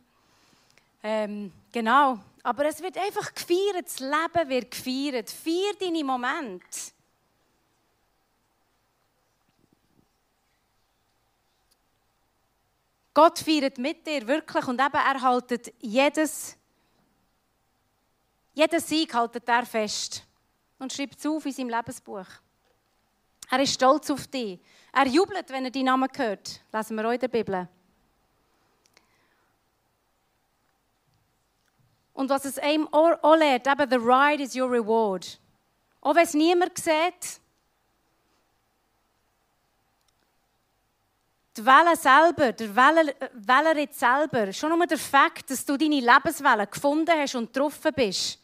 Ähm, 1.02 1.52
genau. 1.72 2.18
Aber 2.42 2.66
es 2.66 2.82
wird 2.82 2.98
einfach 2.98 3.34
gefeiert, 3.34 3.86
das 3.86 3.98
Leben 3.98 4.48
wird 4.50 4.70
gefeiert. 4.70 5.30
Feier 5.30 5.72
deine 5.80 6.04
Momente. 6.04 6.93
Gott 13.14 13.38
feiert 13.38 13.78
mit 13.78 14.04
dir 14.04 14.26
wirklich 14.26 14.66
und 14.66 14.80
eben 14.80 14.94
er 14.94 15.20
haltet 15.22 15.72
jedes, 15.78 16.58
jeden 18.52 18.80
Sieg 18.80 19.14
haltet 19.14 19.48
er 19.48 19.64
fest 19.64 20.24
und 20.78 20.92
schreibt 20.92 21.18
es 21.18 21.24
auf 21.24 21.46
in 21.46 21.52
seinem 21.52 21.68
Lebensbuch. 21.68 22.26
Er 23.50 23.60
ist 23.60 23.74
stolz 23.74 24.10
auf 24.10 24.26
dich. 24.26 24.58
Er 24.92 25.06
jubelt, 25.06 25.48
wenn 25.50 25.64
er 25.64 25.70
deinen 25.70 25.84
Namen 25.84 26.08
hört. 26.16 26.60
Lesen 26.72 26.96
wir 26.96 27.06
auch 27.06 27.12
in 27.12 27.20
der 27.20 27.28
Bibel. 27.28 27.68
Und 32.14 32.30
was 32.30 32.44
es 32.44 32.58
einem 32.58 32.88
auch 32.92 33.36
lehrt, 33.36 33.66
eben, 33.66 33.90
the 33.90 33.96
ride 33.96 34.42
is 34.42 34.56
your 34.56 34.70
reward. 34.70 35.38
Auch 36.00 36.14
wenn 36.14 36.24
es 36.24 36.34
niemand 36.34 36.78
sieht, 36.78 37.40
die 41.56 41.64
Welle 41.64 41.96
selber, 41.96 42.52
der 42.52 42.74
Wellenritt 42.74 43.94
selber, 43.94 44.52
schon 44.52 44.76
nur 44.76 44.86
der 44.86 44.98
Fakt, 44.98 45.50
dass 45.50 45.64
du 45.64 45.76
deine 45.76 46.00
Lebenswelle 46.00 46.66
gefunden 46.66 47.12
hast 47.16 47.36
und 47.36 47.52
getroffen 47.52 47.92
bist, 47.94 48.38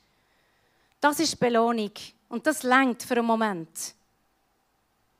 das 1.00 1.18
ist 1.18 1.40
Belohnung. 1.40 1.92
Und 2.28 2.46
das 2.46 2.62
lenkt 2.62 3.02
für 3.02 3.14
einen 3.16 3.26
Moment. 3.26 3.94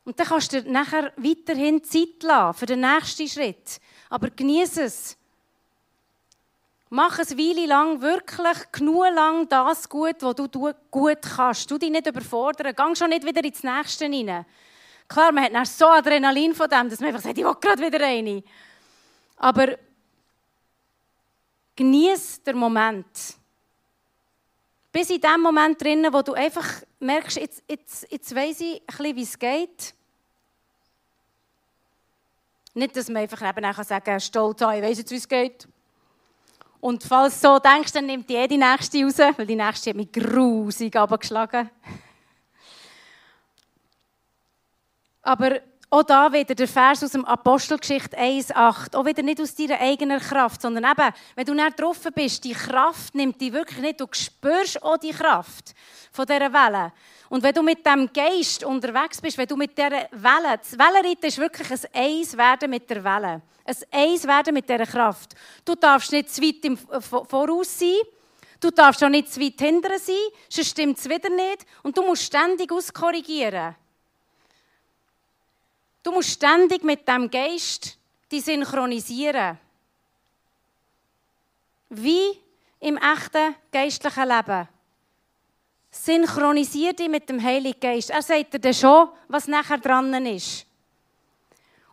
Und 0.05 0.19
dann 0.19 0.27
kannst 0.27 0.53
du 0.53 0.63
dir 0.63 0.71
nachher 0.71 1.13
weiterhin 1.17 1.83
Zeit 1.83 2.23
lassen 2.23 2.59
für 2.59 2.67
den 2.67 2.81
nächsten 2.81 3.29
Schritt. 3.29 3.81
Aber 4.09 4.31
genieße 4.31 4.83
es. 4.83 5.17
Mach 6.89 7.19
es 7.19 7.37
Weile 7.37 7.67
lang 7.67 8.01
wirklich 8.01 8.73
genug 8.73 9.05
lang 9.15 9.49
das 9.49 9.89
gut, 9.89 10.17
was 10.21 10.35
du 10.35 10.73
gut 10.91 11.23
kannst. 11.23 11.71
Du 11.71 11.79
dich 11.79 11.91
nicht 11.91 12.07
überfordern. 12.07 12.75
Gang 12.75 12.97
schon 12.97 13.11
nicht 13.11 13.25
wieder 13.25 13.45
ins 13.45 13.63
Nächste 13.63 14.07
hinein. 14.07 14.47
Klar, 15.11 15.33
man 15.33 15.43
hat 15.43 15.53
dann 15.53 15.65
so 15.65 15.89
Adrenalin 15.89 16.55
von 16.55 16.71
dem, 16.71 16.89
dass 16.89 17.01
man 17.01 17.09
einfach 17.09 17.21
sagt, 17.21 17.37
ich 17.37 17.45
will 17.45 17.57
gerade 17.61 17.83
wieder 17.83 18.01
rein. 18.01 18.45
Aber 19.39 19.77
genieß 21.75 22.45
den 22.45 22.57
Moment. 22.57 23.35
Bis 24.93 25.11
in 25.11 25.21
dem 25.21 25.41
Moment 25.41 25.83
drinnen, 25.83 26.13
wo 26.13 26.23
du 26.23 26.35
einfach 26.35 26.65
merkst, 27.01 27.39
jetzt, 27.39 27.65
jetzt, 27.69 28.07
jetzt 28.09 28.35
weiss 28.37 28.61
ich 28.61 28.81
ein 28.83 28.87
bisschen, 28.87 29.17
wie 29.17 29.23
es 29.23 29.39
geht. 29.39 29.95
Nicht, 32.75 32.95
dass 32.95 33.09
man 33.09 33.23
einfach 33.23 33.49
eben 33.49 33.65
auch 33.65 33.83
sagen 33.83 34.05
kann, 34.05 34.21
stolz 34.21 34.63
an, 34.63 34.77
ich 34.77 34.83
weiss 34.83 34.99
jetzt, 34.99 35.11
wie 35.11 35.17
es 35.17 35.27
geht. 35.27 35.67
Und 36.81 37.03
falls 37.03 37.41
du 37.41 37.49
so 37.49 37.59
denkst, 37.59 37.93
dann 37.93 38.07
nimmt 38.07 38.31
eh 38.31 38.47
die 38.47 38.59
nächste 38.59 39.03
raus, 39.03 39.19
weil 39.19 39.47
die 39.47 39.57
nächste 39.57 39.91
hat 39.91 39.97
mich 39.97 40.13
grusig 40.13 40.95
abgeschlagen. 40.95 41.69
Aber 45.23 45.61
auch 45.93 46.05
da 46.05 46.33
wieder 46.33 46.55
der 46.55 46.69
Vers 46.69 47.03
aus 47.03 47.11
dem 47.11 47.25
Apostelgeschichte 47.25 48.17
1,8. 48.17 48.95
Auch 48.95 49.05
wieder 49.05 49.25
nicht 49.25 49.41
aus 49.41 49.57
deiner 49.57 49.81
eigenen 49.81 50.21
Kraft, 50.21 50.63
sondern 50.63 50.85
eben, 50.85 51.13
wenn 51.35 51.45
du 51.45 51.53
nicht 51.53 51.81
drauf 51.81 51.99
bist, 52.15 52.45
die 52.45 52.53
Kraft 52.53 53.13
nimmt 53.17 53.41
dich 53.41 53.53
wirklich 53.53 53.81
nicht. 53.81 54.01
Du 54.01 54.07
spürst 54.13 54.81
auch 54.85 54.99
die 54.99 55.11
Kraft 55.11 55.75
von 56.13 56.27
dieser 56.27 56.53
Welle. 56.53 56.93
Und 57.29 57.43
wenn 57.43 57.53
du 57.53 57.63
mit 57.63 57.85
dem 57.85 58.09
Geist 58.13 58.63
unterwegs 58.63 59.21
bist, 59.21 59.37
wenn 59.37 59.49
du 59.49 59.57
mit 59.57 59.77
dieser 59.77 60.07
Welle, 60.13 60.59
das 60.59 60.79
Wellenreiten 60.79 61.27
ist 61.27 61.39
wirklich 61.39 61.69
ein 61.69 61.81
Eins 61.93 62.37
werden 62.37 62.71
mit 62.71 62.89
der 62.89 63.03
Welle. 63.03 63.43
Ein 63.65 63.77
Eins 63.91 64.25
werden 64.25 64.55
mit 64.55 64.69
dieser 64.69 64.87
Kraft. 64.87 65.35
Du 65.65 65.75
darfst 65.75 66.13
nicht 66.13 66.33
zu 66.33 66.41
weit 66.41 66.65
im 66.65 66.77
Voraus 66.77 67.77
sein. 67.77 67.99
Du 68.61 68.71
darfst 68.71 69.03
auch 69.03 69.09
nicht 69.09 69.33
zu 69.33 69.41
weit 69.41 69.59
hinten 69.59 69.99
sein, 69.99 70.15
sonst 70.49 70.71
stimmt 70.71 70.99
es 70.99 71.09
wieder 71.09 71.31
nicht. 71.31 71.67
Und 71.83 71.99
du 71.99 72.03
musst 72.03 72.23
ständig 72.23 72.71
auskorrigieren. 72.71 73.75
Du 76.03 76.13
musst 76.13 76.31
ständig 76.31 76.83
mit 76.83 77.07
dem 77.07 77.31
Geist 77.31 77.99
die 78.31 78.41
synchronisieren. 78.41 79.59
Wie 81.89 82.39
im 82.79 82.97
echten 82.97 83.55
geistlichen 83.73 84.29
Leben. 84.29 84.69
Synchronisier 85.91 86.93
dich 86.93 87.09
mit 87.09 87.29
dem 87.29 87.43
Heiligen 87.43 87.81
Geist. 87.81 88.11
Er 88.11 88.23
sagt 88.23 88.55
dir 88.55 88.61
dann 88.61 88.75
schon, 88.75 89.09
was 89.29 89.49
nachher 89.49 89.79
dran 89.79 90.27
ist. 90.27 90.67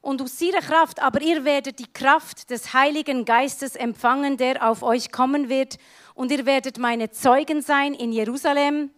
Und 0.01 0.22
aus 0.22 0.38
seiner 0.38 0.62
Kraft, 0.62 1.01
aber 1.01 1.20
ihr 1.22 1.43
werdet 1.43 1.80
die 1.80 1.91
Kraft 1.91 2.49
des 2.49 2.74
Heiligen 2.74 3.26
Geistes 3.26 3.76
empfangen, 3.76 4.38
der 4.38 4.70
auf 4.70 4.84
euch 4.84 5.12
kommen 5.12 5.49
wird, 5.49 5.78
Und 6.18 6.32
ihr 6.32 6.47
werdet 6.47 6.80
meine 6.80 7.12
Zeugen 7.12 7.62
sein 7.62 7.93
in 7.93 8.12
Jerusalem, 8.12 8.89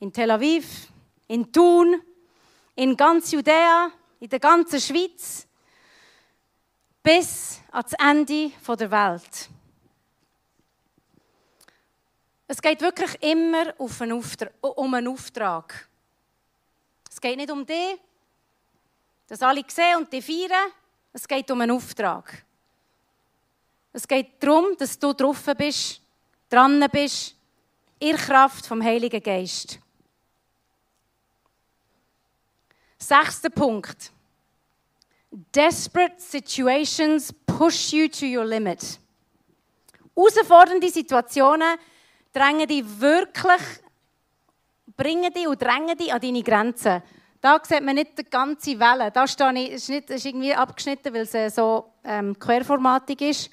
in 0.00 0.12
Tel 0.14 0.30
Aviv, 0.30 0.88
in 1.28 1.52
Thun, 1.52 2.00
in 2.74 2.96
ganz 2.96 3.32
Judäa, 3.32 3.90
in 4.24 4.30
der 4.30 4.40
ganzen 4.40 4.80
Schweiz, 4.80 5.46
bis 7.02 7.60
ans 7.70 7.92
Ende 7.92 8.52
der 8.66 8.90
Welt. 8.90 9.50
Es 12.48 12.62
geht 12.62 12.80
wirklich 12.80 13.22
immer 13.22 13.74
um 13.78 14.94
einen 14.94 15.08
Auftrag. 15.08 15.88
Es 17.10 17.20
geht 17.20 17.36
nicht 17.36 17.50
um 17.50 17.66
dich, 17.66 17.98
dass 19.26 19.42
alle 19.42 19.62
sehen 19.68 19.98
und 19.98 20.10
die 20.10 20.22
feiern. 20.22 20.72
Es 21.12 21.28
geht 21.28 21.50
um 21.50 21.60
einen 21.60 21.76
Auftrag. 21.76 22.46
Es 23.92 24.08
geht 24.08 24.42
darum, 24.42 24.74
dass 24.78 24.98
du 24.98 25.12
drauf 25.12 25.44
bist, 25.54 26.00
dran 26.48 26.82
bist, 26.90 27.36
in 27.98 28.16
Kraft 28.16 28.64
vom 28.64 28.82
Heiligen 28.82 29.22
Geist. 29.22 29.78
Sechster 32.98 33.50
Punkt. 33.50 34.13
Desperate 35.34 36.20
situations 36.20 37.32
push 37.44 37.92
you 37.92 38.08
to 38.08 38.24
your 38.24 38.44
limit. 38.44 39.00
Herausfordernde 40.14 40.88
Situationen 40.88 41.76
drängen 42.32 42.68
dich 42.68 42.84
wirklich, 43.00 43.62
bringen 44.96 45.32
dich 45.32 45.48
und 45.48 45.60
drängen 45.60 45.98
dich 45.98 46.12
an 46.12 46.20
deine 46.20 46.42
Grenzen. 46.42 47.02
Da 47.40 47.60
sieht 47.62 47.82
man 47.82 47.96
nicht 47.96 48.16
die 48.16 48.24
ganze 48.24 48.78
Welle. 48.78 49.10
Da 49.10 49.24
ist, 49.24 49.88
nicht, 49.88 50.08
ist 50.08 50.24
irgendwie 50.24 50.54
abgeschnitten, 50.54 51.12
weil 51.12 51.22
es 51.22 51.54
so 51.54 51.92
ähm, 52.04 52.38
querformatig 52.38 53.20
ist. 53.20 53.50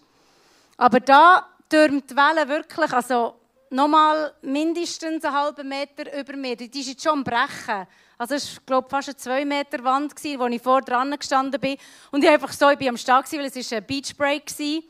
Aber 0.78 1.00
da 1.00 1.48
türmt 1.68 2.12
die 2.12 2.16
Welle 2.16 2.48
wirklich, 2.48 2.94
also 2.94 3.36
nochmal 3.72 4.34
mindestens 4.44 5.26
einen 5.26 5.34
halben 5.34 5.68
Meter 5.68 6.20
über 6.20 6.38
mir. 6.38 6.56
Die 6.56 6.80
ist 6.80 6.90
jetzt 6.90 7.04
schon 7.04 7.14
am 7.14 7.24
Brechen. 7.24 7.88
Also 8.22 8.36
es 8.36 8.56
war, 8.56 8.64
glaube 8.68 8.88
fast 8.88 9.08
eine 9.08 9.18
2 9.18 9.46
Meter 9.46 9.84
Wand, 9.84 10.14
wo 10.14 10.46
ich 10.46 10.62
vor 10.62 10.84
dran 10.84 11.18
gestanden 11.18 11.60
bin. 11.60 11.76
Und 12.12 12.24
ich 12.24 12.30
einfach 12.30 12.54
so, 12.54 12.70
ich 12.70 12.78
bin 12.78 12.90
am 12.90 12.98
Start, 12.98 13.34
weil 13.34 13.46
es 13.46 13.74
ein 13.74 13.84
Beachbreak 13.84 14.44
war. 14.60 14.82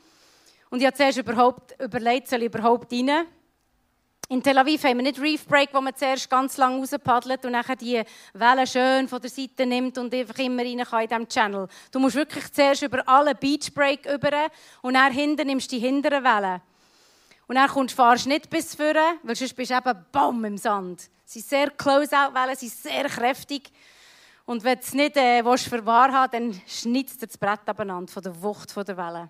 Und 0.68 0.80
ich 0.80 0.86
habe 0.86 0.94
zuerst 0.94 1.16
überhaupt 1.16 1.80
überlegt, 1.80 2.28
soll 2.28 2.40
ich 2.42 2.54
überhaupt 2.54 2.92
rein? 2.92 3.24
In 4.28 4.42
Tel 4.42 4.58
Aviv 4.58 4.84
haben 4.84 4.98
wir 4.98 5.04
nicht 5.04 5.18
Reef 5.18 5.46
Break, 5.46 5.70
wo 5.72 5.80
man 5.80 5.96
zuerst 5.96 6.28
ganz 6.28 6.58
lang 6.58 6.78
rauspaddelt 6.78 7.46
und 7.46 7.54
dann 7.54 7.78
die 7.80 8.02
Wellen 8.34 8.66
schön 8.66 9.08
von 9.08 9.22
der 9.22 9.30
Seite 9.30 9.64
nimmt 9.64 9.96
und 9.96 10.12
einfach 10.12 10.38
immer 10.38 10.62
rein 10.62 10.84
kann 10.84 11.02
in 11.02 11.08
diesem 11.08 11.28
Channel. 11.28 11.68
Du 11.90 12.00
musst 12.00 12.16
wirklich 12.16 12.52
zuerst 12.52 12.82
über 12.82 13.02
alle 13.08 13.34
Beach 13.34 13.72
Break 13.72 14.04
über 14.12 14.50
und 14.82 14.92
dann 14.92 15.10
hinten 15.10 15.46
nimmst 15.46 15.72
du 15.72 15.76
die 15.76 15.86
hinteren 15.86 16.22
Wellen. 16.22 16.60
Und 17.52 17.56
dann 17.56 17.68
kommst, 17.68 17.94
fahrst 17.94 18.26
nicht 18.26 18.48
bis 18.48 18.74
vorne, 18.74 19.18
weil 19.22 19.36
sonst 19.36 19.52
bist 19.52 19.70
du 19.70 19.74
eben 19.74 20.06
BAM 20.10 20.42
im 20.46 20.56
Sand. 20.56 21.10
Sie 21.26 21.40
sind 21.40 21.50
sehr 21.50 21.70
Close-Out-Wellen, 21.72 22.56
sind 22.56 22.72
sehr 22.72 23.04
kräftig. 23.10 23.70
Und 24.46 24.64
wenn 24.64 24.78
du 24.78 24.80
es 24.82 24.94
nicht 24.94 25.18
äh, 25.18 25.44
willst, 25.44 25.68
für 25.68 25.84
wahr 25.84 26.10
haben 26.10 26.30
dann 26.32 26.62
schnitzt 26.66 27.20
dir 27.20 27.26
das 27.26 27.36
Brett 27.36 27.60
abeinander 27.66 28.10
von 28.10 28.22
der 28.22 28.42
Wucht 28.42 28.74
der 28.74 28.96
Wellen. 28.96 29.28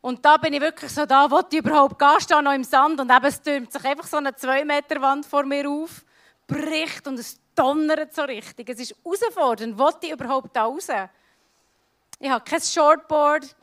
Und 0.00 0.24
da 0.24 0.36
bin 0.38 0.54
ich 0.54 0.60
wirklich 0.60 0.90
so 0.90 1.06
da, 1.06 1.30
wo 1.30 1.38
ich 1.48 1.56
überhaupt 1.56 2.00
gehen, 2.00 2.20
stehe 2.20 2.42
noch 2.42 2.52
im 2.52 2.64
Sand 2.64 2.98
und 2.98 3.12
eben 3.12 3.26
es 3.26 3.40
türmt 3.40 3.72
sich 3.72 3.84
einfach 3.84 4.08
so 4.08 4.16
eine 4.16 4.34
2 4.34 4.64
Meter 4.64 5.00
Wand 5.00 5.24
vor 5.24 5.44
mir 5.44 5.70
auf, 5.70 6.04
bricht 6.48 7.06
und 7.06 7.16
es 7.16 7.38
donnert 7.54 8.12
so 8.12 8.22
richtig. 8.22 8.68
Es 8.68 8.80
ist 8.80 8.96
herausfordernd, 9.04 9.78
wo 9.78 9.88
ich 10.00 10.10
überhaupt 10.10 10.56
da 10.56 10.64
raus? 10.64 10.88
Ich 12.18 12.28
habe 12.28 12.44
kein 12.44 12.60
Shortboard. 12.60 13.54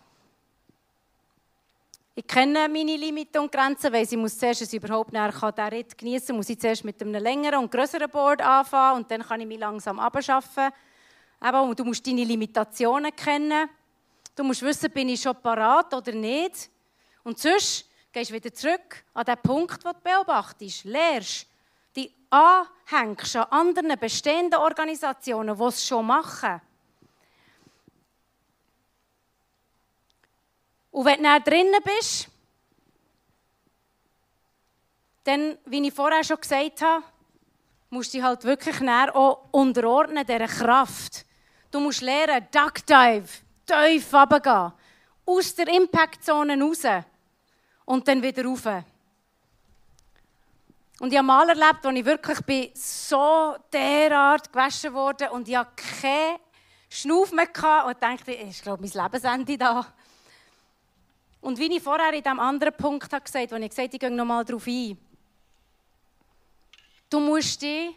Ich 2.19 2.27
kenne 2.27 2.67
meine 2.67 2.97
Limiten 2.97 3.37
und 3.37 3.49
Grenzen, 3.49 3.93
weil 3.93 4.03
ich 4.03 4.17
muss 4.17 4.37
zuerst, 4.37 4.61
ich 4.61 4.73
überhaupt 4.73 5.13
diesen 5.13 5.67
Ritt 5.69 5.97
genießen 5.97 6.27
kann, 6.27 6.35
muss 6.35 6.49
ich 6.49 6.59
zuerst 6.59 6.83
mit 6.83 7.01
einem 7.01 7.13
längeren 7.13 7.59
und 7.59 7.71
größeren 7.71 8.09
Board 8.09 8.41
anfangen 8.41 8.97
und 8.97 9.09
dann 9.09 9.21
kann 9.21 9.39
ich 9.39 9.47
mich 9.47 9.57
langsam 9.57 10.01
abschaffen. 10.01 10.67
Aber 11.39 11.73
du 11.73 11.85
musst 11.85 12.05
deine 12.05 12.25
Limitationen 12.25 13.15
kennen. 13.15 13.69
Du 14.35 14.43
musst 14.43 14.61
wissen, 14.63 14.91
bin 14.91 15.07
ich 15.07 15.21
schon 15.21 15.41
parat 15.41 15.93
oder 15.93 16.11
nicht. 16.11 16.69
Und 17.23 17.39
sonst 17.39 17.85
gehst 18.11 18.31
du 18.31 18.33
wieder 18.33 18.53
zurück 18.53 19.01
an 19.13 19.23
den 19.23 19.37
Punkt, 19.37 19.81
den 19.85 19.93
du 19.93 19.99
beobachtest, 20.03 20.83
lehrst, 20.83 21.47
die 21.95 22.13
anhängst 22.31 23.37
an 23.37 23.45
anderen 23.49 23.97
bestehenden 23.97 24.59
Organisationen, 24.59 25.57
die 25.57 25.63
es 25.63 25.87
schon 25.87 26.05
machen. 26.05 26.59
Und 30.99 31.05
wenn 31.05 31.19
du 31.19 31.23
dann 31.23 31.43
drinnen 31.45 31.81
bist, 31.81 32.27
dann, 35.23 35.57
wie 35.63 35.87
ich 35.87 35.93
vorher 35.93 36.25
schon 36.25 36.41
gesagt 36.41 36.81
habe, 36.81 37.05
musst 37.89 38.13
du 38.13 38.17
dich 38.17 38.25
halt 38.25 38.43
wirklich 38.43 38.81
näher 38.81 39.15
auch 39.15 39.47
unterordnen 39.51 40.25
dieser 40.25 40.47
Kraft. 40.47 41.25
Du 41.71 41.79
musst 41.79 42.01
lernen, 42.01 42.45
Duck 42.51 42.85
Dive 42.85 43.29
tief 43.65 44.13
runtergehen. 44.13 44.73
Aus 45.25 45.55
der 45.55 45.69
Impactzone 45.69 46.61
raus. 46.61 46.85
Und 47.85 48.05
dann 48.05 48.21
wieder 48.21 48.43
rauf. 48.43 48.67
Und 50.99 51.13
ich 51.13 51.17
habe 51.17 51.27
mal 51.27 51.47
erlebt, 51.47 51.85
als 51.85 51.97
ich 51.97 52.05
wirklich 52.05 52.41
bin, 52.41 52.71
so 52.73 53.55
derart 53.71 54.51
gewaschen 54.51 54.93
wurde 54.93 55.31
und 55.31 55.47
ich 55.47 55.55
hatte 55.55 55.81
keinen 56.01 56.39
Schnuff 56.89 57.31
mehr 57.31 57.47
gehabt 57.47 57.87
und 57.87 58.03
dachte, 58.03 58.33
ich 58.33 58.61
glaube, 58.61 58.85
mein 58.85 59.01
Lebensende 59.01 59.57
da. 59.57 59.93
Und 61.41 61.57
wie 61.57 61.75
ich 61.75 61.83
vorher 61.83 62.13
in 62.13 62.21
diesem 62.21 62.39
anderen 62.39 62.73
Punkt 62.73 63.11
habe 63.13 63.23
gesagt 63.23 63.51
habe, 63.51 63.63
ich 63.63 63.69
gesagt 63.69 63.93
ich 63.93 63.99
gehe 63.99 64.11
nochmal 64.11 64.43
darauf 64.43 64.67
ein. 64.67 64.97
Du 67.09 67.19
musst 67.19 67.61
dich 67.61 67.95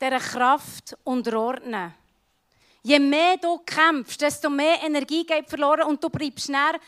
dieser 0.00 0.18
Kraft 0.18 0.96
unterordnen. 1.04 1.94
Je 2.82 2.98
mehr 2.98 3.36
du 3.36 3.58
kämpfst, 3.58 4.20
desto 4.20 4.48
mehr 4.48 4.82
Energie 4.82 5.24
geht 5.24 5.48
verloren 5.48 5.88
und 5.88 6.02
du 6.02 6.08
bleibst 6.08 6.48
näher 6.48 6.78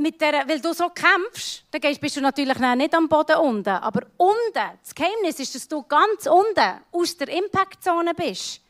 mit 0.00 0.20
der, 0.20 0.48
weil 0.48 0.60
du 0.60 0.72
so 0.72 0.88
kämpfst, 0.88 1.64
dann 1.70 1.80
bist 1.80 2.16
du 2.16 2.20
natürlich 2.20 2.58
nicht 2.58 2.94
am 2.94 3.08
Boden 3.08 3.36
unten. 3.36 3.68
Aber 3.68 4.06
unten, 4.16 4.78
das 4.82 4.94
Geheimnis 4.94 5.38
ist, 5.38 5.54
dass 5.54 5.68
du 5.68 5.82
ganz 5.82 6.26
unten 6.26 6.80
aus 6.90 7.16
der 7.16 7.28
Impactzone 7.28 8.14
bist. 8.14 8.60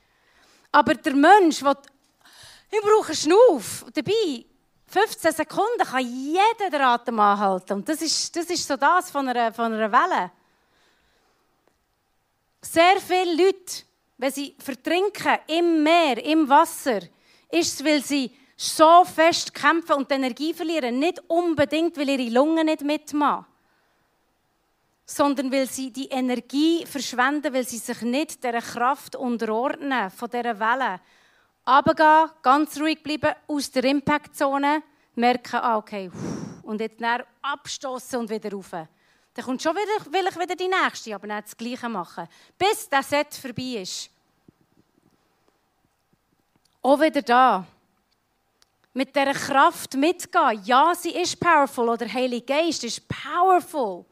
Aber 0.72 0.94
der 0.94 1.14
Mensch, 1.14 1.60
der 1.60 1.76
ich 2.72 2.80
brauche 2.80 3.08
einen 3.08 3.16
Schnuff, 3.16 3.84
dabei 3.94 4.44
15 4.90 5.32
Sekunden 5.32 5.84
kann 5.84 6.06
jeder 6.06 6.70
den 6.70 6.80
Atem 6.82 7.18
anhalten. 7.18 7.74
Und 7.74 7.88
das 7.88 8.02
ist, 8.02 8.34
das 8.36 8.46
ist 8.46 8.66
so 8.66 8.76
das 8.76 9.10
von 9.10 9.28
einer, 9.28 9.52
von 9.52 9.72
einer 9.72 9.90
Welle. 9.90 10.30
Sehr 12.60 13.00
viele 13.00 13.46
Leute 13.46 13.84
wenn 14.20 14.32
sie 14.32 14.54
vertrinken 14.58 15.38
im 15.46 15.82
Meer, 15.82 16.22
im 16.22 16.46
Wasser, 16.46 17.00
ist 17.50 17.80
es, 17.80 17.84
weil 17.84 18.04
sie 18.04 18.30
so 18.54 19.02
fest 19.06 19.54
kämpfen 19.54 19.94
und 19.94 20.12
Energie 20.12 20.52
verlieren. 20.52 20.98
Nicht 20.98 21.22
unbedingt, 21.26 21.96
weil 21.96 22.10
ihre 22.10 22.30
Lungen 22.30 22.66
nicht 22.66 22.82
mitmachen, 22.82 23.46
sondern 25.06 25.50
weil 25.50 25.66
sie 25.66 25.90
die 25.90 26.08
Energie 26.08 26.84
verschwenden, 26.84 27.54
weil 27.54 27.66
sie 27.66 27.78
sich 27.78 28.02
nicht 28.02 28.44
der 28.44 28.60
Kraft 28.60 29.16
unterordnen 29.16 30.10
von 30.10 30.28
dieser 30.28 30.60
Welle. 30.60 31.00
Runtergehen, 31.66 32.30
ganz 32.42 32.80
ruhig 32.80 33.02
bleiben, 33.02 33.34
aus 33.46 33.70
der 33.70 33.84
Impactzone, 33.84 34.82
merken, 35.14 35.56
ah, 35.56 35.76
okay, 35.76 36.10
und 36.62 36.80
jetzt 36.80 37.02
abstoßen 37.42 38.18
und 38.18 38.30
wieder 38.30 38.52
rauf. 38.52 38.70
Dann 38.70 39.44
kommt 39.44 39.62
schon 39.62 39.74
wieder, 39.74 40.12
will 40.12 40.28
ich 40.28 40.38
wieder 40.38 40.56
die 40.56 40.68
nächste, 40.68 41.14
aber 41.14 41.26
nicht 41.26 41.44
das 41.44 41.56
Gleiche 41.56 41.88
machen. 41.88 42.26
Bis 42.58 42.88
der 42.88 43.02
Set 43.02 43.34
vorbei 43.34 43.80
ist. 43.82 44.10
Auch 46.82 47.00
wieder 47.00 47.22
da. 47.22 47.66
Mit 48.92 49.14
dieser 49.14 49.34
Kraft 49.34 49.94
mitgehen. 49.94 50.62
Ja, 50.64 50.94
sie 50.94 51.10
ist 51.10 51.38
powerful. 51.38 51.90
Oder 51.90 52.12
Heilige 52.12 52.44
Geist 52.44 52.82
ist 52.82 53.06
powerful. 53.08 54.04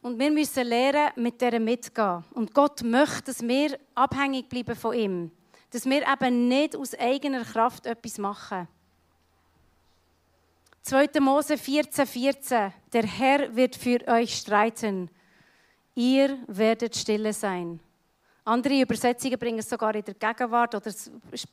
Und 0.00 0.18
wir 0.18 0.30
müssen 0.30 0.66
lernen, 0.66 1.12
mit 1.16 1.40
dieser 1.40 1.58
mitzugehen. 1.58 2.24
Und 2.32 2.54
Gott 2.54 2.82
möchte, 2.82 3.24
dass 3.24 3.42
wir 3.42 3.78
abhängig 3.94 4.48
bleiben 4.48 4.76
von 4.76 4.94
ihm. 4.94 5.30
Dass 5.70 5.84
wir 5.84 6.06
eben 6.06 6.48
nicht 6.48 6.76
aus 6.76 6.94
eigener 6.94 7.44
Kraft 7.44 7.86
etwas 7.86 8.18
machen. 8.18 8.68
2. 10.82 11.20
Mose 11.20 11.58
14, 11.58 12.06
14. 12.06 12.72
Der 12.92 13.02
Herr 13.02 13.54
wird 13.54 13.76
für 13.76 14.06
euch 14.08 14.34
streiten. 14.34 15.10
Ihr 15.94 16.38
werdet 16.46 16.96
stille 16.96 17.32
sein. 17.32 17.80
Andere 18.44 18.80
Übersetzungen 18.80 19.38
bringen 19.38 19.58
es 19.58 19.68
sogar 19.68 19.94
in 19.94 20.04
der 20.04 20.14
Gegenwart 20.14 20.74
oder 20.74 20.90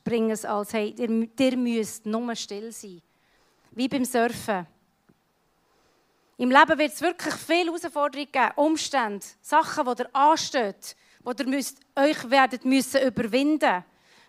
bringen 0.02 0.30
es 0.30 0.46
als, 0.46 0.72
hey, 0.72 0.94
ihr, 0.96 1.28
ihr 1.38 1.56
müsst 1.58 2.06
nur 2.06 2.34
still 2.34 2.72
sein. 2.72 3.02
Wie 3.72 3.88
beim 3.88 4.06
Surfen. 4.06 4.66
Im 6.38 6.50
Leben 6.50 6.78
wird 6.78 6.92
es 6.92 7.00
wirklich 7.00 7.34
viele 7.34 7.72
Herausforderungen 7.72 8.30
geben, 8.30 8.52
Umstände, 8.56 9.24
Sachen, 9.40 9.86
die 9.86 10.02
ihr 10.02 10.14
ansteht, 10.14 10.96
die 11.24 11.42
ihr 11.42 11.48
müsst, 11.48 11.78
euch 11.94 12.30
werdet 12.30 12.64
müssen 12.64 13.00
überwinden 13.02 13.84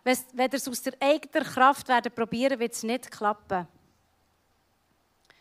müssen. 0.05 0.25
Wenn 0.33 0.49
ihr 0.51 0.53
es 0.53 0.67
aus 0.69 0.81
der 0.83 0.93
eigenen 1.01 1.43
Kraft 1.43 1.87
werden 1.89 2.11
probieren, 2.13 2.59
wird 2.59 2.73
es 2.73 2.83
nicht 2.83 3.11
klappen. 3.11 3.67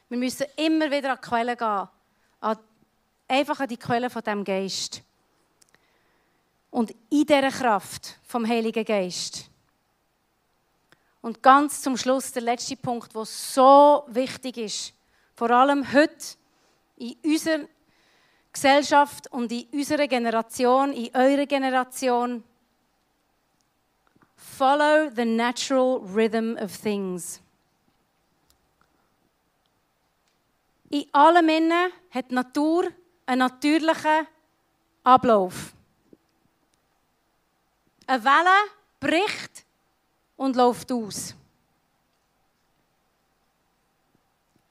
Wir 0.08 0.18
müssen 0.18 0.46
immer 0.56 0.90
wieder 0.90 1.12
an 1.12 1.18
die 1.22 1.28
Quelle 1.28 1.56
gehen. 1.56 1.88
An, 2.40 2.58
einfach 3.28 3.60
an 3.60 3.68
die 3.68 3.76
Quelle 3.76 4.10
von 4.10 4.22
dem 4.22 4.42
Geist. 4.42 5.02
Und 6.70 6.90
in 7.10 7.26
dieser 7.26 7.50
Kraft 7.50 8.18
vom 8.26 8.46
Heiligen 8.46 8.84
Geist. 8.84 9.50
Und 11.22 11.42
ganz 11.42 11.80
zum 11.80 11.96
Schluss 11.96 12.32
der 12.32 12.42
letzte 12.42 12.76
Punkt, 12.76 13.14
der 13.14 13.24
so 13.24 14.04
wichtig 14.08 14.58
ist. 14.58 14.92
Vor 15.34 15.50
allem 15.50 15.92
heute 15.92 16.36
in 16.96 17.16
unserer 17.24 17.66
Gesellschaft 18.52 19.30
und 19.32 19.52
in 19.52 19.66
unserer 19.72 20.06
Generation, 20.06 20.92
in 20.92 21.14
eurer 21.14 21.46
Generation. 21.46 22.42
Follow 24.36 25.10
the 25.14 25.24
natural 25.24 26.00
rhythm 26.00 26.56
of 26.56 26.74
things. 26.76 27.40
In 30.88 31.04
allem 31.12 31.48
Innen 31.48 31.92
hat 32.10 32.30
die 32.30 32.34
Natur 32.34 32.90
einen 33.26 33.40
natürlichen 33.40 34.26
Ablauf. 35.02 35.72
Eine 38.06 38.24
Welle 38.24 38.70
bricht 39.00 39.64
und 40.36 40.56
läuft 40.56 40.90
aus. 40.92 41.34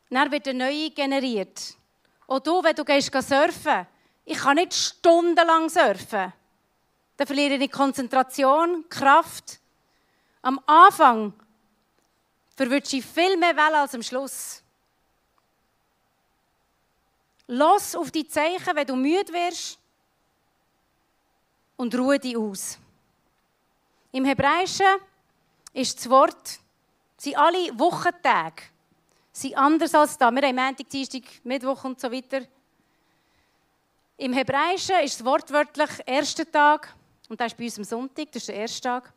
Dann 0.09 0.32
wird 0.32 0.47
eine 0.47 0.65
neue 0.65 0.89
generiert. 0.91 1.76
Auch 2.28 2.39
du, 2.39 2.63
wenn 2.63 2.76
du 2.76 2.84
gehst 2.84 3.11
surfen, 3.11 3.88
ich 4.26 4.38
kann 4.38 4.55
nicht 4.55 4.73
stundenlang 4.73 5.69
surfen. 5.69 6.34
Dann 7.17 7.28
verliere 7.28 7.55
ich 7.55 7.71
Konzentration, 7.71 8.86
Kraft. 8.89 9.59
Am 10.41 10.59
Anfang 10.65 11.34
verwirrst 12.55 12.93
ich 12.93 13.05
viel 13.05 13.38
mehr 13.38 13.55
Wellen 13.55 13.76
als 13.76 13.93
am 13.93 14.03
Schluss. 14.03 14.63
Los 17.47 17.95
auf 17.95 18.09
die 18.09 18.28
Zeichen, 18.28 18.76
wenn 18.76 18.88
du 18.88 18.95
müde 18.95 19.32
wirst 19.32 19.78
und 21.78 21.93
ruhe 21.93 22.17
dich 22.17 22.36
aus. 22.36 22.80
Im 24.11 24.26
Hebräischen 24.26 24.95
ist 25.73 25.99
das 25.99 26.09
Wort, 26.09 26.59
sind 27.17 27.38
alle 27.38 27.78
Wochentage 27.78 28.63
sind 29.36 29.57
anders 29.57 29.93
als 29.93 30.17
da. 30.17 30.31
Wir 30.31 30.41
haben 30.43 30.55
Montag, 30.55 30.89
Dienstag, 30.89 31.23
Mittwoch 31.43 31.83
und 31.83 31.99
so 31.99 32.11
weiter. 32.11 32.41
Im 34.17 34.31
Hebräischen 34.31 34.95
ist 35.03 35.19
es 35.19 35.25
wortwörtlich 35.25 35.89
erster 36.05 36.49
Tag 36.49 36.95
und 37.27 37.39
das 37.39 37.51
ist 37.51 37.57
bei 37.57 37.65
uns 37.65 37.77
am 37.77 37.83
Sonntag, 37.83 38.31
das 38.31 38.43
ist 38.43 38.47
der 38.47 38.55
erste 38.55 38.81
Tag. 38.81 39.13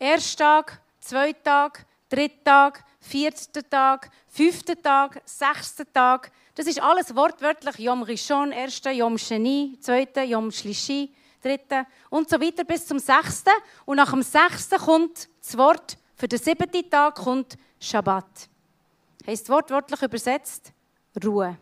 Erster 0.00 0.44
Tag, 0.44 0.82
zweiter 1.00 1.42
Tag, 1.44 1.86
dritter 2.08 2.42
Tag, 2.44 2.84
vierter 3.00 3.68
Tag, 3.70 4.10
fünfter 4.28 4.80
Tag, 4.82 5.22
sechster 5.24 5.90
Tag. 5.92 6.32
Das 6.56 6.66
ist 6.66 6.82
alles 6.82 7.14
wortwörtlich 7.14 7.78
Yom 7.78 8.02
Rishon, 8.02 8.50
erster, 8.50 8.90
Yom 8.90 9.16
Sheni, 9.16 9.78
zweiter, 9.80 10.24
Yom 10.24 10.50
Shlishi, 10.50 11.14
dritter 11.40 11.86
und 12.10 12.28
so 12.28 12.40
weiter 12.40 12.64
bis 12.64 12.84
zum 12.84 12.98
sechsten. 12.98 13.52
Und 13.84 13.98
nach 13.98 14.10
dem 14.10 14.22
sechsten 14.22 14.78
kommt 14.78 15.28
das 15.40 15.56
Wort 15.56 15.96
für 16.16 16.26
den 16.26 16.40
siebten 16.40 16.90
Tag 16.90 17.14
kommt 17.14 17.56
Shabbat. 17.78 18.51
Heißt 19.26 19.48
wortwörtlich 19.48 20.02
übersetzt 20.02 20.72
Ruhe. 21.24 21.56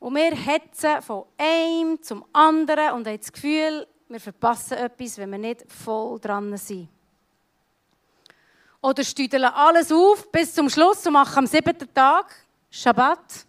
Und 0.00 0.14
wir 0.16 0.34
hetzen 0.34 1.00
von 1.00 1.24
einem 1.38 2.02
zum 2.02 2.24
anderen 2.32 2.92
und 2.92 3.06
haben 3.06 3.16
das 3.18 3.32
Gefühl, 3.32 3.86
wir 4.08 4.20
verpassen 4.20 4.76
etwas, 4.78 5.16
wenn 5.18 5.30
wir 5.30 5.38
nicht 5.38 5.64
voll 5.70 6.20
dran 6.20 6.56
sind. 6.56 6.88
Oder 8.82 9.02
stüdeln 9.02 9.44
alles 9.44 9.90
auf 9.90 10.30
bis 10.30 10.52
zum 10.52 10.68
Schluss 10.68 11.06
und 11.06 11.14
machen 11.14 11.38
am 11.38 11.46
siebten 11.46 11.88
Tag 11.94 12.34
Schabbat. 12.70 13.46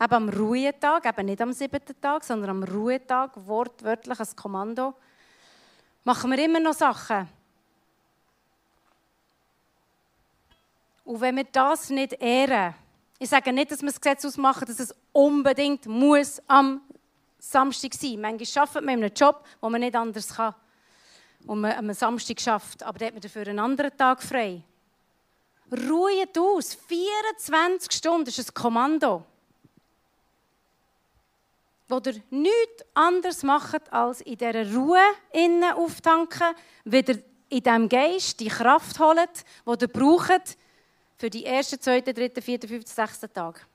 Eben 0.00 0.14
am 0.14 0.28
Ruhetag, 0.28 1.04
eben 1.04 1.26
nicht 1.26 1.40
am 1.40 1.52
siebten 1.52 2.00
Tag, 2.00 2.22
sondern 2.22 2.50
am 2.50 2.62
Ruhetag, 2.62 3.32
wortwörtlich 3.34 4.20
als 4.20 4.36
Kommando, 4.36 4.94
machen 6.04 6.30
wir 6.30 6.44
immer 6.44 6.60
noch 6.60 6.74
Sachen, 6.74 7.28
Und 11.06 11.20
wenn 11.20 11.36
wir 11.36 11.44
das 11.44 11.88
nicht 11.88 12.20
ehren, 12.20 12.74
ich 13.20 13.28
sage 13.30 13.52
nicht, 13.52 13.70
dass 13.70 13.80
wir 13.80 13.88
das 13.88 14.00
Gesetz 14.00 14.24
ausmachen, 14.24 14.66
dass 14.66 14.80
es 14.80 14.94
unbedingt 15.12 15.86
muss 15.86 16.42
am 16.48 16.80
Samstag 17.38 17.94
sein. 17.94 18.20
muss. 18.20 18.22
Manchmal 18.22 18.62
arbeitet 18.64 18.84
man 18.84 18.94
in 18.98 19.04
einem 19.04 19.14
Job, 19.14 19.44
wo 19.60 19.70
man 19.70 19.80
nicht 19.80 19.94
anders 19.94 20.34
kann. 20.34 20.54
Und 21.46 21.60
man 21.60 21.72
am 21.72 21.92
Samstag 21.92 22.40
schafft, 22.40 22.82
aber 22.82 22.98
dann 22.98 23.06
hat 23.06 23.14
man 23.14 23.20
dafür 23.20 23.46
einen 23.46 23.60
anderen 23.60 23.96
Tag 23.96 24.20
frei. 24.20 24.64
Ruhet 25.70 26.36
aus. 26.36 26.74
24 26.74 27.92
Stunden 27.92 28.28
ist 28.28 28.40
ein 28.40 28.54
Kommando. 28.54 29.24
Wo 31.86 32.00
ihr 32.04 32.20
nichts 32.30 32.84
anderes 32.94 33.44
macht, 33.44 33.92
als 33.92 34.22
in 34.22 34.38
dieser 34.38 34.74
Ruhe 34.74 34.98
innen 35.32 35.72
auftanken, 35.72 36.52
wieder 36.84 37.14
in 37.48 37.62
diesem 37.62 37.88
Geist 37.88 38.40
die 38.40 38.48
Kraft 38.48 38.98
holen, 38.98 39.28
die 39.64 39.84
ihr 39.84 39.88
braucht, 39.88 40.58
für 41.18 41.30
die 41.30 41.44
ersten, 41.44 41.80
zweiten, 41.80 42.14
dritten, 42.14 42.42
vierten, 42.42 42.68
fünften, 42.68 42.90
sechsten 42.90 43.32
Tag. 43.32 43.66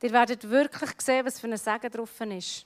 Ihr 0.00 0.12
werdet 0.12 0.48
wirklich 0.48 0.92
sehen, 1.00 1.26
was 1.26 1.40
für 1.40 1.48
ein 1.48 1.56
Segen 1.56 1.90
drauf 1.90 2.20
ist. 2.20 2.64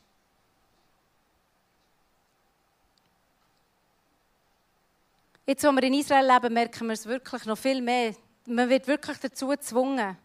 Jetzt, 5.47 5.65
wo 5.65 5.73
wir 5.73 5.83
in 5.83 5.95
Israel 5.95 6.31
leben, 6.31 6.55
merken 6.55 6.87
wir 6.87 6.93
es 6.93 7.07
wirklich 7.07 7.45
noch 7.47 7.59
viel 7.59 7.81
mehr. 7.81 8.15
Man 8.47 8.69
wird 8.69 8.87
wirklich 8.87 9.19
dazu 9.19 9.49
gezwungen. 9.49 10.17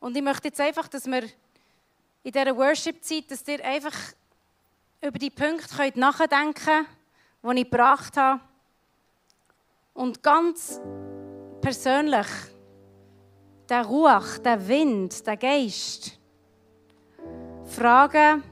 Und 0.00 0.16
ich 0.16 0.22
möchte 0.22 0.48
jetzt 0.48 0.60
einfach, 0.60 0.88
dass 0.88 1.06
wir 1.06 1.22
in 1.22 2.32
dieser 2.32 2.56
Worship-Zeit, 2.56 3.30
dass 3.30 3.48
ihr 3.48 3.64
einfach 3.64 3.94
über 5.00 5.18
die 5.18 5.30
Punkte 5.30 5.92
nachdenken 5.98 6.54
könnt, 6.54 6.88
die 7.54 7.60
ich 7.60 7.70
gebracht 7.70 8.16
habe. 8.16 8.40
Und 9.94 10.22
ganz 10.22 10.80
persönlich, 11.60 12.26
der 13.68 13.84
Ruach, 13.84 14.38
der 14.38 14.68
Wind, 14.68 15.26
der 15.26 15.36
Geist, 15.36 16.18
fragen, 17.64 18.42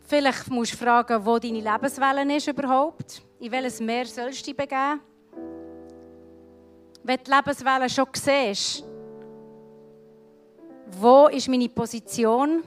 vielleicht 0.00 0.50
musst 0.50 0.72
du 0.72 0.76
fragen, 0.76 1.24
wo 1.24 1.38
deine 1.38 1.60
Lebenswelle 1.60 2.36
ist 2.36 2.48
überhaupt, 2.48 3.22
in 3.38 3.52
welches 3.52 3.80
Meer 3.80 4.06
sollst 4.06 4.40
du 4.40 4.44
dich 4.46 4.56
begeben. 4.56 5.00
Wenn 7.02 7.16
du 7.18 7.24
die 7.24 7.30
Lebenswelle 7.30 7.88
schon 7.88 8.08
siehst, 8.14 8.84
wo 10.90 11.28
ist 11.28 11.48
meine 11.48 11.68
Position 11.68 12.64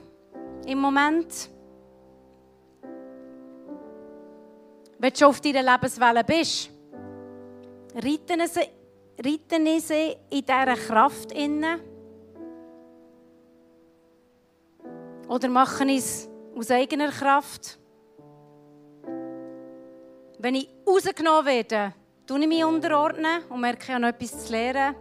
im 0.66 0.78
Moment? 0.78 1.50
Wenn 5.02 5.10
du 5.12 5.18
schon 5.18 5.28
auf 5.30 5.40
deiner 5.40 5.64
Lebenswelle 5.64 6.22
bist, 6.22 6.70
reiten 7.92 8.46
sie, 8.46 8.68
reiten 9.18 9.80
sie 9.80 10.16
in 10.30 10.46
dieser 10.46 10.76
Kraft 10.76 11.32
inne? 11.32 11.80
Oder 15.26 15.48
machen 15.48 15.88
es 15.88 16.28
aus 16.56 16.70
eigener 16.70 17.08
Kraft? 17.08 17.80
Wenn 20.38 20.54
ich 20.54 20.68
rausgenommen 20.86 21.46
werde, 21.46 21.94
tue 22.24 22.38
ich 22.38 22.46
mich 22.46 22.64
unterordnen 22.64 23.42
und 23.48 23.60
merke, 23.60 23.82
ich 23.88 23.94
habe 23.94 24.06
etwas 24.06 24.46
zu 24.46 24.52
lernen, 24.52 24.94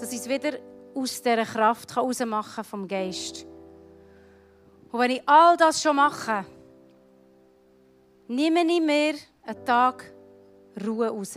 dass 0.00 0.12
ich 0.12 0.18
es 0.18 0.28
wieder 0.28 0.58
aus 0.96 1.22
dieser 1.22 1.44
Kraft 1.44 1.94
herausmachen 1.94 2.54
kann 2.56 2.64
vom 2.64 2.88
Geist. 2.88 3.46
Und 4.90 4.98
wenn 4.98 5.12
ich 5.12 5.22
all 5.28 5.56
das 5.56 5.80
schon 5.80 5.94
mache, 5.94 6.44
nehme 8.28 8.60
ich 8.60 8.80
mir 8.80 9.14
einen 9.42 9.64
Tag 9.64 10.12
Ruhe 10.86 11.08
raus. 11.08 11.34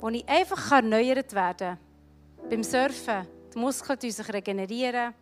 Wo 0.00 0.08
ich 0.08 0.28
einfach 0.28 0.72
erneuert 0.72 1.34
werden 1.34 1.76
kann. 1.76 2.48
Beim 2.48 2.62
Surfen, 2.62 3.26
die 3.52 3.58
Muskeln 3.58 4.00
sich 4.00 4.32
regenerieren, 4.32 5.14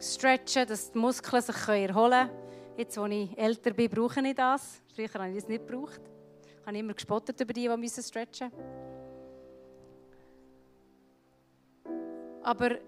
stretchen, 0.00 0.66
dass 0.66 0.90
die 0.90 0.98
Muskeln 0.98 1.42
sich 1.42 1.68
erholen 1.68 2.28
können. 2.28 2.30
Jetzt, 2.76 2.96
wo 2.96 3.04
ich 3.06 3.36
älter 3.36 3.72
bin, 3.72 3.90
brauche 3.90 4.26
ich 4.26 4.34
das. 4.34 4.80
Früher 4.94 5.12
habe 5.14 5.28
ich 5.28 5.34
das 5.36 5.48
nicht 5.48 5.66
gebraucht. 5.66 6.00
Ich 6.60 6.66
habe 6.66 6.78
immer 6.78 6.94
gespottet 6.94 7.40
über 7.40 7.52
die, 7.52 7.68
die 7.68 7.88
stretchen 8.02 8.50
müssen. 8.50 8.80
Aber 12.42 12.78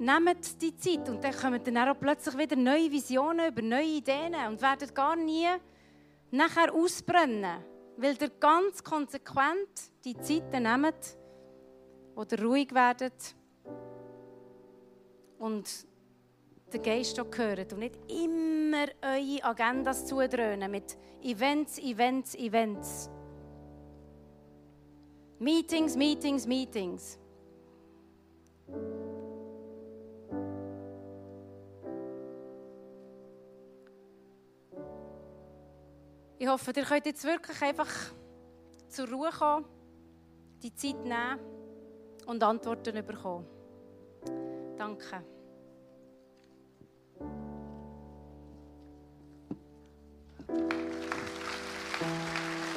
nehmt 0.00 0.60
die 0.62 0.76
Zeit 0.76 1.08
und 1.08 1.22
dann 1.22 1.34
kommen 1.34 1.62
dann 1.62 1.88
auch 1.88 1.98
plötzlich 1.98 2.36
wieder 2.36 2.56
neue 2.56 2.90
Visionen 2.90 3.52
über 3.52 3.62
neue 3.62 3.98
Ideen 3.98 4.34
und 4.48 4.60
werden 4.60 4.94
gar 4.94 5.14
nie 5.14 5.46
nachher 6.30 6.74
ausbrennen, 6.74 7.62
weil 7.96 8.16
ihr 8.20 8.30
ganz 8.40 8.82
konsequent 8.82 9.68
die 10.04 10.18
Zeit 10.18 10.52
nehmt, 10.52 11.16
wo 12.14 12.22
ihr 12.22 12.42
ruhig 12.42 12.74
werdet 12.74 13.34
und 15.38 15.68
den 16.72 16.82
Geist 16.82 17.18
hört 17.18 17.72
und 17.72 17.78
nicht 17.80 17.98
immer 18.08 18.86
eure 19.02 19.44
Agendas 19.44 20.06
zudröhnen 20.06 20.70
mit 20.70 20.96
Events, 21.22 21.78
Events, 21.78 22.34
Events. 22.36 23.10
Meetings, 25.38 25.96
Meetings, 25.96 26.46
Meetings. 26.46 27.18
Ich 36.42 36.48
hoffe, 36.48 36.72
ihr 36.74 36.84
könnt 36.84 37.04
jetzt 37.04 37.22
wirklich 37.22 37.60
einfach 37.60 37.86
zur 38.88 39.08
Ruhe 39.10 39.28
kommen, 39.28 39.66
die 40.62 40.74
Zeit 40.74 41.04
nehmen 41.04 41.38
und 42.24 42.42
Antworten 42.42 43.04
bekommen. 43.04 43.46
Danke. 44.78 45.22